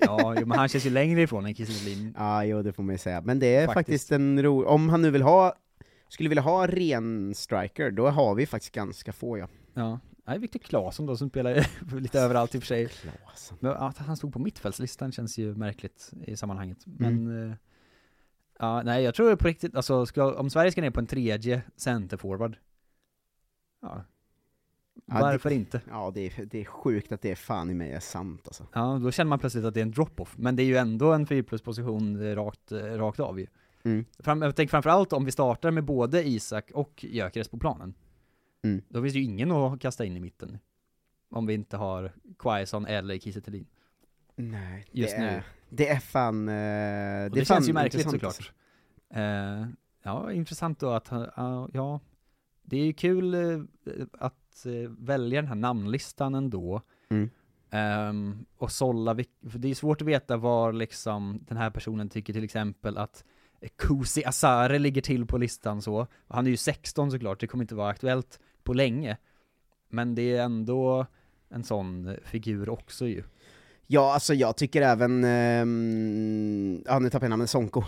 ja, 0.00 0.34
jo, 0.40 0.46
men 0.46 0.58
han 0.58 0.68
känns 0.68 0.86
ju 0.86 0.90
längre 0.90 1.22
ifrån 1.22 1.46
än 1.46 1.54
Kiese. 1.54 2.12
Ja, 2.16 2.44
jo 2.44 2.62
det 2.62 2.72
får 2.72 2.82
man 2.82 2.94
ju 2.94 2.98
säga. 2.98 3.20
Men 3.20 3.38
det 3.38 3.46
är 3.56 3.66
faktiskt, 3.66 3.84
Faktiskt. 4.08 4.10
en 4.12 4.42
ro... 4.42 4.64
Om 4.64 4.88
han 4.88 5.02
nu 5.02 5.10
vill 5.10 5.22
ha, 5.22 5.54
skulle 6.10 6.28
vilja 6.28 6.42
ha 6.42 6.66
ren 6.66 7.34
striker, 7.34 7.90
då 7.90 8.08
har 8.08 8.34
vi 8.34 8.46
faktiskt 8.46 8.74
ganska 8.74 9.12
få 9.12 9.38
ja. 9.38 9.48
Ja. 9.74 10.00
Nej, 10.24 10.38
Viktor 10.38 10.60
Claesson 10.60 11.06
då 11.06 11.16
som 11.16 11.28
spelar 11.28 11.66
lite 12.00 12.20
överallt 12.20 12.54
i 12.54 12.58
och 12.58 12.62
för 12.62 12.66
sig. 12.66 12.88
Klasen. 12.88 13.56
Men 13.60 13.72
att 13.72 13.98
han 13.98 14.16
stod 14.16 14.32
på 14.32 14.38
mittfältslistan 14.38 15.12
känns 15.12 15.38
ju 15.38 15.54
märkligt 15.54 16.12
i 16.26 16.36
sammanhanget. 16.36 16.78
Men, 16.84 17.50
eh, 17.50 17.56
ja, 18.58 18.82
nej 18.82 19.04
jag 19.04 19.14
tror 19.14 19.36
på 19.36 19.48
riktigt, 19.48 19.74
alltså 19.74 20.06
ska, 20.06 20.34
om 20.34 20.50
Sverige 20.50 20.72
ska 20.72 20.80
ner 20.80 20.90
på 20.90 21.00
en 21.00 21.06
tredje 21.06 21.62
centerforward, 21.76 22.56
ja, 23.82 24.04
Ja, 25.06 25.20
varför 25.20 25.48
det, 25.48 25.54
inte? 25.54 25.80
Ja, 25.88 26.10
det 26.14 26.20
är, 26.20 26.44
det 26.44 26.60
är 26.60 26.64
sjukt 26.64 27.12
att 27.12 27.22
det 27.22 27.30
är 27.30 27.34
fan 27.34 27.70
i 27.70 27.74
mig 27.74 27.92
är 27.92 28.00
sant 28.00 28.42
alltså. 28.44 28.66
Ja, 28.72 28.98
då 29.02 29.10
känner 29.10 29.28
man 29.28 29.38
plötsligt 29.38 29.64
att 29.64 29.74
det 29.74 29.80
är 29.80 29.82
en 29.82 29.90
drop-off, 29.90 30.34
men 30.38 30.56
det 30.56 30.62
är 30.62 30.64
ju 30.64 30.76
ändå 30.76 31.12
en 31.12 31.26
4 31.26 31.42
plus 31.42 31.62
position 31.62 32.22
eh, 32.22 32.34
rakt, 32.34 32.72
rakt 32.72 33.20
av 33.20 33.40
ju. 33.40 33.46
Mm. 33.82 34.04
Fram, 34.18 34.42
jag 34.42 34.56
tänker 34.56 34.70
framförallt 34.70 35.12
om 35.12 35.24
vi 35.24 35.32
startar 35.32 35.70
med 35.70 35.84
både 35.84 36.28
Isak 36.28 36.70
och 36.74 37.04
Gyökeres 37.04 37.48
på 37.48 37.58
planen. 37.58 37.94
Mm. 38.62 38.82
Då 38.88 39.02
finns 39.02 39.12
det 39.12 39.18
ju 39.18 39.24
ingen 39.24 39.50
att 39.50 39.80
kasta 39.80 40.04
in 40.04 40.16
i 40.16 40.20
mitten. 40.20 40.58
Om 41.30 41.46
vi 41.46 41.54
inte 41.54 41.76
har 41.76 42.12
Quaison 42.38 42.86
eller 42.86 43.18
Kiese 43.18 43.40
Thelin. 43.40 43.66
Nej, 44.36 44.86
Just 44.92 45.16
det 45.16 45.22
nu. 45.22 45.26
är, 45.28 45.44
det 45.68 45.88
är 45.88 46.00
fan... 46.00 46.48
Eh, 46.48 46.54
det, 46.54 47.28
det, 47.32 47.44
fan 47.44 47.56
känns 47.56 47.68
ju 47.68 47.72
märkligt 47.72 48.10
såklart. 48.10 48.52
Eh, 49.14 49.66
ja, 50.02 50.32
intressant 50.32 50.78
då 50.80 50.90
att, 50.90 51.08
han- 51.08 51.70
ja, 51.74 52.00
det 52.62 52.76
är 52.80 52.84
ju 52.84 52.92
kul 52.92 53.34
eh, 53.34 53.60
att 54.12 54.66
välja 54.88 55.40
den 55.42 55.48
här 55.48 55.54
namnlistan 55.54 56.34
ändå. 56.34 56.82
Mm. 57.08 57.30
Ehm, 57.70 58.46
och 58.56 58.72
sålla, 58.72 59.14
det 59.40 59.68
är 59.70 59.74
svårt 59.74 60.00
att 60.02 60.08
veta 60.08 60.36
var 60.36 60.72
liksom 60.72 61.44
den 61.48 61.56
här 61.56 61.70
personen 61.70 62.08
tycker 62.08 62.32
till 62.32 62.44
exempel 62.44 62.98
att 62.98 63.24
Kusi 63.78 64.24
Asare 64.24 64.78
ligger 64.78 65.02
till 65.02 65.26
på 65.26 65.38
listan 65.38 65.82
så. 65.82 66.06
Han 66.28 66.46
är 66.46 66.50
ju 66.50 66.56
16 66.56 67.10
såklart, 67.10 67.40
det 67.40 67.46
kommer 67.46 67.64
inte 67.64 67.74
vara 67.74 67.88
aktuellt 67.90 68.40
på 68.64 68.72
länge. 68.72 69.16
Men 69.88 70.14
det 70.14 70.36
är 70.36 70.42
ändå 70.42 71.06
en 71.50 71.64
sån 71.64 72.06
eh, 72.08 72.14
figur 72.24 72.68
också 72.68 73.06
ju. 73.06 73.22
Ja, 73.86 74.14
alltså 74.14 74.34
jag 74.34 74.56
tycker 74.56 74.82
även... 74.82 75.24
ehm, 75.24 76.82
ja, 76.86 76.98
nu 76.98 77.10
tappade 77.10 77.24
jag 77.26 77.30
namnet, 77.30 77.50
Sonko. 77.50 77.82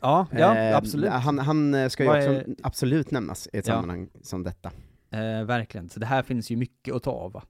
Ja, 0.00 0.26
ja 0.32 0.56
Eh, 0.56 0.76
absolut. 0.76 1.10
Han, 1.10 1.38
han 1.38 1.74
eh, 1.74 1.88
ska 1.88 2.02
ju 2.02 2.08
Vad 2.08 2.18
också 2.18 2.30
är- 2.32 2.56
absolut 2.62 3.10
nämnas 3.10 3.48
i 3.52 3.58
ett 3.58 3.66
Ja. 3.68 3.74
sammanhang 3.74 4.08
som 4.22 4.42
detta. 4.42 4.70
Eh, 5.10 5.44
verkligen, 5.44 5.88
så 5.88 6.00
det 6.00 6.06
här 6.06 6.22
finns 6.22 6.50
ju 6.50 6.56
mycket 6.56 6.94
att 6.94 7.02
ta 7.02 7.10
av 7.10 7.32
va? 7.32 7.42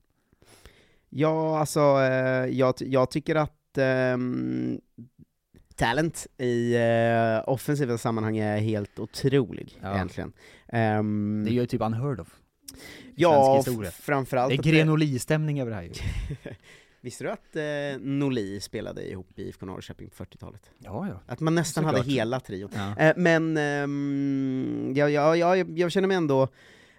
Ja, 1.09 1.59
alltså, 1.59 1.79
eh, 1.79 2.45
jag, 2.45 2.73
jag 2.79 3.11
tycker 3.11 3.35
att 3.35 3.77
ehm, 3.77 4.81
talent 5.77 6.27
i 6.37 6.75
eh, 6.75 7.49
offensiva 7.49 7.97
sammanhang 7.97 8.37
är 8.37 8.57
helt 8.57 8.99
otrolig, 8.99 9.79
Ja. 9.81 9.95
egentligen. 9.95 10.33
Ehm, 10.67 11.43
Det 11.45 11.51
är 11.51 11.53
ju 11.53 11.65
typ 11.65 11.81
unheard 11.81 12.19
of. 12.19 12.27
ja, 13.15 13.63
framförallt 14.01 14.49
Det 14.49 14.55
är 14.69 14.71
Grenoli-stämning 14.71 15.61
över 15.61 15.71
det 15.71 15.75
här 15.75 15.83
ju. 15.83 15.91
Visste 17.01 17.23
du 17.23 17.29
att 17.31 17.55
eh, 17.55 18.01
Norli 18.01 18.59
spelade 18.59 19.09
ihop 19.11 19.39
i 19.39 19.41
IFK 19.47 19.65
Norrköping 19.65 20.09
på 20.09 20.23
40-talet? 20.23 20.61
Ja, 20.79 21.07
ja. 21.09 21.21
Att 21.27 21.39
man 21.39 21.55
nästan 21.55 21.83
Såklart. 21.83 21.99
hade 22.01 22.11
hela 22.11 22.39
trion. 22.39 22.69
ja. 22.73 22.97
Eh, 22.97 23.13
men 23.17 23.57
ehm, 23.57 24.93
ja, 24.95 25.09
ja, 25.09 25.35
ja, 25.35 25.55
jag, 25.57 25.79
jag 25.79 25.91
känner 25.91 26.07
mig 26.07 26.17
ändå 26.17 26.43
eh, 26.43 26.47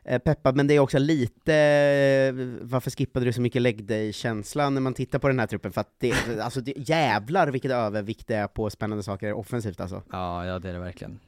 peppad, 0.05 0.57
men 0.57 0.67
det 0.67 0.75
är 0.75 0.79
också 0.79 0.99
lite, 0.99 1.55
eh, 1.55 2.35
varför 2.63 2.91
skippade 2.91 3.25
du 3.25 3.33
så 3.33 3.41
mycket 3.41 3.63
leg 3.63 3.85
day-känsla 3.85 4.71
när 4.71 4.81
man 4.81 4.95
tittar 4.95 5.19
på 5.19 5.29
den 5.29 5.39
här 5.39 5.47
truppen? 5.47 5.73
För 5.73 5.81
att 5.81 5.95
det, 5.99 6.13
alltså 6.41 6.61
det, 6.61 6.75
jävlar 6.77 7.49
vilket 7.49 7.71
övervikt 7.71 8.29
det 8.29 8.37
är 8.37 8.49
på 8.49 8.71
spännande 8.71 9.03
saker 9.03 9.33
offensivt 9.33 9.81
alltså. 9.81 10.03
Ja, 10.13 10.47
ja 10.47 10.59
det 10.59 10.69
är 10.69 10.73
det 10.73 10.79
verkligen. 10.79 11.21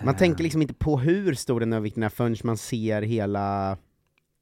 Man 0.00 0.14
Eh, 0.14 0.18
tänker 0.18 0.42
liksom 0.42 0.62
inte 0.62 0.74
på 0.74 0.98
hur 0.98 1.34
stor 1.34 1.60
den 1.60 1.72
övervikten 1.72 2.02
är 2.02 2.08
förrän 2.08 2.36
man 2.44 2.56
ser 2.56 3.02
hela... 3.02 3.78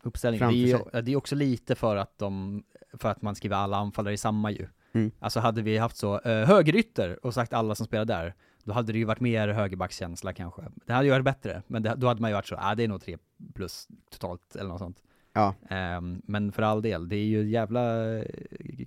uppställningen. 0.03 0.49
Det 0.49 0.55
är, 0.55 0.67
ju, 0.67 1.03
det 1.03 1.13
är 1.13 1.17
också 1.17 1.35
lite 1.35 1.75
för 1.75 1.97
att 1.97 2.19
de, 2.19 2.63
för 2.99 3.09
att 3.09 3.23
man 3.23 3.35
skriver 3.35 3.57
alla 3.57 3.77
anfallare 3.77 4.15
i 4.15 4.17
samma 4.17 4.51
ju. 4.51 4.67
Mm. 4.95 5.11
Alltså 5.19 5.41
hade 5.41 5.63
vi 5.63 5.79
haft 5.79 5.97
så, 5.97 6.21
uh, 6.21 6.45
högerytter 6.47 7.27
och 7.27 7.35
sagt 7.35 7.53
alla 7.53 7.75
som 7.75 7.87
spelar 7.87 8.05
där, 8.05 8.35
då 8.65 8.73
hade 8.73 8.93
det 8.93 8.99
ju 8.99 9.05
varit 9.05 9.21
mer 9.21 9.49
högerbackskänsla 9.49 10.33
kanske. 10.33 10.63
Det 10.87 10.93
hade 10.93 11.05
ju 11.07 11.11
varit 11.11 11.25
bättre, 11.25 11.63
men 11.67 11.83
det, 11.83 11.95
då 11.97 12.07
hade 12.07 12.21
man 12.21 12.31
ju 12.31 12.35
varit 12.35 12.47
så, 12.47 12.57
ah, 12.59 12.75
det 12.75 12.85
är 12.85 12.89
nog 12.89 13.03
tre 13.03 13.19
plus 13.55 13.89
totalt 14.11 14.57
eller 14.57 14.69
något 14.69 14.79
sånt. 14.79 14.97
Ja. 15.37 15.55
Ehm, 15.71 16.23
men 16.27 16.53
för 16.53 16.63
all 16.63 16.83
del, 16.83 17.09
det 17.09 17.17
är 17.17 17.25
ju 17.25 17.51
jävla 17.51 18.15
eh, 18.19 18.25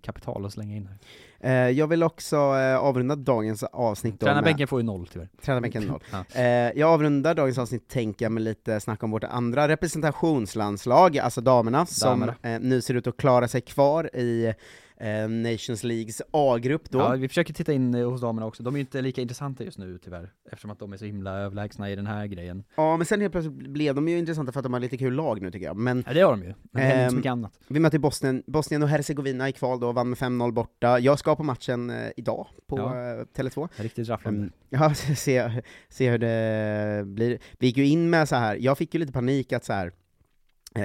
kapital 0.01 0.45
att 0.45 0.53
slänga 0.53 0.75
in 0.75 0.87
här. 0.87 0.97
Eh, 1.39 1.69
jag 1.71 1.87
vill 1.87 2.03
också 2.03 2.35
eh, 2.35 2.77
avrunda 2.77 3.15
dagens 3.15 3.63
avsnitt 3.63 4.19
då 4.19 4.25
med... 4.25 4.33
Tränarbänken 4.33 4.67
får 4.67 4.79
ju 4.79 4.85
noll 4.85 5.07
tyvärr. 5.07 5.29
Tränarbänken 5.41 5.83
noll. 5.83 6.03
Ja. 6.11 6.41
Eh, 6.41 6.71
jag 6.79 6.89
avrundar 6.89 7.33
dagens 7.35 7.57
avsnitt, 7.57 7.87
tänker 7.87 8.25
jag, 8.25 8.31
med 8.31 8.43
lite 8.43 8.79
snack 8.79 9.03
om 9.03 9.11
vårt 9.11 9.23
andra 9.23 9.67
representationslandslag, 9.67 11.17
alltså 11.17 11.41
damerna, 11.41 11.85
som 11.85 12.09
Damerna. 12.19 12.35
eh, 12.41 12.59
nu 12.59 12.81
ser 12.81 12.93
ut 12.93 13.07
att 13.07 13.17
klara 13.17 13.47
sig 13.47 13.61
kvar 13.61 14.15
i 14.15 14.53
eh, 14.99 15.29
Nations 15.29 15.83
Leagues 15.83 16.21
A-grupp 16.31 16.89
då. 16.89 16.99
Ja, 16.99 17.09
vi 17.09 17.27
försöker 17.27 17.53
titta 17.53 17.73
in 17.73 17.93
eh, 17.95 18.09
hos 18.09 18.21
damerna 18.21 18.45
också, 18.45 18.63
de 18.63 18.73
är 18.75 18.77
ju 18.77 18.81
inte 18.81 19.01
lika 19.01 19.21
intressanta 19.21 19.63
just 19.63 19.77
nu 19.77 19.97
tyvärr, 19.97 20.31
eftersom 20.51 20.71
att 20.71 20.79
de 20.79 20.93
är 20.93 20.97
så 20.97 21.05
himla 21.05 21.31
överlägsna 21.39 21.89
i 21.91 21.95
den 21.95 22.07
här 22.07 22.25
grejen. 22.27 22.63
Ja, 22.75 22.97
men 22.97 23.05
sen 23.05 23.21
helt 23.21 23.31
plötsligt 23.31 23.55
blev 23.69 23.95
de 23.95 24.07
ju 24.07 24.17
intressanta 24.17 24.51
för 24.51 24.59
att 24.59 24.63
de 24.63 24.73
har 24.73 24.79
lite 24.79 24.97
kul 24.97 25.13
lag 25.13 25.41
nu 25.41 25.51
tycker 25.51 25.65
jag. 25.65 25.77
Men 25.77 26.03
Ja 26.07 26.13
det 26.13 26.21
har 26.21 26.31
de 26.31 26.41
ju, 26.43 26.47
men 26.47 26.55
det 26.71 26.79
händer 26.81 26.93
inte 26.95 27.03
Ehm, 27.05 27.09
så 27.09 27.15
mycket 27.15 27.29
annat. 27.31 27.59
vi 27.67 27.79
mötte 27.79 27.99
Bosnien, 27.99 28.43
Bosnien 28.47 28.83
och 28.83 28.89
Hercegovina 28.89 29.49
i 29.49 29.51
kval 29.51 29.79
då, 29.79 29.91
vann 29.91 30.09
med 30.09 30.17
5-0 30.17 30.51
borta. 30.51 30.99
Jag 30.99 31.19
ska 31.19 31.35
på 31.35 31.43
matchen 31.43 31.89
eh, 31.89 32.09
idag 32.17 32.47
på 32.67 32.77
Ja. 32.77 32.85
eh, 32.95 33.25
Tele2. 33.35 33.69
Riktigt 33.75 34.09
rafflande. 34.09 34.39
Mm, 34.39 34.51
ja, 34.69 34.93
se, 35.15 35.61
se 35.89 36.09
hur 36.09 36.17
det 36.17 37.03
blir. 37.05 37.37
Vi 37.59 37.67
gick 37.67 37.77
ju 37.77 37.85
in 37.87 38.09
med 38.09 38.29
så 38.29 38.35
här. 38.35 38.55
jag 38.61 38.77
fick 38.77 38.93
ju 38.93 38.99
lite 38.99 39.11
panik 39.13 39.53
att 39.53 39.65
så 39.65 39.73
här. 39.73 39.91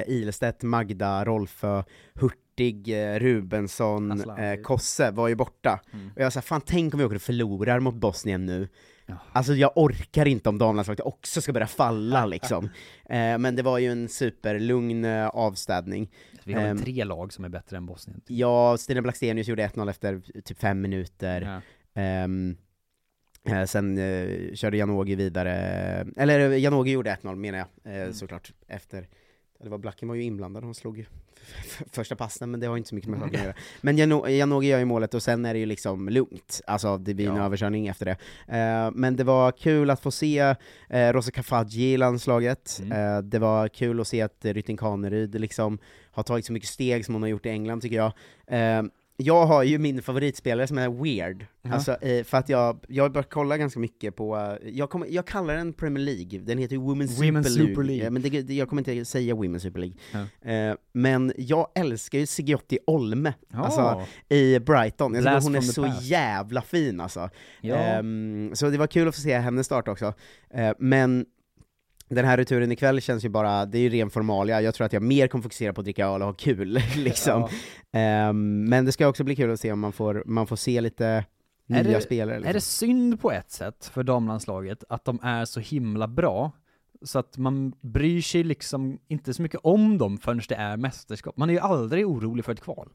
Ilestedt, 0.07 0.63
Magda, 0.63 1.25
Rolfö, 1.25 1.83
Hurtig, 2.53 2.89
eh, 2.89 3.19
Rubensson, 3.19 4.31
eh, 4.39 4.61
Kosse 4.63 5.11
var 5.11 5.29
ju 5.29 5.35
borta. 5.35 5.81
Mm. 5.93 6.11
Och 6.17 6.23
jag 6.23 6.33
sa, 6.33 6.41
fan 6.41 6.61
tänk 6.67 6.95
om 6.95 6.99
vi 6.99 7.05
åker 7.07 7.17
och 7.17 7.23
förlorar 7.23 7.81
mot 7.81 7.95
Bosnien 7.95 8.47
nu. 8.47 8.69
Ja. 9.07 9.15
Alltså 9.33 9.55
jag 9.55 9.73
orkar 9.77 10.27
inte 10.29 10.49
om 10.49 10.59
damlandslaget 10.59 11.01
också 11.07 11.41
ska 11.41 11.53
börja 11.53 11.67
falla 11.67 12.27
liksom. 12.37 12.65
Eh, 13.05 13.39
men 13.39 13.57
det 13.57 13.63
var 13.63 13.79
ju 13.79 13.93
en 13.93 14.09
superlugn 14.09 15.05
eh, 15.05 15.27
avstädning. 15.29 16.11
Vi 16.45 16.53
har 16.53 16.63
ehm, 16.63 16.79
tre 16.79 17.05
lag 17.05 17.33
som 17.33 17.45
är 17.45 17.49
bättre 17.49 17.77
än 17.77 17.87
Bosnien. 17.87 18.21
typ. 18.21 18.31
Ja, 18.39 18.77
Stina 18.77 19.03
Blackstenius 19.03 19.49
gjorde 19.49 19.67
1-0 19.67 19.91
efter 19.91 20.23
typ 20.45 20.59
fem 20.59 20.81
minuter. 20.81 21.41
Ja. 21.95 22.01
Ehm, 22.03 22.57
eh, 23.49 23.65
sen 23.65 23.99
eh, 23.99 24.55
körde 24.55 24.77
Janogy 24.77 25.15
vidare, 25.17 25.53
eller 26.17 26.51
eh, 26.51 26.59
Janogy 26.59 26.91
gjorde 26.93 27.11
1-0 27.23 27.35
menar 27.37 27.59
jag, 27.59 27.95
eh, 27.95 28.03
Mm. 28.03 28.13
såklart, 28.15 28.53
efter 28.69 29.09
det 29.63 29.69
var 29.71 29.79
Blacken 29.79 30.09
var 30.09 30.15
ju 30.15 30.23
inblandad, 30.23 30.65
hon 30.65 30.75
slog 30.75 30.99
ju 30.99 31.05
första 31.93 32.17
passen, 32.17 32.51
men 32.51 32.61
det 32.61 32.67
har 32.67 32.77
inte 32.77 32.89
så 32.89 32.95
mycket 32.95 33.11
med 33.11 33.21
saken 33.21 33.41
att 33.41 33.45
göra. 33.47 33.55
Men 33.81 33.99
Jano- 33.99 34.29
Janogy 34.29 34.67
gör 34.69 34.79
ju 34.79 34.85
målet 34.85 35.15
och 35.15 35.23
sen 35.23 35.45
är 35.45 35.55
det 35.55 35.61
ju 35.61 35.67
liksom 35.67 36.09
lugnt, 36.09 36.61
alltså 36.67 36.99
det 36.99 37.15
blir 37.15 37.29
en 37.31 37.37
Ja. 37.37 37.45
överkörning 37.45 37.87
efter 37.89 38.05
det. 38.07 38.17
Eh, 38.59 38.91
men 38.95 39.17
det 39.17 39.25
var 39.25 39.53
kul 39.53 39.91
att 39.91 40.01
få 40.01 40.11
se 40.11 40.39
eh, 40.89 41.13
Rosa 41.13 41.31
Kafaji 41.31 41.93
i 41.93 41.97
landslaget, 41.97 42.79
Mm. 42.83 43.17
eh, 43.17 43.23
det 43.23 43.39
var 43.39 43.69
kul 43.69 44.01
att 44.01 44.09
se 44.09 44.23
att 44.23 44.45
Rytting 44.45 44.77
Kaneryd 44.77 45.41
liksom 45.41 45.79
har 46.11 46.23
tagit 46.23 46.47
så 46.47 46.53
mycket 46.53 46.69
steg 46.69 47.05
som 47.05 47.15
hon 47.15 47.23
har 47.23 47.29
gjort 47.29 47.47
i 47.47 47.49
England 47.49 47.81
tycker 47.81 47.97
jag. 47.97 48.13
Eh, 48.47 48.83
jag 49.17 49.47
har 49.47 49.63
ju 49.63 49.79
min 49.79 50.03
favoritspelare 50.03 50.67
som 50.67 50.79
är 50.79 50.89
weird, 51.03 51.47
Ja. 51.65 51.73
alltså, 51.75 51.93
eh, 52.03 52.25
för 52.25 52.39
att 52.39 52.49
jag, 52.49 52.85
jag 52.89 53.05
har 53.05 53.09
börjat 53.11 53.31
kolla 53.31 53.57
ganska 53.59 53.81
mycket 53.81 54.17
på, 54.17 54.37
eh, 54.63 54.69
jag, 54.71 54.91
kommer, 54.91 55.07
jag 55.11 55.27
kallar 55.27 55.55
den 55.57 55.73
Premier 55.73 56.05
League, 56.05 56.39
den 56.41 56.59
heter 56.59 56.77
ju 56.77 56.83
Women's, 56.83 57.21
Women's 57.21 57.43
Super 57.43 57.59
League, 57.59 57.69
Super 57.75 57.83
League. 57.83 58.11
Men 58.11 58.23
det, 58.23 58.43
det, 58.43 58.55
jag 58.55 58.69
kommer 58.69 58.91
inte 58.91 59.05
säga 59.05 59.35
Women's 59.35 59.59
Super 59.59 59.81
League. 59.81 59.97
Ja. 60.43 60.51
Eh, 60.51 60.75
men 60.93 61.33
jag 61.37 61.69
älskar 61.75 62.19
ju 62.19 62.27
Sigiotti 62.27 62.79
Olme, 62.87 63.35
Ja. 63.53 63.59
alltså 63.65 64.07
i 64.35 64.59
Brighton, 64.59 65.15
jag 65.15 65.41
hon 65.41 65.55
är 65.55 65.61
så 65.61 65.83
past. 65.85 66.03
jävla 66.03 66.63
fin 66.63 67.01
alltså. 67.01 67.31
ja. 67.61 67.75
Ehm, 67.77 68.51
så 68.55 68.69
det 68.71 68.79
var 68.79 68.87
kul 68.87 69.09
att 69.09 69.15
få 69.15 69.21
se 69.21 69.39
henne 69.39 69.65
starta 69.65 69.91
också. 69.91 70.15
Men 70.79 71.27
den 72.15 72.25
här 72.25 72.37
returen 72.37 72.73
ikväll 72.73 73.01
känns 73.01 73.25
ju 73.25 73.29
bara, 73.29 73.67
det 73.67 73.79
är 73.79 73.83
ju 73.83 73.89
ren 73.89 74.11
formalia, 74.11 74.61
jag 74.63 74.75
tror 74.75 74.85
att 74.85 74.93
jag 74.93 75.03
mer 75.03 75.27
kommer 75.29 75.43
fokusera 75.43 75.73
på 75.73 75.81
att 75.81 75.85
dricka 75.85 76.07
öl 76.07 76.23
och 76.23 76.27
ha 76.29 76.35
kul, 76.35 76.81
liksom. 76.97 77.49
Ja. 77.91 77.99
Ehm, 77.99 78.65
men 78.65 78.85
det 78.85 78.93
ska 78.93 79.07
också 79.09 79.25
bli 79.25 79.37
kul 79.37 79.51
att 79.53 79.61
se 79.61 79.73
om 79.73 79.81
man 79.81 79.93
får, 79.93 80.23
man 80.27 80.47
får 80.47 80.57
se 80.57 80.81
lite 80.81 81.07
Är 81.07 81.25
nya 81.69 81.83
det- 81.83 82.01
spelare. 82.01 82.37
Liksom. 82.37 82.49
Är 82.51 82.55
det 82.55 82.61
synd 82.61 83.21
på 83.21 83.33
ett 83.33 83.51
sätt 83.51 83.91
för 83.95 84.03
damlandslaget 84.03 84.85
att 84.89 85.05
de 85.05 85.19
är 85.23 85.45
så 85.45 85.61
himla 85.61 86.09
bra? 86.09 86.53
Så 87.05 87.19
att 87.19 87.39
man 87.39 87.73
bryr 87.81 88.21
sig 88.23 88.45
liksom 88.45 88.99
inte 89.09 89.35
så 89.35 89.43
mycket 89.43 89.61
om 89.63 89.99
dem 89.99 90.19
förrän 90.19 90.41
det 90.49 90.55
är 90.55 90.77
mästerskap. 90.77 91.37
Man 91.37 91.49
är 91.51 91.55
ju 91.55 91.61
aldrig 91.61 92.07
orolig 92.07 92.45
för 92.45 92.53
ett 92.53 92.61
kval. 92.61 92.89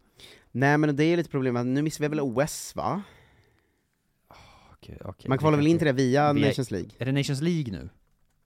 Nej 0.51 0.77
men 0.77 0.95
det 0.95 1.03
är 1.03 1.17
lite 1.17 1.29
problemet, 1.29 1.65
nu 1.65 1.81
missar 1.81 2.03
vi 2.03 2.07
väl 2.07 2.19
OS 2.19 2.75
va? 2.75 3.01
Okej, 4.73 4.97
okej, 5.05 5.29
Man 5.29 5.37
kvalar 5.37 5.57
väl 5.57 5.67
in 5.67 5.77
till 5.77 5.87
det 5.87 5.93
via 5.93 6.33
Via- 6.33 6.47
Nations 6.47 6.71
League? 6.71 6.89
Är 6.97 7.05
det 7.05 7.11
Nations 7.11 7.41
League 7.41 7.71
nu? 7.71 7.89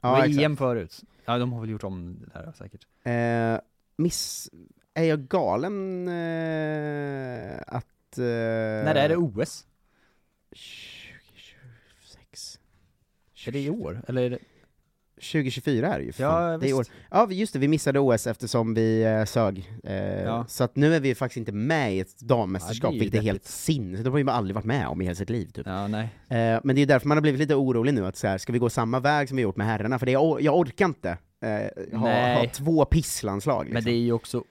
Ja, 0.02 0.12
var 0.12 0.26
exakt. 0.26 0.44
EM 0.44 0.58
förut. 0.58 1.02
Ja, 1.26 1.38
de 1.38 1.54
har 1.54 1.62
väl 1.62 1.70
gjort 1.70 1.84
om 1.84 2.20
det 2.20 2.30
där 2.40 2.52
säkert. 2.58 2.88
Eh, 3.04 3.58
miss... 3.96 4.50
Är 4.94 5.04
jag 5.04 5.28
galen 5.28 6.08
eh, 6.08 7.60
att... 7.68 8.18
Eh, 8.18 8.24
När 8.86 8.96
är 8.96 9.10
det 9.10 9.18
OS? 9.18 9.66
2026? 10.50 12.60
Är 13.48 13.52
det 13.52 13.60
i 13.60 13.70
år? 13.70 14.02
Eller 14.08 14.22
är 14.22 14.30
det... 14.30 14.40
2024 15.22 15.94
är 15.94 16.00
det 16.00 16.06
ju 16.06 16.12
Ja, 16.18 16.58
det 16.58 16.74
år. 16.74 16.86
Ja 17.12 17.32
just 17.32 17.54
det, 17.54 17.60
vi 17.60 17.68
missade 17.68 18.00
OS 18.00 18.28
eftersom 18.28 18.74
vi 18.74 19.04
eh, 19.04 19.26
sög. 19.26 19.72
Eh, 19.84 19.96
Ja. 20.24 20.46
Så 20.48 20.64
att 20.64 20.76
nu 20.76 20.96
är 20.96 21.00
vi 21.00 21.16
faktiskt 21.16 21.38
inte 21.38 21.52
med 21.52 21.96
i 21.96 22.00
ett 22.00 22.20
dammästerskap, 22.20 22.90
Ja, 22.92 22.94
ju 22.94 23.00
vilket 23.00 23.20
är 23.20 23.24
helt 23.24 23.36
deppigt. 23.42 23.52
sinnes. 23.52 24.04
Det 24.04 24.10
har 24.10 24.18
ju 24.18 24.30
aldrig 24.30 24.56
varit 24.56 24.66
med 24.66 24.88
om 24.88 25.02
i 25.02 25.04
hela 25.06 25.16
sitt 25.16 25.30
liv 25.30 25.46
typ. 25.46 25.68
Ja, 25.68 25.88
nej. 25.88 26.04
Eh, 26.30 26.60
men 26.64 26.68
det 26.76 26.80
är 26.80 26.82
ju 26.82 26.86
därför 26.86 27.08
man 27.08 27.18
har 27.18 27.22
blivit 27.22 27.40
lite 27.40 27.56
orolig 27.56 27.94
nu, 27.94 28.06
att 28.06 28.16
så 28.18 28.28
här, 28.28 28.38
ska 28.38 28.54
vi 28.54 28.60
gå 28.60 28.70
samma 28.70 29.00
väg 29.00 29.28
som 29.28 29.36
vi 29.38 29.44
gjort 29.44 29.56
med 29.56 29.68
herrarna? 29.68 30.00
För 30.00 30.06
det 30.06 30.12
är, 30.12 30.40
jag 30.42 30.58
orkar 30.58 30.86
inte 30.86 31.18
eh, 31.42 32.00
ha, 32.00 32.34
ha 32.36 32.46
två 32.54 32.86
pisslandslag 32.86 33.64
liksom. 33.66 33.74
Men 33.74 33.84
det 33.84 33.92
är 33.92 34.02
ju 34.02 34.12
också 34.14 34.44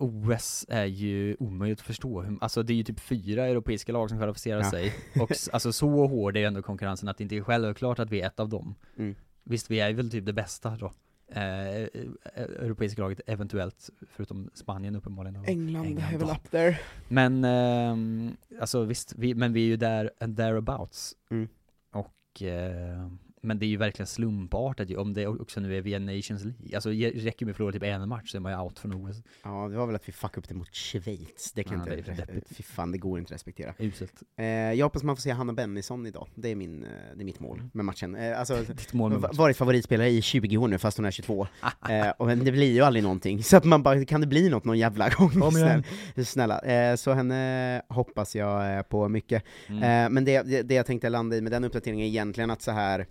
OS 0.00 0.66
är 0.68 0.84
ju 0.84 1.36
omöjligt 1.40 1.78
att 1.80 1.86
förstå, 1.86 2.24
alltså 2.40 2.62
det 2.62 2.72
är 2.72 2.74
ju 2.74 2.82
typ 2.82 3.00
fyra 3.00 3.46
europeiska 3.46 3.92
lag 3.92 4.08
som 4.08 4.18
kvalificerar 4.18 4.58
Ja. 4.60 4.70
sig, 4.70 4.92
och 5.20 5.30
alltså 5.52 5.72
så 5.72 6.06
hård 6.06 6.36
är 6.36 6.46
ändå 6.46 6.62
konkurrensen 6.62 7.08
att 7.08 7.18
det 7.18 7.22
inte 7.22 7.36
är 7.36 7.40
självklart 7.42 7.98
att 7.98 8.10
vi 8.10 8.20
är 8.20 8.26
ett 8.26 8.40
av 8.40 8.48
dem. 8.48 8.74
Mm. 8.98 9.14
Visst, 9.48 9.70
vi 9.70 9.80
är 9.80 9.92
väl 9.92 10.10
typ 10.10 10.26
det 10.26 10.32
bästa 10.32 10.76
då, 10.76 10.92
eh, 11.28 11.42
eh, 11.42 11.88
europeiska 12.34 13.02
laget 13.02 13.20
eventuellt, 13.26 13.90
förutom 14.10 14.50
Spanien 14.54 14.96
uppenbarligen. 14.96 15.40
och 15.40 15.48
England, 15.48 15.86
England 15.86 16.14
är 16.14 16.18
väl 16.18 16.30
up 16.30 16.50
there. 16.50 16.78
Men, 17.08 17.44
ehm, 17.44 18.36
alltså 18.60 18.84
visst, 18.84 19.14
vi, 19.16 19.34
men 19.34 19.52
vi 19.52 19.62
är 19.62 19.66
ju 19.66 19.76
där 19.76 20.10
and 20.20 20.36
thereabouts. 20.36 21.14
Mm. 21.30 21.48
Och, 21.90 22.42
eh, 22.42 23.10
men 23.42 23.58
det 23.58 23.66
är 23.66 23.68
ju 23.68 23.76
verkligen 23.76 24.06
slumpartat 24.06 24.90
ju, 24.90 24.96
om 24.96 25.14
det 25.14 25.26
också 25.26 25.60
nu 25.60 25.76
är 25.76 25.80
via 25.80 25.98
Nations 25.98 26.44
League. 26.44 26.74
Alltså 26.76 26.90
det 26.90 27.10
räcker 27.10 27.46
med 27.46 27.50
att 27.52 27.56
förlora 27.56 27.72
typ 27.72 27.82
en 27.82 28.08
match 28.08 28.30
så 28.30 28.36
är 28.36 28.40
man 28.40 28.52
ju 28.52 28.58
out 28.58 28.78
från 28.78 28.92
OS. 28.92 29.16
Ja, 29.44 29.68
det 29.70 29.76
var 29.76 29.86
väl 29.86 29.94
att 29.96 30.08
vi 30.08 30.12
fuckade 30.12 30.38
upp 30.38 30.48
det 30.48 30.54
mot 30.54 30.74
Schweiz, 30.74 31.52
det 31.54 31.64
kan 31.64 31.78
Ja, 31.78 31.84
det 31.84 31.92
är 31.92 31.98
inte, 31.98 32.10
deppigt. 32.12 32.56
fy 32.56 32.62
fan 32.62 32.92
det 32.92 32.98
går 32.98 33.18
inte 33.18 33.28
att 33.28 33.34
respektera. 33.34 33.74
Uselt. 33.78 34.22
Eh, 34.36 34.46
jag 34.46 34.86
hoppas 34.86 35.02
man 35.02 35.16
får 35.16 35.20
se 35.20 35.30
Hanna 35.30 35.52
Bennison 35.52 36.06
idag, 36.06 36.28
det 36.34 36.48
är, 36.48 36.54
min, 36.56 36.84
eh, 36.84 36.90
det 37.16 37.22
är 37.22 37.24
mitt 37.24 37.40
mål 37.40 37.62
med 37.72 37.84
matchen. 37.84 38.14
Eh, 38.16 38.38
alltså, 38.38 38.56
Ditt 38.68 38.92
mål 38.92 39.10
med 39.10 39.20
va- 39.20 39.30
varit 39.32 39.56
favoritspelare 39.56 40.08
i 40.08 40.22
20 40.22 40.56
år 40.56 40.68
nu 40.68 40.78
fast 40.78 40.96
hon 40.96 41.06
är 41.06 41.10
22, 41.10 41.46
eh, 41.90 42.08
och 42.18 42.28
det 42.28 42.52
blir 42.52 42.72
ju 42.72 42.80
aldrig 42.82 43.02
någonting, 43.02 43.42
så 43.42 43.56
att 43.56 43.64
man 43.64 43.82
bara, 43.82 44.04
kan 44.04 44.20
det 44.20 44.26
bli 44.26 44.48
något 44.48 44.64
någon 44.64 44.78
jävla 44.78 45.08
gång? 45.18 45.30
Kom 45.30 45.56
igen. 45.56 45.82
Snälla. 46.24 46.60
Eh, 46.60 46.96
så 46.96 47.12
henne 47.12 47.82
hoppas 47.88 48.36
jag 48.36 48.76
eh, 48.76 48.82
på 48.82 49.08
mycket. 49.08 49.42
Mm. 49.68 49.82
Eh, 49.82 50.10
men 50.10 50.24
det, 50.24 50.42
det, 50.42 50.62
det 50.62 50.74
jag 50.74 50.86
tänkte 50.86 51.08
landa 51.08 51.36
i 51.36 51.40
med 51.40 51.52
den 51.52 51.64
uppdateringen 51.64 52.04
är 52.04 52.08
egentligen 52.08 52.50
att 52.50 52.62
så 52.62 52.70
här 52.70 53.06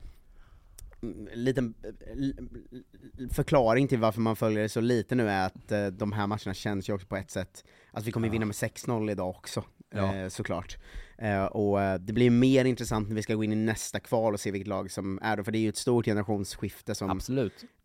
liten 1.34 1.74
eh, 1.84 3.28
förklaring 3.32 3.88
till 3.88 4.00
varför 4.00 4.22
man 4.22 4.36
följer 4.36 4.64
det 4.64 4.70
så 4.70 4.82
lite 4.82 5.16
nu 5.16 5.30
är 5.30 5.46
att 5.46 5.72
eh, 5.72 5.88
de 5.88 6.12
här 6.12 6.28
matcherna 6.28 6.54
känns 6.54 6.90
ju 6.90 6.94
också 6.94 7.08
på 7.08 7.16
ett 7.16 7.32
sätt 7.32 7.64
Alltså 7.92 8.06
vi 8.06 8.12
kommer 8.12 8.30
vinna 8.30 8.46
med 8.46 8.54
6-0 8.54 9.12
idag 9.12 9.30
också, 9.30 9.64
Ja. 9.90 10.16
eh, 10.16 10.28
såklart. 10.30 10.78
Eh, 11.22 11.46
och 11.46 11.82
eh, 11.82 12.00
det 12.00 12.14
blir 12.14 12.30
mer 12.30 12.66
intressant 12.66 13.08
när 13.08 13.16
vi 13.16 13.22
ska 13.22 13.36
gå 13.36 13.44
in 13.44 13.54
i 13.54 13.56
nästa 13.56 14.00
kval 14.00 14.34
och 14.34 14.40
se 14.40 14.52
vilket 14.52 14.68
lag 14.68 14.92
som 14.92 15.20
är 15.22 15.38
då, 15.38 15.44
för 15.44 15.52
det 15.52 15.58
är 15.58 15.62
ju 15.62 15.70
ett 15.70 15.78
stort 15.78 16.06
generationsskifte 16.06 16.96
som, 16.96 17.10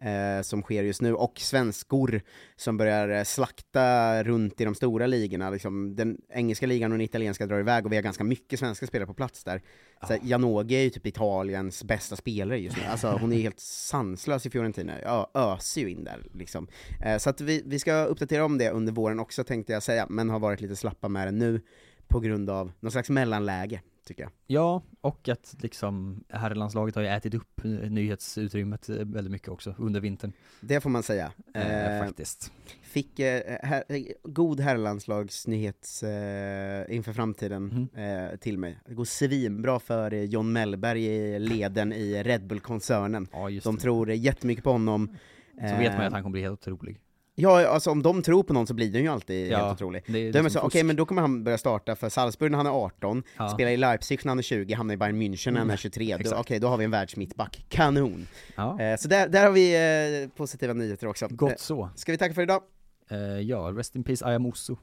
eh, 0.03 0.43
som 0.43 0.63
sker 0.63 0.83
just 0.83 1.03
nu, 1.03 1.15
och 1.15 1.33
svenskor 1.39 2.21
som 2.57 2.77
börjar 2.77 3.25
slakta 3.25 4.23
runt 4.23 4.61
i 4.61 4.65
de 4.65 4.75
stora 4.75 5.07
ligorna. 5.07 5.51
Liksom, 5.51 5.97
den 5.97 6.19
engelska 6.31 6.67
ligan 6.67 6.93
och 6.93 6.99
den 6.99 7.05
italienska 7.05 7.47
drar 7.47 7.61
iväg, 7.61 7.87
och 7.87 7.93
vi 7.93 7.97
har 7.97 8.03
ganska 8.03 8.25
mycket 8.25 8.59
svenska 8.59 8.87
spelare 8.87 9.07
på 9.07 9.15
plats 9.15 9.45
där. 9.45 9.63
Så 10.07 10.13
här, 10.13 10.21
Janogy 10.23 10.75
är 10.75 10.83
ju 10.83 10.91
typ 10.91 11.07
Italiens 11.07 11.85
bästa 11.85 12.17
spelare 12.17 12.59
just 12.59 12.77
nu, 12.77 12.83
alltså 12.85 13.09
hon 13.09 13.33
är 13.33 13.37
helt 13.37 13.61
sanslös 13.61 14.47
i 14.47 14.51
Fiorentina, 14.51 14.99
Ö- 14.99 15.27
öser 15.35 15.81
ju 15.81 15.91
in 15.91 16.05
där 16.05 16.27
liksom. 16.35 16.69
Så 17.19 17.31
att 17.31 17.41
vi, 17.41 17.63
vi 17.67 17.79
ska 17.79 18.05
uppdatera 18.05 18.45
om 18.45 18.59
det 18.59 18.71
under 18.71 18.93
våren 18.93 19.21
också 19.21 19.45
tänkte 19.45 19.73
jag 19.73 19.83
säga, 19.83 20.07
men 20.11 20.31
har 20.31 20.39
varit 20.39 20.61
lite 20.61 20.77
slappa 20.77 21.09
med 21.09 21.27
det 21.27 21.33
nu 21.33 21.61
på 22.13 22.21
grund 22.21 22.51
av 22.51 22.73
någon 22.81 22.93
slags 22.93 23.11
mellanläge, 23.11 23.81
tycker 24.07 24.23
jag. 24.23 24.33
Ja, 24.47 24.83
och 25.01 25.29
att 25.29 25.55
liksom 25.61 26.25
herrlandslaget 26.29 26.95
har 26.95 27.03
ju 27.03 27.09
ätit 27.09 27.35
upp 27.35 27.61
nyhetsutrymmet 27.91 28.89
eh, 28.89 28.97
väldigt 28.97 29.31
mycket 29.31 29.49
också 29.49 29.75
under 29.79 30.01
vintern. 30.01 30.33
Det 30.61 30.81
får 30.81 30.91
man 30.91 31.03
säga. 31.03 31.33
Eh, 31.55 31.99
Eh, 31.99 32.07
faktiskt. 32.07 32.53
Fick 32.83 33.19
eh, 33.19 33.43
her, 33.63 33.85
eh, 33.89 34.03
god 34.23 34.61
herrlandslagsnyhets 34.61 36.03
eh, 36.03 36.95
inför 36.97 37.13
framtiden 37.13 37.89
eh, 37.95 38.37
till 38.39 38.59
mig. 38.59 38.79
Det 38.87 38.95
går 38.95 39.05
svinbra 39.05 39.79
för 39.81 40.11
John 40.13 40.53
Mellberg 40.53 41.05
i 41.07 41.39
leden 41.39 41.93
i 41.93 42.23
Red 42.23 42.47
Bull-koncernen. 42.47 43.29
Ja, 43.33 43.49
De 43.49 43.75
det. 43.75 43.81
tror 43.83 44.11
jättemycket 44.13 44.65
på 44.65 44.73
honom. 44.73 45.17
Så 45.55 45.77
vet 45.79 45.97
man 45.97 46.07
att 46.07 46.13
han 46.13 46.23
kommer 46.23 46.33
bli 46.33 46.43
helt 46.43 46.69
otrolig. 46.69 46.99
Ja, 47.35 47.67
alltså 47.67 47.91
om 47.91 48.03
de 48.03 48.23
tror 48.23 48.43
på 48.43 48.53
någon 48.53 48.67
så 48.67 48.75
blir 48.75 48.93
den 48.93 49.03
ju 49.03 49.09
alltid 49.09 49.51
Ja, 49.53 49.59
helt 49.59 49.73
otrolig. 49.73 50.03
det 50.07 50.19
är 50.39 50.49
så, 50.49 50.59
okej 50.59 50.71
fusk. 50.71 50.85
men 50.85 50.97
då 50.97 51.07
kommer 51.07 51.23
han 51.23 51.45
börja 51.45 51.59
starta 51.59 51.97
för 51.97 52.09
Salzburg 52.09 52.51
när 52.51 52.57
han 52.59 52.67
är 52.67 52.71
18, 52.71 53.23
Ja. 53.37 53.49
spelar 53.49 53.71
i 53.71 53.77
Leipzig 53.77 54.21
när 54.25 54.31
han 54.31 54.39
är 54.39 54.43
20, 54.43 54.75
hamnar 54.75 54.95
i 54.95 54.97
Bayern 54.97 55.23
München 55.23 55.51
när 55.51 55.59
han 55.59 55.71
är 55.71 55.77
23, 55.77 56.13
då, 56.15 56.21
exakt. 56.21 56.41
okej 56.41 56.59
då 56.59 56.69
har 56.69 56.77
vi 56.77 56.85
en 56.85 56.91
världsmittback, 56.91 57.65
kanon! 57.69 58.27
Ja, 58.57 58.81
Eh, 58.81 58.97
så 58.97 59.09
där, 59.09 59.29
där 59.29 59.45
har 59.45 59.51
vi 59.51 59.75
eh, 60.25 60.29
positiva 60.37 60.73
nyheter 60.73 61.07
också. 61.07 61.25
Eh, 61.25 61.31
gott 61.31 61.61
så. 61.61 61.91
ska 61.97 62.13
vi 62.13 62.19
tacka 62.19 62.35
för 62.35 62.43
idag? 62.43 62.63
Eh, 63.11 63.19
ja, 63.19 63.59
rest 63.77 63.97
in 63.97 64.05
peace 64.05 64.27
Ayamuso. 64.27 64.77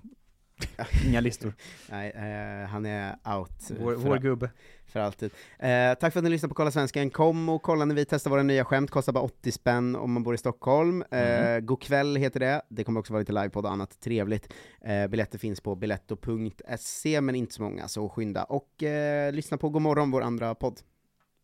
Inga 1.07 1.21
listor. 1.21 1.53
Nej, 1.89 2.09
eh, 2.15 2.67
han 2.69 2.85
är 2.85 3.11
out 3.37 3.71
Vår, 3.79 3.93
för, 3.93 4.09
vår 4.09 4.17
gubbe. 4.17 4.49
för 4.87 4.99
alltid. 4.99 5.31
Eh, 5.59 5.93
tack 5.93 6.13
för 6.13 6.19
att 6.19 6.23
ni 6.23 6.29
lyssnade 6.29 6.49
på 6.49 6.55
Kolla 6.55 6.71
Svensken, 6.71 7.09
kom 7.09 7.49
och 7.49 7.61
kolla 7.61 7.85
när 7.85 7.95
vi 7.95 8.05
testar 8.05 8.31
våra 8.31 8.43
nya 8.43 8.65
skämt, 8.65 8.91
kostar 8.91 9.13
bara 9.13 9.23
80 9.23 9.51
spänn 9.51 9.95
om 9.95 10.11
man 10.11 10.23
bor 10.23 10.35
i 10.35 10.37
Stockholm. 10.37 11.03
Eh, 11.11 11.19
Mm. 11.39 11.65
God 11.65 11.81
kväll 11.81 12.15
heter 12.15 12.39
det, 12.39 12.61
det 12.69 12.83
kommer 12.83 12.99
också 12.99 13.13
vara 13.13 13.19
lite 13.19 13.31
livepodd 13.33 13.65
och 13.65 13.71
annat 13.71 13.99
trevligt. 13.99 14.53
Eh, 14.81 15.07
biljetter 15.07 15.37
finns 15.37 15.61
på 15.61 15.75
biletto.se, 15.75 17.21
men 17.21 17.35
inte 17.35 17.53
så 17.53 17.61
många, 17.61 17.87
så 17.87 18.09
skynda. 18.09 18.43
Och 18.43 18.83
eh, 18.83 19.33
lyssna 19.33 19.57
på 19.57 19.69
God 19.69 19.81
morgon, 19.81 20.11
vår 20.11 20.21
andra 20.21 20.55
podd. 20.55 20.79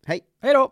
Hej! 0.05 0.19
Hej 0.41 0.53
då! 0.53 0.71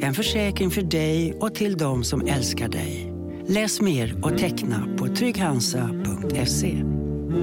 En 0.00 0.14
försäkring 0.14 0.70
för 0.70 0.82
dig 0.82 1.34
och 1.40 1.54
till 1.54 1.76
de 1.76 2.04
som 2.04 2.26
älskar 2.26 2.68
dig. 2.68 3.12
Läs 3.46 3.80
mer 3.80 4.24
och 4.24 4.38
teckna 4.38 4.96
på 4.98 5.06
trygghansa.se. 5.06 6.84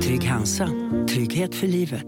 Trygg 0.01 0.23
Hansa. 0.23 0.69
Trygghet 1.09 1.55
för 1.55 1.67
livet. 1.67 2.05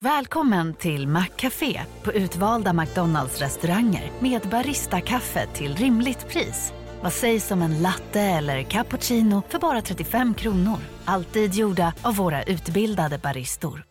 Välkommen 0.00 0.74
till 0.74 1.08
Maccafé 1.08 1.80
på 2.02 2.12
utvalda 2.12 2.72
McDonalds 2.72 3.40
restauranger 3.40 4.10
med 4.20 4.40
Baristakaffe 4.50 5.46
till 5.46 5.76
rimligt 5.76 6.28
pris. 6.28 6.72
Vad 7.02 7.12
sägs 7.12 7.50
om 7.50 7.62
en 7.62 7.82
latte 7.82 8.20
eller 8.20 8.62
cappuccino 8.62 9.42
för 9.48 9.58
bara 9.58 9.82
35 9.82 10.34
kronor? 10.34 10.78
Alltid 11.04 11.54
gjorda 11.54 11.94
av 12.02 12.16
våra 12.16 12.42
utbildade 12.42 13.18
baristor. 13.18 13.84